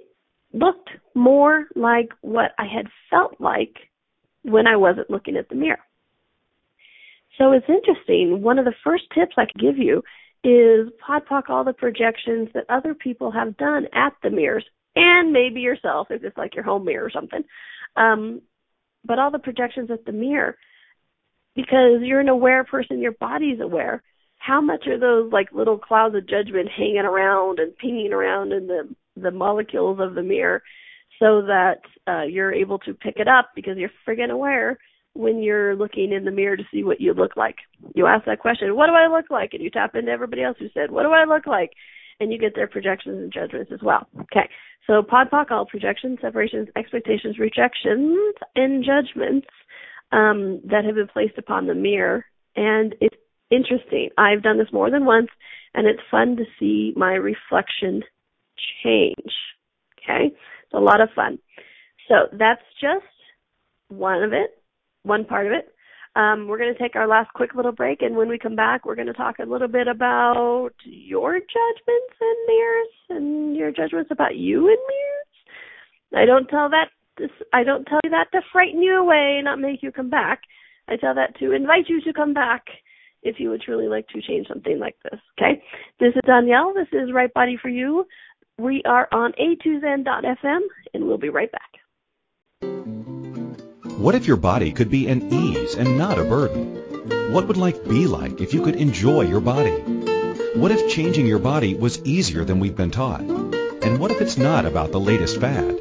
looked 0.53 0.91
more 1.15 1.67
like 1.75 2.11
what 2.21 2.53
I 2.59 2.65
had 2.65 2.87
felt 3.11 3.41
like 3.41 3.77
when 4.43 4.67
I 4.67 4.77
wasn't 4.77 5.11
looking 5.11 5.37
at 5.37 5.49
the 5.49 5.55
mirror. 5.55 5.79
So 7.39 7.53
it's 7.53 7.69
interesting. 7.69 8.43
One 8.43 8.59
of 8.59 8.65
the 8.65 8.75
first 8.85 9.05
tips 9.15 9.35
I 9.37 9.47
could 9.47 9.61
give 9.61 9.79
you 9.79 10.03
is 10.45 10.89
pod 11.07 11.23
poc 11.31 11.49
all 11.49 11.65
the 11.65 11.73
projections 11.73 12.49
that 12.55 12.65
other 12.69 12.95
people 12.95 13.31
have 13.31 13.57
done 13.57 13.87
at 13.95 14.13
the 14.23 14.31
mirrors 14.31 14.65
and 14.97 15.33
maybe 15.33 15.61
yourself 15.61 16.09
if 16.11 16.25
it's 16.25 16.37
like 16.37 16.55
your 16.55 16.65
home 16.65 16.85
mirror 16.85 17.05
or 17.05 17.11
something. 17.11 17.43
Um, 17.97 18.43
but 19.05 19.19
all 19.19 19.31
the 19.31 19.39
projections 19.39 19.91
at 19.91 20.05
the 20.05 20.13
mirror 20.13 20.57
because 21.55 22.01
you're 22.03 22.21
an 22.21 22.29
aware 22.29 22.65
person, 22.65 23.01
your 23.01 23.13
body's 23.13 23.61
aware. 23.61 24.03
How 24.45 24.61
much 24.61 24.87
are 24.89 24.99
those 24.99 25.33
like 25.33 25.53
little 25.53 25.79
clouds 25.79 26.17
of 26.17 26.29
judgment 26.29 26.69
hanging 26.77 26.99
around 26.99 27.61
and 27.61 27.77
pinging 27.77 28.13
around 28.13 28.53
in 28.53 28.67
the 28.67 28.89
the 29.17 29.31
molecules 29.31 29.99
of 30.01 30.15
the 30.15 30.23
mirror 30.23 30.63
so 31.21 31.43
that 31.43 31.81
uh, 32.09 32.23
you're 32.23 32.53
able 32.53 32.79
to 32.81 32.95
pick 32.95 33.17
it 33.19 33.29
up 33.29 33.51
because 33.55 33.77
you're 33.77 33.91
friggin' 34.07 34.31
aware 34.31 34.79
when 35.15 35.43
you're 35.43 35.77
looking 35.77 36.13
in 36.13 36.25
the 36.25 36.31
mirror 36.31 36.57
to 36.57 36.65
see 36.73 36.83
what 36.83 37.01
you 37.01 37.13
look 37.13 37.37
like. 37.37 37.57
You 37.95 38.07
ask 38.07 38.25
that 38.25 38.41
question, 38.41 38.75
what 38.75 38.87
do 38.87 38.95
I 38.95 39.07
look 39.07 39.31
like? 39.31 39.51
And 39.53 39.63
you 39.63 39.71
tap 39.71 39.95
into 39.95 40.11
everybody 40.11 40.43
else 40.43 40.57
who 40.59 40.69
said, 40.73 40.91
what 40.91 41.03
do 41.03 41.11
I 41.11 41.25
look 41.25 41.47
like? 41.47 41.71
And 42.19 42.33
you 42.33 42.39
get 42.39 42.55
their 42.55 42.67
projections 42.67 43.19
and 43.19 43.33
judgments 43.33 43.71
as 43.73 43.81
well. 43.83 44.07
Okay. 44.23 44.49
So 44.87 45.03
POD 45.03 45.29
all 45.51 45.67
projections, 45.67 46.19
separations, 46.21 46.69
expectations, 46.77 47.39
rejections, 47.39 48.35
and 48.57 48.85
judgments 48.85 49.47
um, 50.11 50.61
that 50.65 50.85
have 50.85 50.97
been 50.97 51.09
placed 51.09 51.39
upon 51.39 51.67
the 51.67 51.75
mirror. 51.75 52.25
And 52.57 52.95
it's 53.01 53.17
interesting. 53.53 54.11
I've 54.17 54.43
done 54.43 54.59
this 54.59 54.73
more 54.73 54.91
than 54.91 55.05
once, 55.05 55.29
and 55.75 55.87
it's 55.87 56.01
fun 56.11 56.37
to 56.37 56.45
see 56.59 56.93
my 56.97 57.13
reflection 57.13 58.03
change. 58.83 59.33
Okay? 59.99 60.27
It's 60.35 60.75
a 60.75 60.81
lot 60.81 61.01
of 61.01 61.11
fun. 61.15 61.39
So 62.09 62.27
that's 62.33 62.63
just 62.81 63.05
one 63.89 64.23
of 64.23 64.33
it, 64.33 64.51
one 65.03 65.25
part 65.25 65.47
of 65.47 65.53
it. 65.53 65.69
Um, 66.15 66.47
we're 66.47 66.59
going 66.59 66.75
to 66.75 66.79
take 66.79 66.95
our 66.95 67.09
last 67.09 67.33
quick 67.35 67.55
little 67.55 67.73
break, 67.73 68.03
and 68.03 68.17
when 68.17 68.29
we 68.29 68.39
come 68.39 68.57
back, 68.57 68.85
we're 68.85 68.97
going 68.97 69.07
to 69.07 69.15
talk 69.15 69.39
a 69.39 69.49
little 69.49 69.69
bit 69.69 69.89
about 69.89 70.73
your 70.85 71.35
judgments 71.35 72.17
and 72.21 72.37
mirrors 72.47 72.89
and 73.09 73.57
your 73.57 73.71
judgments 73.71 74.11
about 74.11 74.37
you 74.37 74.69
and 74.69 74.77
mirrors. 74.77 75.33
I 76.15 76.27
don't 76.27 76.49
tell 76.49 76.69
that 76.69 76.89
I 77.53 77.63
don't 77.63 77.85
tell 77.85 78.01
you 78.05 78.11
that 78.11 78.33
to 78.33 78.41
frighten 78.53 78.83
you 78.83 78.97
away, 78.97 79.41
not 79.43 79.59
make 79.59 79.83
you 79.83 79.93
come 79.93 80.11
back. 80.11 80.41
I 80.89 80.97
tell 80.97 81.15
that 81.15 81.39
to 81.39 81.53
invite 81.53 81.89
you 81.89 82.01
to 82.03 82.13
come 82.13 82.35
back 82.35 82.65
if 83.23 83.37
you 83.39 83.51
would 83.51 83.63
truly 83.63 83.89
like 83.89 84.09
to 84.09 84.21
change 84.21 84.49
something 84.49 84.79
like 84.79 84.97
this. 85.05 85.21
Okay? 85.39 85.63
This 86.01 86.15
is 86.15 86.21
Donnielle. 86.27 86.75
This 86.75 86.89
is 86.93 87.13
Right 87.13 87.33
Body 87.33 87.59
for 87.61 87.69
You. 87.69 88.07
We 88.59 88.83
are 88.85 89.09
on 89.13 89.33
a2zen.fm, 89.33 90.61
and 90.95 91.07
we'll 91.07 91.19
be 91.19 91.31
right 91.31 91.51
back. 91.51 91.71
What 93.97 94.15
if 94.15 94.27
your 94.27 94.37
body 94.37 94.73
could 94.73 94.91
be 94.91 95.07
an 95.07 95.33
ease 95.33 95.75
and 95.75 95.97
not 95.97 96.19
a 96.19 96.25
burden? 96.25 97.33
What 97.33 97.49
would 97.49 97.57
life 97.57 97.89
be 97.89 98.07
like 98.07 98.41
if 98.41 98.53
you 98.53 98.63
could 98.63 98.77
enjoy 98.77 99.23
your 99.23 99.41
body? 99.41 99.71
What 100.55 100.71
if 100.71 100.91
changing 100.91 101.27
your 101.27 101.39
body 101.39 101.75
was 101.75 102.03
easier 102.05 102.45
than 102.45 102.61
we've 102.61 102.77
been 102.77 102.91
taught? 102.91 103.21
And 103.21 103.99
what 103.99 104.11
if 104.11 104.21
it's 104.21 104.37
not 104.37 104.67
about 104.67 104.93
the 104.93 105.01
latest 105.01 105.41
fad? 105.41 105.81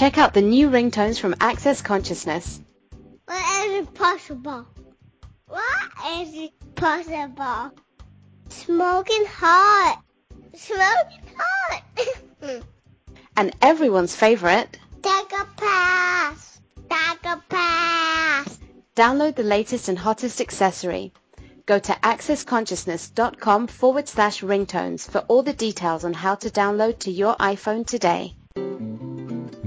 Check 0.00 0.16
out 0.16 0.32
the 0.32 0.40
new 0.40 0.70
ringtones 0.70 1.20
from 1.20 1.34
Access 1.42 1.82
Consciousness. 1.82 2.58
What 3.26 3.66
is 3.66 3.82
it 3.82 3.92
possible? 3.92 4.66
What 5.46 5.90
is 6.12 6.32
it 6.32 6.52
possible? 6.74 7.72
Smoking 8.48 9.26
hot. 9.26 10.02
Smoking 10.54 11.24
hot. 11.36 11.82
And 13.36 13.54
everyone's 13.60 14.16
favorite, 14.16 14.78
Take 15.02 15.32
a 15.32 15.46
pass. 15.58 16.60
Take 16.88 17.24
a 17.26 17.42
pass. 17.50 18.58
download 18.96 19.34
the 19.34 19.42
latest 19.42 19.90
and 19.90 19.98
hottest 19.98 20.40
accessory. 20.40 21.12
Go 21.66 21.78
to 21.78 21.92
accessconsciousness.com 21.92 23.66
forward 23.66 24.08
slash 24.08 24.40
ringtones 24.40 25.06
for 25.10 25.18
all 25.28 25.42
the 25.42 25.52
details 25.52 26.06
on 26.06 26.14
how 26.14 26.36
to 26.36 26.48
download 26.48 27.00
to 27.00 27.10
your 27.10 27.36
iPhone 27.36 27.86
today. 27.86 28.34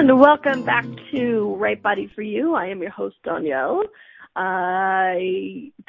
And 0.00 0.18
welcome 0.18 0.64
back 0.64 0.86
to 1.12 1.56
Right 1.56 1.80
Body 1.82 2.10
for 2.14 2.22
You. 2.22 2.54
I 2.54 2.68
am 2.68 2.80
your 2.80 2.90
host, 2.90 3.16
Donnielle. 3.22 3.82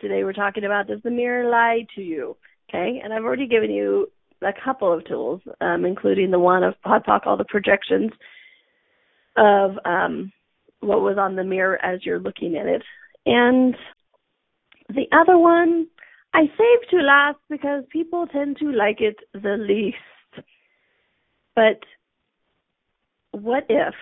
Today 0.01 0.25
we're 0.25 0.33
talking 0.33 0.65
about 0.65 0.87
does 0.87 0.99
the 1.01 1.09
mirror 1.09 1.49
lie 1.49 1.87
to 1.95 2.01
you? 2.01 2.35
Okay, 2.67 2.99
and 3.01 3.13
I've 3.13 3.23
already 3.23 3.47
given 3.47 3.71
you 3.71 4.11
a 4.41 4.51
couple 4.65 4.91
of 4.91 5.05
tools, 5.05 5.39
um, 5.61 5.85
including 5.85 6.29
the 6.29 6.39
one 6.39 6.61
of 6.61 6.73
Pod 6.81 7.05
POC, 7.05 7.25
all 7.25 7.37
the 7.37 7.45
projections 7.45 8.11
of 9.37 9.77
um, 9.85 10.33
what 10.81 10.99
was 10.99 11.17
on 11.17 11.37
the 11.37 11.45
mirror 11.45 11.81
as 11.81 12.05
you're 12.05 12.19
looking 12.19 12.57
at 12.57 12.65
it. 12.65 12.83
And 13.25 13.77
the 14.89 15.07
other 15.13 15.37
one 15.37 15.87
I 16.33 16.47
saved 16.47 16.89
to 16.89 16.97
last 16.97 17.39
because 17.49 17.85
people 17.89 18.27
tend 18.27 18.57
to 18.57 18.73
like 18.73 18.99
it 18.99 19.15
the 19.33 19.55
least. 19.57 20.45
But 21.55 21.79
what 23.31 23.65
if 23.69 23.93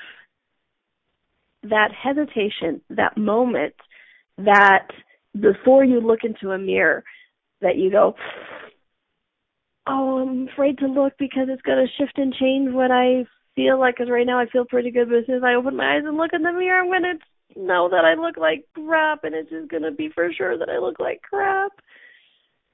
that 1.64 1.92
hesitation, 1.92 2.82
that 2.90 3.18
moment, 3.18 3.76
that 4.38 4.88
before 5.40 5.84
you 5.84 6.00
look 6.00 6.20
into 6.24 6.52
a 6.52 6.58
mirror, 6.58 7.04
that 7.62 7.78
you 7.78 7.92
go, 7.92 8.16
oh, 9.86 10.20
I'm 10.20 10.48
afraid 10.48 10.78
to 10.80 10.88
look 10.88 11.14
because 11.20 11.48
it's 11.50 11.62
going 11.62 11.86
to 11.86 11.94
shift 11.98 12.18
and 12.18 12.34
change 12.34 12.74
what 12.74 12.92
I 12.92 13.26
feel 13.56 13.80
like. 13.80 13.96
Because 13.96 14.10
right 14.10 14.26
now 14.26 14.40
I 14.40 14.46
feel 14.48 14.66
pretty 14.66 14.92
good, 14.92 15.10
but 15.10 15.20
as 15.20 15.26
soon 15.26 15.36
as 15.36 15.44
I 15.44 15.56
open 15.56 15.76
my 15.76 15.96
eyes 15.96 16.04
and 16.06 16.16
look 16.18 16.32
in 16.34 16.44
the 16.44 16.54
mirror, 16.54 16.82
I'm 16.82 16.88
going 16.88 17.04
to 17.04 17.60
know 17.60 17.90
that 17.90 18.06
I 18.06 18.14
look 18.14 18.38
like 18.38 18.66
crap, 18.74 19.24
and 19.24 19.36
it's 19.36 19.50
just 19.50 19.70
going 19.70 19.84
to 19.84 19.92
be 19.92 20.10
for 20.14 20.32
sure 20.32 20.58
that 20.58 20.70
I 20.70 20.78
look 20.78 21.00
like 21.00 21.22
crap. 21.22 21.72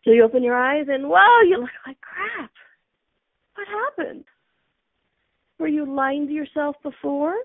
So 0.04 0.12
you 0.12 0.24
open 0.24 0.44
your 0.44 0.56
eyes 0.56 0.86
and, 0.88 1.10
wow, 1.10 1.42
you 1.48 1.58
look 1.58 1.70
like 1.88 1.98
crap. 2.02 2.52
What 3.56 3.68
happened? 3.68 4.26
Were 5.60 5.68
you 5.68 5.86
lying 5.86 6.28
to 6.28 6.34
yourself 6.34 6.76
before? 6.84 7.36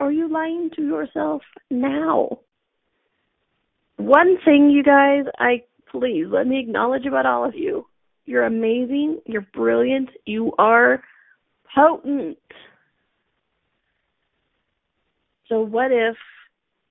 Or 0.00 0.08
are 0.08 0.12
you 0.12 0.28
lying 0.28 0.70
to 0.76 0.82
yourself 0.82 1.42
now? 1.70 2.40
One 3.96 4.36
thing, 4.44 4.70
you 4.70 4.82
guys, 4.82 5.24
I 5.38 5.62
please 5.90 6.26
let 6.28 6.46
me 6.46 6.58
acknowledge 6.58 7.06
about 7.06 7.26
all 7.26 7.44
of 7.44 7.54
you. 7.54 7.86
You're 8.26 8.44
amazing. 8.44 9.20
You're 9.26 9.46
brilliant. 9.54 10.10
You 10.26 10.52
are 10.58 11.02
potent. 11.74 12.38
So, 15.48 15.60
what 15.60 15.92
if 15.92 16.16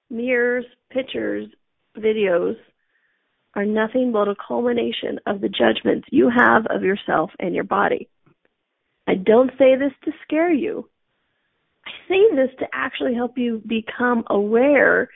mirrors, 0.10 0.66
pictures, 0.92 1.48
videos 1.98 2.56
are 3.56 3.66
nothing 3.66 4.12
but 4.12 4.28
a 4.28 4.36
culmination 4.48 5.20
of 5.26 5.42
the 5.42 5.50
judgments 5.50 6.08
you 6.12 6.30
have 6.36 6.66
of 6.68 6.84
yourself 6.84 7.32
and 7.40 7.54
your 7.54 7.64
body? 7.64 8.10
I 9.08 9.16
don't 9.16 9.52
say 9.58 9.76
this 9.76 9.92
to 10.06 10.12
scare 10.24 10.52
you. 10.52 10.90
I 11.86 11.92
say 12.08 12.36
this 12.36 12.50
to 12.60 12.66
actually 12.74 13.16
help 13.16 13.38
you 13.38 13.62
become 13.68 14.24
aware 14.30 15.10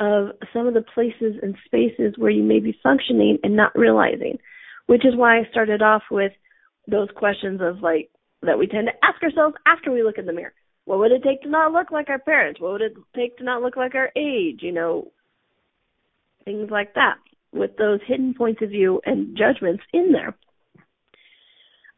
of 0.00 0.30
some 0.52 0.66
of 0.66 0.74
the 0.74 0.82
places 0.94 1.36
and 1.42 1.54
spaces 1.66 2.14
where 2.16 2.30
you 2.30 2.42
may 2.42 2.60
be 2.60 2.78
functioning 2.82 3.38
and 3.42 3.54
not 3.54 3.76
realizing, 3.76 4.38
which 4.86 5.04
is 5.04 5.14
why 5.14 5.38
I 5.38 5.48
started 5.50 5.82
off 5.82 6.02
with 6.10 6.32
those 6.88 7.08
questions 7.14 7.60
of 7.62 7.80
like 7.80 8.10
that 8.42 8.58
we 8.58 8.66
tend 8.66 8.88
to 8.88 9.06
ask 9.06 9.22
ourselves 9.22 9.56
after 9.66 9.90
we 9.90 10.02
look 10.02 10.18
in 10.18 10.26
the 10.26 10.32
mirror. 10.32 10.52
What 10.84 10.98
would 10.98 11.12
it 11.12 11.22
take 11.22 11.42
to 11.42 11.48
not 11.48 11.72
look 11.72 11.90
like 11.90 12.10
our 12.10 12.18
parents? 12.18 12.60
What 12.60 12.72
would 12.72 12.82
it 12.82 12.94
take 13.16 13.38
to 13.38 13.44
not 13.44 13.62
look 13.62 13.76
like 13.76 13.94
our 13.94 14.10
age? 14.16 14.60
You 14.60 14.72
know, 14.72 15.12
things 16.44 16.70
like 16.70 16.94
that 16.94 17.16
with 17.52 17.76
those 17.78 18.00
hidden 18.06 18.34
points 18.34 18.60
of 18.62 18.70
view 18.70 19.00
and 19.06 19.36
judgments 19.38 19.82
in 19.92 20.12
there. 20.12 20.36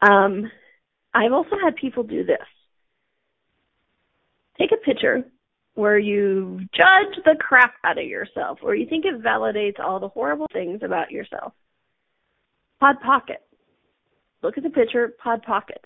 Um, 0.03 0.51
I've 1.17 1.33
also 1.33 1.57
had 1.63 1.77
people 1.77 2.03
do 2.03 2.25
this. 2.25 2.37
Take 4.59 4.71
a 4.73 4.85
picture 4.85 5.25
where 5.75 5.99
you 5.99 6.61
judge 6.75 7.23
the 7.25 7.37
crap 7.41 7.75
out 7.85 7.99
of 7.99 8.05
yourself, 8.05 8.59
or 8.63 8.75
you 8.75 8.87
think 8.87 9.07
it 9.07 9.23
validates 9.23 9.81
all 9.81 9.99
the 9.99 10.09
horrible 10.09 10.47
things 10.53 10.81
about 10.83 11.11
yourself. 11.11 11.55
Pod 12.81 12.97
Pocket. 13.01 13.43
Look 14.43 14.59
at 14.59 14.63
the 14.63 14.71
picture, 14.71 15.15
Pod 15.23 15.43
Pocket. 15.43 15.81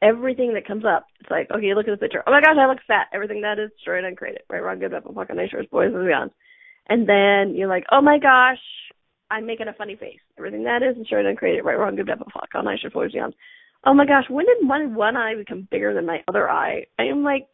Everything 0.00 0.54
that 0.54 0.66
comes 0.66 0.84
up, 0.84 1.06
it's 1.20 1.30
like, 1.30 1.50
okay, 1.50 1.74
look 1.74 1.88
at 1.88 1.92
the 1.92 1.96
picture. 1.96 2.22
Oh 2.26 2.30
my 2.30 2.40
gosh, 2.40 2.56
I 2.58 2.66
look 2.66 2.78
fat. 2.86 3.08
Everything 3.12 3.42
that 3.42 3.58
is 3.58 3.70
destroyed, 3.70 4.04
uncreated. 4.04 4.42
Right, 4.48 4.62
wrong, 4.62 4.78
good, 4.78 4.92
bad, 4.92 5.02
fucking 5.02 5.36
shorts, 5.50 5.68
boys, 5.70 5.92
and 5.92 6.06
beyond. 6.06 6.30
And 6.88 7.08
then 7.08 7.56
you're 7.56 7.68
like, 7.68 7.84
oh 7.90 8.00
my 8.00 8.18
gosh, 8.18 8.62
I'm 9.30 9.46
making 9.46 9.68
a 9.68 9.72
funny 9.72 9.96
face. 9.96 10.20
Everything 10.38 10.64
that 10.64 10.82
is 10.82 10.96
destroyed, 10.96 11.26
uncreated. 11.26 11.64
Right, 11.64 11.78
wrong, 11.78 11.96
good, 11.96 12.06
bad, 12.06 12.18
fucking 12.18 12.64
nice, 12.64 12.80
shorts, 12.80 12.94
boys, 12.94 13.12
beyond. 13.12 13.34
Oh 13.84 13.94
my 13.94 14.06
gosh, 14.06 14.24
when 14.30 14.46
did 14.46 14.66
my 14.66 14.86
one 14.86 15.16
eye 15.16 15.34
become 15.34 15.66
bigger 15.70 15.92
than 15.92 16.06
my 16.06 16.22
other 16.28 16.48
eye? 16.48 16.86
I 16.98 17.04
am 17.04 17.24
like 17.24 17.48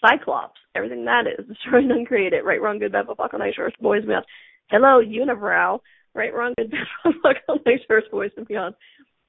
Cyclops. 0.00 0.58
Everything 0.74 1.04
that 1.04 1.24
is 1.26 1.46
destroyed 1.48 1.84
and 1.84 1.92
uncreated. 1.92 2.44
Right, 2.44 2.60
wrong, 2.60 2.78
good, 2.78 2.92
bad, 2.92 3.06
fuck, 3.06 3.32
nice, 3.38 3.54
shorts, 3.54 3.76
boys, 3.80 3.98
and 3.98 4.08
beyond. 4.08 4.24
Hello, 4.70 5.02
unibrow. 5.02 5.80
Right, 6.14 6.32
wrong, 6.32 6.54
good, 6.56 6.70
bad, 7.04 7.12
fuck, 7.22 7.36
nice, 7.66 7.80
shorts, 7.86 8.06
boys, 8.10 8.30
and 8.36 8.46
beyond. 8.46 8.74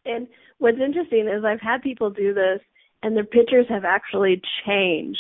And 0.06 0.28
what's 0.60 0.78
interesting 0.78 1.28
is 1.28 1.44
I've 1.44 1.62
had 1.62 1.82
people 1.82 2.10
do 2.10 2.34
this 2.34 2.60
and 3.04 3.16
their 3.16 3.26
pictures 3.26 3.66
have 3.70 3.86
actually 3.86 4.42
changed. 4.66 5.20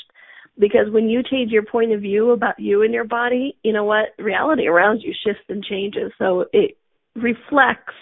Because 0.58 0.90
when 0.90 1.10
you 1.10 1.22
change 1.22 1.52
your 1.52 1.66
point 1.66 1.92
of 1.92 2.00
view 2.00 2.32
about 2.32 2.58
you 2.60 2.84
and 2.84 2.94
your 2.94 3.04
body, 3.04 3.58
you 3.64 3.74
know 3.74 3.84
what? 3.84 4.10
Reality 4.18 4.68
around 4.68 5.02
you 5.02 5.14
shifts 5.26 5.44
and 5.50 5.64
changes. 5.64 6.14
So 6.18 6.46
it 6.54 6.78
reflects, 7.16 7.94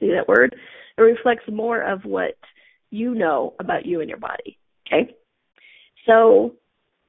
see 0.00 0.10
that 0.10 0.26
word? 0.26 0.56
It 0.98 1.00
reflects 1.00 1.44
more 1.50 1.80
of 1.80 2.04
what 2.04 2.34
you 2.92 3.14
know 3.14 3.54
about 3.58 3.86
you 3.86 4.00
and 4.00 4.08
your 4.08 4.18
body. 4.18 4.58
Okay? 4.86 5.14
So 6.06 6.54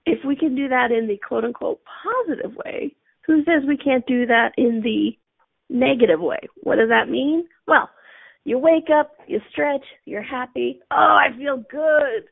if 0.05 0.19
we 0.25 0.35
can 0.35 0.55
do 0.55 0.67
that 0.69 0.91
in 0.91 1.07
the 1.07 1.17
quote 1.17 1.43
unquote 1.43 1.81
positive 2.03 2.55
way, 2.65 2.95
who 3.27 3.43
says 3.43 3.67
we 3.67 3.77
can't 3.77 4.05
do 4.07 4.25
that 4.25 4.53
in 4.57 4.81
the 4.83 5.11
negative 5.69 6.19
way? 6.19 6.39
What 6.61 6.77
does 6.77 6.89
that 6.89 7.09
mean? 7.09 7.47
Well, 7.67 7.89
you 8.45 8.57
wake 8.57 8.89
up, 8.93 9.11
you 9.27 9.39
stretch, 9.51 9.85
you're 10.05 10.23
happy. 10.23 10.79
Oh, 10.91 10.95
I 11.19 11.35
feel 11.37 11.63
good. 11.69 12.29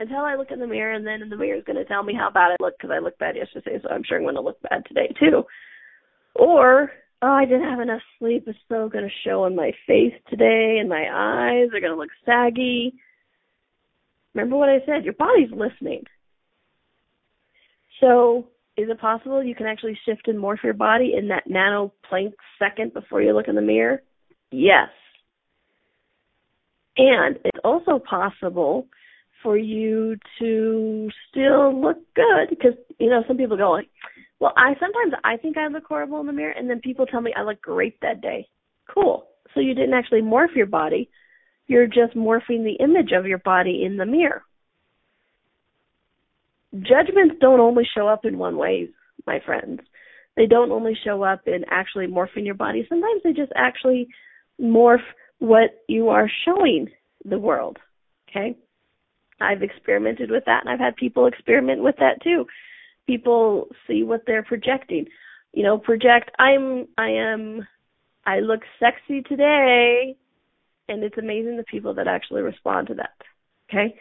Until 0.00 0.18
I 0.20 0.36
look 0.36 0.52
in 0.52 0.60
the 0.60 0.66
mirror, 0.66 0.92
and 0.92 1.04
then 1.04 1.28
the 1.28 1.36
mirror 1.36 1.56
is 1.56 1.64
going 1.64 1.76
to 1.76 1.84
tell 1.84 2.04
me 2.04 2.14
how 2.14 2.30
bad 2.30 2.52
I 2.52 2.56
look 2.62 2.74
because 2.78 2.94
I 2.94 3.00
looked 3.00 3.18
bad 3.18 3.34
yesterday, 3.34 3.80
so 3.82 3.88
I'm 3.88 4.04
sure 4.04 4.18
I'm 4.18 4.22
going 4.22 4.36
to 4.36 4.40
look 4.40 4.60
bad 4.62 4.84
today 4.86 5.12
too. 5.18 5.42
Or, 6.36 6.92
oh, 7.22 7.32
I 7.32 7.44
didn't 7.44 7.68
have 7.68 7.80
enough 7.80 8.02
sleep. 8.18 8.44
It's 8.46 8.58
so 8.68 8.88
going 8.88 9.04
to 9.04 9.28
show 9.28 9.44
on 9.44 9.56
my 9.56 9.72
face 9.86 10.14
today, 10.28 10.78
and 10.80 10.88
my 10.88 11.06
eyes 11.12 11.68
are 11.74 11.80
going 11.80 11.92
to 11.92 11.98
look 11.98 12.10
saggy. 12.24 12.94
Remember 14.34 14.56
what 14.56 14.68
I 14.68 14.78
said? 14.86 15.04
Your 15.04 15.14
body's 15.14 15.50
listening. 15.50 16.04
So, 18.00 18.46
is 18.76 18.88
it 18.88 19.00
possible 19.00 19.42
you 19.42 19.56
can 19.56 19.66
actually 19.66 19.98
shift 20.06 20.28
and 20.28 20.38
morph 20.38 20.62
your 20.62 20.74
body 20.74 21.14
in 21.18 21.28
that 21.28 21.48
nano 21.48 21.92
Planck 22.10 22.34
second 22.58 22.94
before 22.94 23.20
you 23.20 23.34
look 23.34 23.48
in 23.48 23.56
the 23.56 23.62
mirror? 23.62 24.02
Yes. 24.52 24.88
And 26.96 27.38
it's 27.44 27.58
also 27.64 27.98
possible 27.98 28.86
for 29.42 29.56
you 29.56 30.16
to 30.38 31.08
still 31.28 31.80
look 31.80 31.98
good 32.14 32.50
because 32.50 32.72
you 32.98 33.08
know 33.08 33.22
some 33.26 33.36
people 33.36 33.56
go 33.56 33.70
like, 33.70 33.88
well, 34.40 34.52
I 34.56 34.74
sometimes 34.80 35.14
I 35.24 35.36
think 35.36 35.56
I 35.56 35.68
look 35.68 35.84
horrible 35.86 36.20
in 36.20 36.26
the 36.26 36.32
mirror, 36.32 36.54
and 36.56 36.68
then 36.68 36.80
people 36.80 37.06
tell 37.06 37.20
me 37.20 37.32
I 37.36 37.42
look 37.42 37.60
great 37.60 38.00
that 38.00 38.20
day. 38.20 38.48
Cool. 38.92 39.26
So 39.54 39.60
you 39.60 39.74
didn't 39.74 39.94
actually 39.94 40.22
morph 40.22 40.54
your 40.54 40.66
body; 40.66 41.10
you're 41.66 41.86
just 41.86 42.14
morphing 42.14 42.64
the 42.64 42.76
image 42.80 43.12
of 43.12 43.26
your 43.26 43.38
body 43.38 43.84
in 43.84 43.96
the 43.96 44.06
mirror. 44.06 44.42
Judgments 46.74 47.36
don't 47.40 47.60
only 47.60 47.84
show 47.96 48.06
up 48.06 48.24
in 48.24 48.38
one 48.38 48.56
way, 48.56 48.88
my 49.26 49.40
friends. 49.44 49.80
They 50.36 50.46
don't 50.46 50.70
only 50.70 50.96
show 51.04 51.22
up 51.22 51.40
in 51.46 51.64
actually 51.68 52.06
morphing 52.06 52.44
your 52.44 52.54
body. 52.54 52.86
Sometimes 52.88 53.22
they 53.24 53.32
just 53.32 53.52
actually 53.56 54.08
morph 54.60 55.02
what 55.38 55.70
you 55.88 56.10
are 56.10 56.30
showing 56.44 56.88
the 57.24 57.38
world. 57.38 57.78
Okay? 58.28 58.56
I've 59.40 59.62
experimented 59.62 60.30
with 60.30 60.44
that 60.46 60.64
and 60.64 60.70
I've 60.70 60.80
had 60.80 60.96
people 60.96 61.26
experiment 61.26 61.82
with 61.82 61.96
that 61.98 62.22
too. 62.22 62.44
People 63.08 63.68
see 63.86 64.04
what 64.04 64.20
they're 64.26 64.44
projecting. 64.44 65.06
You 65.52 65.64
know, 65.64 65.78
project 65.78 66.30
I'm 66.38 66.86
I 66.96 67.08
am 67.08 67.66
I 68.26 68.40
look 68.40 68.60
sexy 68.78 69.22
today 69.22 70.14
and 70.88 71.02
it's 71.02 71.18
amazing 71.18 71.56
the 71.56 71.64
people 71.64 71.94
that 71.94 72.06
actually 72.06 72.42
respond 72.42 72.88
to 72.88 72.94
that. 72.94 73.16
Okay? 73.68 73.96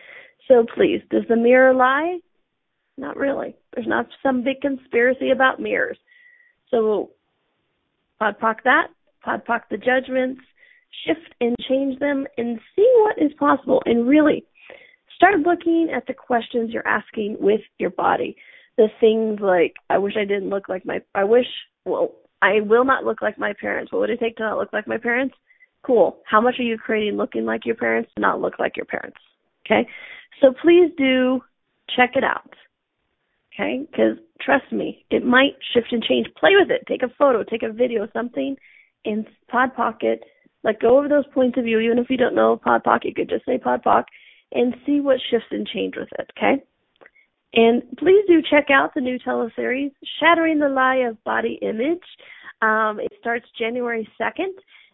So 0.48 0.66
please, 0.76 1.02
does 1.10 1.24
the 1.30 1.38
mirror 1.38 1.74
lie? 1.74 2.20
Not 2.98 3.18
really. 3.18 3.56
There's 3.74 3.88
not 3.88 4.08
some 4.22 4.44
big 4.44 4.62
conspiracy 4.62 5.32
about 5.32 5.62
mirrors. 5.62 5.98
So 6.70 7.12
podpoc 8.22 8.58
that, 8.66 8.88
podpoc 9.26 9.62
the 9.70 9.78
judgments, 9.78 10.42
shift 11.06 11.34
and 11.40 11.56
change 11.70 12.00
them 12.00 12.26
and 12.38 12.60
see 12.76 12.92
what 13.04 13.22
is 13.22 13.32
possible 13.40 13.82
and 13.86 14.08
really 14.08 14.46
start 15.16 15.40
looking 15.40 15.90
at 15.96 16.08
the 16.08 16.14
questions 16.14 16.72
you're 16.72 16.88
asking 16.88 17.38
with 17.40 17.62
your 17.78 17.90
body. 17.90 18.36
The 18.78 18.88
things 19.00 19.40
like, 19.42 19.74
I 19.90 19.98
wish 19.98 20.14
I 20.16 20.26
didn't 20.26 20.50
look 20.50 20.70
like 20.70 20.86
my, 20.86 21.02
I 21.16 21.24
wish, 21.24 21.48
well, 21.86 22.12
I 22.42 22.62
will 22.62 22.86
not 22.86 23.04
look 23.04 23.22
like 23.22 23.40
my 23.40 23.54
parents. 23.60 23.92
What 23.92 24.02
would 24.02 24.10
it 24.12 24.20
take 24.20 24.38
to 24.38 24.44
not 24.44 24.58
look 24.58 24.72
like 24.72 24.88
my 24.88 24.98
parents? 24.98 25.36
Cool. 25.84 26.18
How 26.26 26.42
much 26.42 26.56
are 26.60 26.64
you 26.64 26.78
creating 26.78 27.18
looking 27.18 27.46
like 27.46 27.66
your 27.66 27.76
parents 27.76 28.12
to 28.16 28.22
not 28.22 28.42
look 28.42 28.60
like 28.60 28.78
your 28.78 28.86
parents? 28.86 29.18
Okay. 29.66 29.88
So 30.42 30.54
please 30.62 30.92
do 30.98 31.42
check 31.96 32.12
it 32.16 32.24
out. 32.24 32.54
Okay. 33.54 33.88
Because 33.90 34.18
trust 34.40 34.72
me, 34.72 35.06
it 35.10 35.26
might 35.26 35.54
shift 35.74 35.88
and 35.92 36.04
change. 36.04 36.28
Play 36.40 36.52
with 36.60 36.70
it. 36.70 36.86
Take 36.88 37.04
a 37.04 37.14
photo, 37.18 37.44
take 37.44 37.64
a 37.64 37.72
video, 37.72 38.08
something 38.14 38.56
in 39.06 39.26
Pod 39.50 39.74
Pocket. 39.76 40.24
Like 40.64 40.82
go 40.82 40.98
over 40.98 41.08
those 41.08 41.26
points 41.34 41.58
of 41.58 41.64
view. 41.64 41.80
Even 41.80 41.98
if 41.98 42.10
you 42.10 42.18
don't 42.18 42.36
know 42.36 42.58
Pod 42.58 42.84
Pocket, 42.84 43.08
you 43.08 43.14
could 43.16 43.30
just 43.30 43.46
say 43.46 43.58
Pod 43.58 43.82
Pocket 43.82 44.10
and 44.52 44.76
see 44.86 45.00
what 45.00 45.18
shifts 45.32 45.48
and 45.52 45.68
change 45.68 45.96
with 45.98 46.10
it. 46.20 46.30
Okay. 46.38 46.64
And 47.54 47.84
please 47.98 48.24
do 48.28 48.42
check 48.50 48.68
out 48.70 48.94
the 48.94 49.02
new 49.02 49.18
teleseries, 49.20 49.92
Shattering 50.20 50.60
the 50.60 50.70
Lie 50.70 51.08
of 51.08 51.24
Body 51.24 51.60
Image. 51.62 52.04
Um, 52.62 53.00
it 53.00 53.12
starts 53.20 53.46
January 53.58 54.08
2nd 54.20 54.54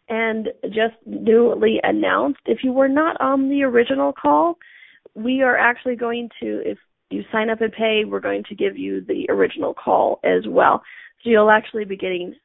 and 0.09 0.49
just 0.67 0.95
newly 1.05 1.79
announced. 1.83 2.41
If 2.45 2.63
you 2.63 2.73
were 2.73 2.89
not 2.89 3.19
on 3.19 3.49
the 3.49 3.63
original 3.63 4.13
call, 4.13 4.57
we 5.15 5.41
are 5.41 5.57
actually 5.57 5.95
going 5.95 6.29
to, 6.41 6.61
if 6.65 6.77
you 7.09 7.23
sign 7.31 7.49
up 7.49 7.61
and 7.61 7.71
pay, 7.71 8.03
we're 8.05 8.19
going 8.19 8.43
to 8.49 8.55
give 8.55 8.77
you 8.77 9.01
the 9.01 9.25
original 9.29 9.73
call 9.73 10.19
as 10.23 10.47
well. 10.47 10.83
So 11.23 11.29
you'll 11.29 11.51
actually 11.51 11.85
be 11.85 11.95
getting 11.97 12.35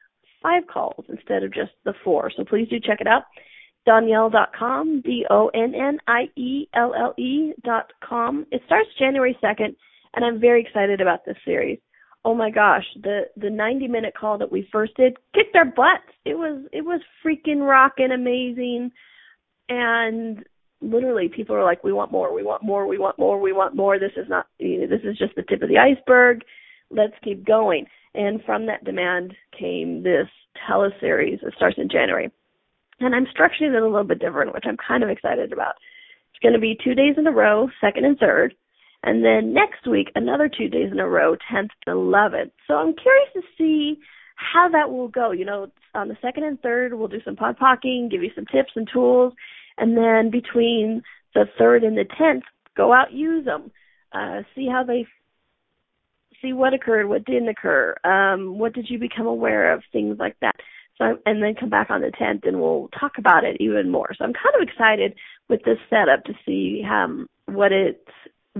five 0.41 0.63
calls 0.71 1.05
instead 1.09 1.43
of 1.43 1.53
just 1.53 1.71
the 1.83 1.93
four. 2.03 2.31
So 2.35 2.45
please 2.45 2.69
do 2.69 2.79
check 2.79 3.01
it 3.01 3.07
out. 3.07 3.23
Donnielle.com, 3.87 5.01
D-O-N-N-I-E-L-L-E 5.01 5.53
dot 7.63 7.91
com. 8.07 8.45
It 8.51 8.61
starts 8.65 8.89
January 8.97 9.37
2nd, 9.43 9.75
and 10.19 10.25
I'm 10.25 10.41
very 10.41 10.61
excited 10.61 10.99
about 10.99 11.23
this 11.25 11.37
series. 11.45 11.79
Oh 12.25 12.35
my 12.35 12.51
gosh, 12.51 12.83
the 13.01 13.21
the 13.37 13.49
90 13.49 13.87
minute 13.87 14.13
call 14.19 14.37
that 14.39 14.51
we 14.51 14.67
first 14.69 14.97
did 14.97 15.15
kicked 15.33 15.55
our 15.55 15.63
butts. 15.63 16.11
It 16.25 16.33
was 16.33 16.65
it 16.73 16.81
was 16.81 16.99
freaking 17.25 17.65
rocking 17.65 18.11
amazing, 18.11 18.91
and 19.69 20.43
literally 20.81 21.29
people 21.33 21.55
are 21.55 21.63
like, 21.63 21.85
we 21.85 21.93
want 21.93 22.11
more, 22.11 22.33
we 22.33 22.43
want 22.43 22.63
more, 22.63 22.85
we 22.85 22.97
want 22.97 23.17
more, 23.17 23.39
we 23.39 23.53
want 23.53 23.77
more. 23.77 23.97
This 23.97 24.11
is 24.17 24.27
not 24.27 24.47
you 24.57 24.81
know, 24.81 24.87
this 24.87 25.05
is 25.05 25.17
just 25.17 25.35
the 25.37 25.43
tip 25.43 25.61
of 25.61 25.69
the 25.69 25.77
iceberg. 25.77 26.41
Let's 26.91 27.15
keep 27.23 27.45
going. 27.45 27.85
And 28.13 28.43
from 28.43 28.65
that 28.65 28.83
demand 28.83 29.33
came 29.57 30.03
this 30.03 30.27
teleseries 30.69 31.39
that 31.43 31.53
starts 31.55 31.77
in 31.77 31.87
January. 31.87 32.29
And 32.99 33.15
I'm 33.15 33.27
structuring 33.27 33.73
it 33.73 33.81
a 33.81 33.87
little 33.87 34.03
bit 34.03 34.19
different, 34.19 34.53
which 34.53 34.65
I'm 34.67 34.75
kind 34.85 35.01
of 35.01 35.09
excited 35.09 35.53
about. 35.53 35.75
It's 36.33 36.41
going 36.41 36.55
to 36.55 36.59
be 36.59 36.77
two 36.83 36.95
days 36.95 37.15
in 37.17 37.25
a 37.27 37.31
row, 37.31 37.69
second 37.79 38.03
and 38.03 38.17
third. 38.17 38.53
And 39.03 39.23
then 39.23 39.53
next 39.53 39.87
week, 39.87 40.11
another 40.15 40.49
two 40.49 40.67
days 40.67 40.91
in 40.91 40.99
a 40.99 41.07
row, 41.07 41.35
10th 41.51 41.69
and 41.87 41.95
11th. 41.95 42.51
So 42.67 42.75
I'm 42.75 42.93
curious 42.93 43.29
to 43.33 43.41
see 43.57 43.99
how 44.35 44.69
that 44.69 44.91
will 44.91 45.07
go. 45.07 45.31
You 45.31 45.45
know, 45.45 45.71
on 45.95 46.09
the 46.09 46.17
second 46.21 46.43
and 46.43 46.59
third, 46.61 46.93
we'll 46.93 47.07
do 47.07 47.21
some 47.23 47.35
pod 47.35 47.57
pocking, 47.57 48.09
give 48.09 48.23
you 48.23 48.31
some 48.35 48.45
tips 48.45 48.71
and 48.75 48.87
tools. 48.91 49.33
And 49.77 49.95
then 49.95 50.29
between 50.31 51.03
the 51.33 51.45
third 51.57 51.83
and 51.83 51.97
the 51.97 52.05
10th, 52.19 52.41
go 52.75 52.93
out, 52.93 53.13
use 53.13 53.45
them. 53.45 53.71
Uh, 54.11 54.41
see 54.55 54.67
how 54.69 54.83
they, 54.83 55.05
see 56.41 56.51
what 56.51 56.73
occurred, 56.73 57.07
what 57.07 57.25
didn't 57.25 57.47
occur, 57.47 57.95
um, 58.03 58.57
what 58.57 58.73
did 58.73 58.89
you 58.89 58.97
become 58.97 59.27
aware 59.27 59.71
of, 59.71 59.83
things 59.91 60.17
like 60.19 60.35
that. 60.41 60.55
So, 60.97 61.17
and 61.25 61.41
then 61.41 61.55
come 61.57 61.69
back 61.69 61.89
on 61.89 62.01
the 62.01 62.11
10th 62.19 62.45
and 62.47 62.59
we'll 62.59 62.89
talk 62.99 63.13
about 63.17 63.45
it 63.45 63.57
even 63.59 63.89
more. 63.89 64.09
So 64.17 64.25
I'm 64.25 64.33
kind 64.33 64.55
of 64.55 64.67
excited 64.67 65.15
with 65.47 65.63
this 65.63 65.77
setup 65.89 66.25
to 66.25 66.33
see 66.45 66.83
um, 66.89 67.27
what 67.45 67.71
it 67.71 68.03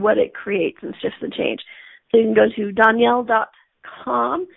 what 0.01 0.17
it 0.17 0.33
creates 0.33 0.79
and 0.81 0.95
shifts 1.01 1.17
and 1.21 1.33
change. 1.33 1.61
So 2.11 2.17
you 2.17 2.25
can 2.25 2.33
go 2.33 2.47
to 2.55 2.73
donnielle.com 2.73 4.47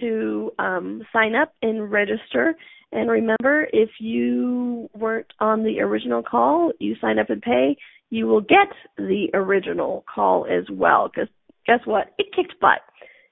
to 0.00 0.52
um, 0.58 1.02
sign 1.12 1.34
up 1.34 1.54
and 1.62 1.90
register. 1.90 2.54
And 2.92 3.10
remember, 3.10 3.68
if 3.72 3.90
you 3.98 4.90
weren't 4.94 5.32
on 5.38 5.62
the 5.62 5.80
original 5.80 6.22
call, 6.22 6.72
you 6.78 6.96
sign 7.00 7.18
up 7.18 7.30
and 7.30 7.40
pay, 7.40 7.76
you 8.10 8.26
will 8.26 8.40
get 8.40 8.68
the 8.96 9.28
original 9.34 10.04
call 10.12 10.46
as 10.46 10.64
well. 10.70 11.08
Because 11.08 11.28
guess 11.66 11.80
what? 11.84 12.12
It 12.18 12.34
kicked 12.34 12.60
butt. 12.60 12.80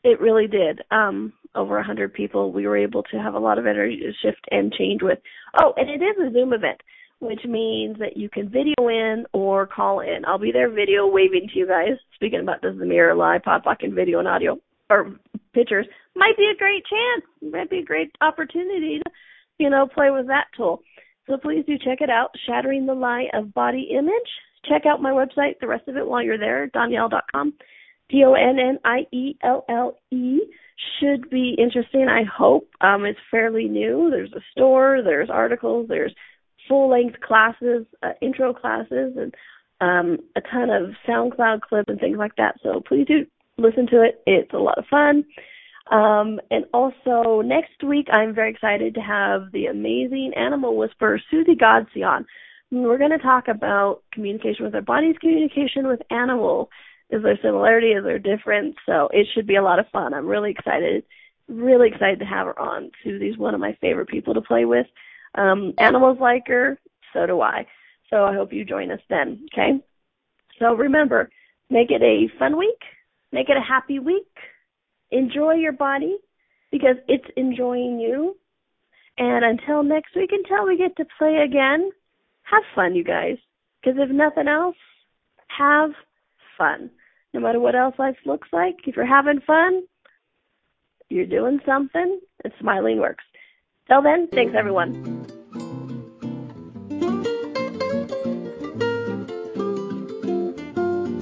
It 0.05 0.21
really 0.21 0.47
did. 0.47 0.81
Um, 0.91 1.33
over 1.55 1.75
100 1.75 2.15
people, 2.15 2.53
we 2.53 2.67
were 2.67 2.77
able 2.77 3.03
to 3.05 3.19
have 3.19 3.35
a 3.35 3.39
lot 3.39 3.59
of 3.59 3.67
energy 3.67 3.99
to 3.99 4.13
shift 4.23 4.47
and 4.51 4.73
change 4.73 5.03
with. 5.03 5.19
Oh, 5.61 5.73
and 5.77 5.91
it 5.91 6.05
is 6.05 6.17
a 6.19 6.33
Zoom 6.33 6.53
event, 6.53 6.81
which 7.21 7.41
means 7.45 7.99
that 7.99 8.17
you 8.17 8.29
can 8.29 8.49
video 8.49 8.89
in 8.89 9.25
or 9.33 9.67
call 9.67 10.01
in. 10.01 10.25
I'll 10.27 10.39
be 10.39 10.53
there 10.53 10.71
video 10.71 11.07
waving 11.07 11.49
to 11.53 11.59
you 11.59 11.67
guys. 11.67 11.99
Speaking 12.15 12.41
about 12.41 12.63
does 12.63 12.79
the 12.79 12.87
mirror 12.87 13.15
lie, 13.15 13.39
pop 13.45 13.65
in 13.81 13.95
video 13.95 14.19
and 14.19 14.29
audio 14.29 14.59
or 14.91 15.17
pictures 15.53 15.87
might 16.15 16.37
be 16.37 16.51
a 16.53 16.59
great 16.59 16.85
chance. 16.87 17.25
Might 17.53 17.71
be 17.71 17.79
a 17.79 17.85
great 17.85 18.11
opportunity 18.21 18.99
to, 18.99 19.11
you 19.59 19.71
know, 19.71 19.89
play 19.93 20.11
with 20.11 20.27
that 20.29 20.47
tool. 20.57 20.83
So 21.27 21.37
please 21.37 21.65
do 21.67 21.77
check 21.79 22.01
it 22.01 22.11
out. 22.11 22.31
Shattering 22.47 22.87
the 22.87 22.95
Lie 22.95 23.27
of 23.35 23.55
Body 23.55 23.91
Image. 23.97 24.13
Check 24.69 24.87
out 24.87 25.03
my 25.03 25.11
website, 25.11 25.59
the 25.61 25.69
rest 25.69 25.87
of 25.89 25.97
it 25.97 26.07
while 26.07 26.23
you're 26.23 26.39
there, 26.39 26.69
donnielle.com. 26.69 27.55
D 28.11 28.25
O 28.25 28.33
N 28.33 28.59
N 28.59 28.79
I 28.85 29.01
E 29.13 29.37
L 29.43 29.65
L 29.69 29.99
E 30.11 30.41
should 30.99 31.29
be 31.29 31.55
interesting. 31.59 32.09
I 32.09 32.23
hope 32.25 32.69
um, 32.81 33.05
it's 33.05 33.19
fairly 33.31 33.67
new. 33.67 34.09
There's 34.11 34.33
a 34.33 34.41
store, 34.53 35.03
there's 35.05 35.29
articles, 35.31 35.87
there's 35.89 36.15
full 36.69 36.91
length 36.91 37.21
classes, 37.21 37.87
uh, 38.03 38.13
intro 38.21 38.53
classes, 38.53 39.17
and 39.17 39.35
um, 39.81 40.19
a 40.37 40.41
ton 40.41 40.71
of 40.71 40.91
SoundCloud 41.09 41.63
clips 41.63 41.89
and 41.89 41.99
things 41.99 42.19
like 42.19 42.37
that. 42.37 42.57
So 42.63 42.83
please 42.87 43.07
do 43.07 43.27
listen 43.57 43.87
to 43.89 44.03
it. 44.03 44.23
It's 44.27 44.53
a 44.53 44.59
lot 44.59 44.79
of 44.79 44.85
fun. 44.91 45.25
Um, 45.91 46.39
and 46.51 46.67
also 46.75 47.41
next 47.41 47.83
week, 47.83 48.09
I'm 48.13 48.35
very 48.35 48.51
excited 48.51 48.95
to 48.95 49.01
have 49.01 49.51
the 49.53 49.67
amazing 49.67 50.33
animal 50.37 50.77
whisperer 50.77 51.21
Susie 51.31 51.57
Godsey 51.57 52.07
on. 52.07 52.27
We're 52.71 52.99
going 52.99 53.13
to 53.13 53.19
talk 53.19 53.49
about 53.49 54.03
communication 54.13 54.67
with 54.67 54.75
our 54.75 54.83
bodies, 54.83 55.17
communication 55.21 55.87
with 55.87 56.01
animals 56.11 56.69
is 57.11 57.23
there 57.23 57.39
similarity? 57.43 57.89
Is 57.89 58.05
there 58.05 58.19
difference? 58.19 58.77
So 58.85 59.09
it 59.13 59.27
should 59.35 59.47
be 59.47 59.57
a 59.57 59.63
lot 59.63 59.79
of 59.79 59.89
fun. 59.93 60.13
I'm 60.13 60.27
really 60.27 60.51
excited, 60.51 61.05
really 61.49 61.89
excited 61.89 62.19
to 62.19 62.27
have 62.27 62.47
her 62.47 62.59
on. 62.59 62.91
Susie's 63.03 63.39
one 63.39 63.55
of 63.55 63.61
my 63.61 63.77
favorite 63.81 64.09
people 64.09 64.35
to 64.35 64.43
play 64.43 64.65
with. 64.65 64.87
Um, 65.39 65.73
animals 65.79 66.19
like 66.21 66.49
her, 66.49 66.79
so 67.13 67.27
do 67.27 67.41
I. 67.41 67.67
So 68.11 68.25
I 68.25 68.35
hope 68.35 68.53
you 68.53 68.65
join 68.65 68.91
us 68.91 69.01
then. 69.09 69.47
Okay. 69.53 69.81
So 70.59 70.75
remember, 70.75 71.31
make 71.71 71.91
it 71.91 72.03
a 72.03 72.29
fun 72.39 72.59
week. 72.59 72.81
Make 73.31 73.49
it 73.49 73.57
a 73.57 73.61
happy 73.63 73.99
week. 73.99 74.27
Enjoy 75.11 75.55
your 75.55 75.73
body 75.73 76.19
because 76.73 76.97
it's 77.07 77.29
enjoying 77.37 78.01
you. 78.01 78.37
And 79.17 79.45
until 79.45 79.83
next 79.83 80.17
week, 80.17 80.31
until 80.33 80.67
we 80.67 80.77
get 80.77 80.97
to 80.97 81.05
play 81.19 81.37
again, 81.45 81.91
have 82.43 82.63
fun, 82.75 82.95
you 82.95 83.05
guys. 83.05 83.37
Because 83.81 83.99
if 84.01 84.11
nothing 84.11 84.49
else, 84.49 84.77
have 85.57 85.91
fun. 86.57 86.91
No 87.35 87.41
matter 87.41 87.61
what 87.61 87.75
else 87.75 87.95
life 87.99 88.17
looks 88.25 88.49
like, 88.53 88.77
if 88.87 88.97
you're 88.97 89.07
having 89.07 89.41
fun, 89.47 89.83
you're 91.11 91.27
doing 91.27 91.61
something, 91.65 92.21
and 92.45 92.53
smiling 92.61 92.99
works. 92.99 93.25
Till 93.89 94.03
then, 94.03 94.29
thanks 94.29 94.55
everyone. 94.55 95.25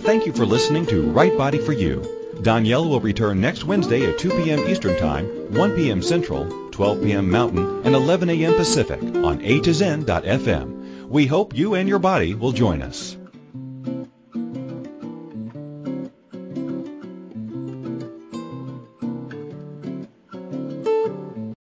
Thank 0.01 0.27
you 0.27 0.33
for 0.33 0.47
listening 0.47 0.87
to 0.87 1.11
Right 1.11 1.37
Body 1.37 1.59
for 1.59 1.73
You. 1.73 2.01
Donnielle 2.43 2.89
will 2.89 3.01
return 3.01 3.41
next 3.41 3.65
Wednesday 3.65 4.05
at 4.11 4.19
2 4.19 4.31
p.m. 4.31 4.69
Eastern 4.69 4.97
Time, 4.99 5.27
1 5.53 5.75
p.m. 5.75 6.03
Central, 6.03 6.71
12 6.71 7.03
p.m. 7.03 7.31
Mountain, 7.31 7.83
and 7.85 7.95
11 7.95 8.31
a.m. 8.31 8.55
Pacific 8.55 9.01
on 9.03 9.41
A 9.43 9.61
to 9.61 9.73
Zen.fm. 9.73 11.09
We 11.09 11.27
hope 11.27 11.57
you 11.57 11.75
and 11.75 11.89
your 11.89 11.99
body 11.99 12.35
will 12.35 12.53
join 12.53 12.83
us. 12.83 13.17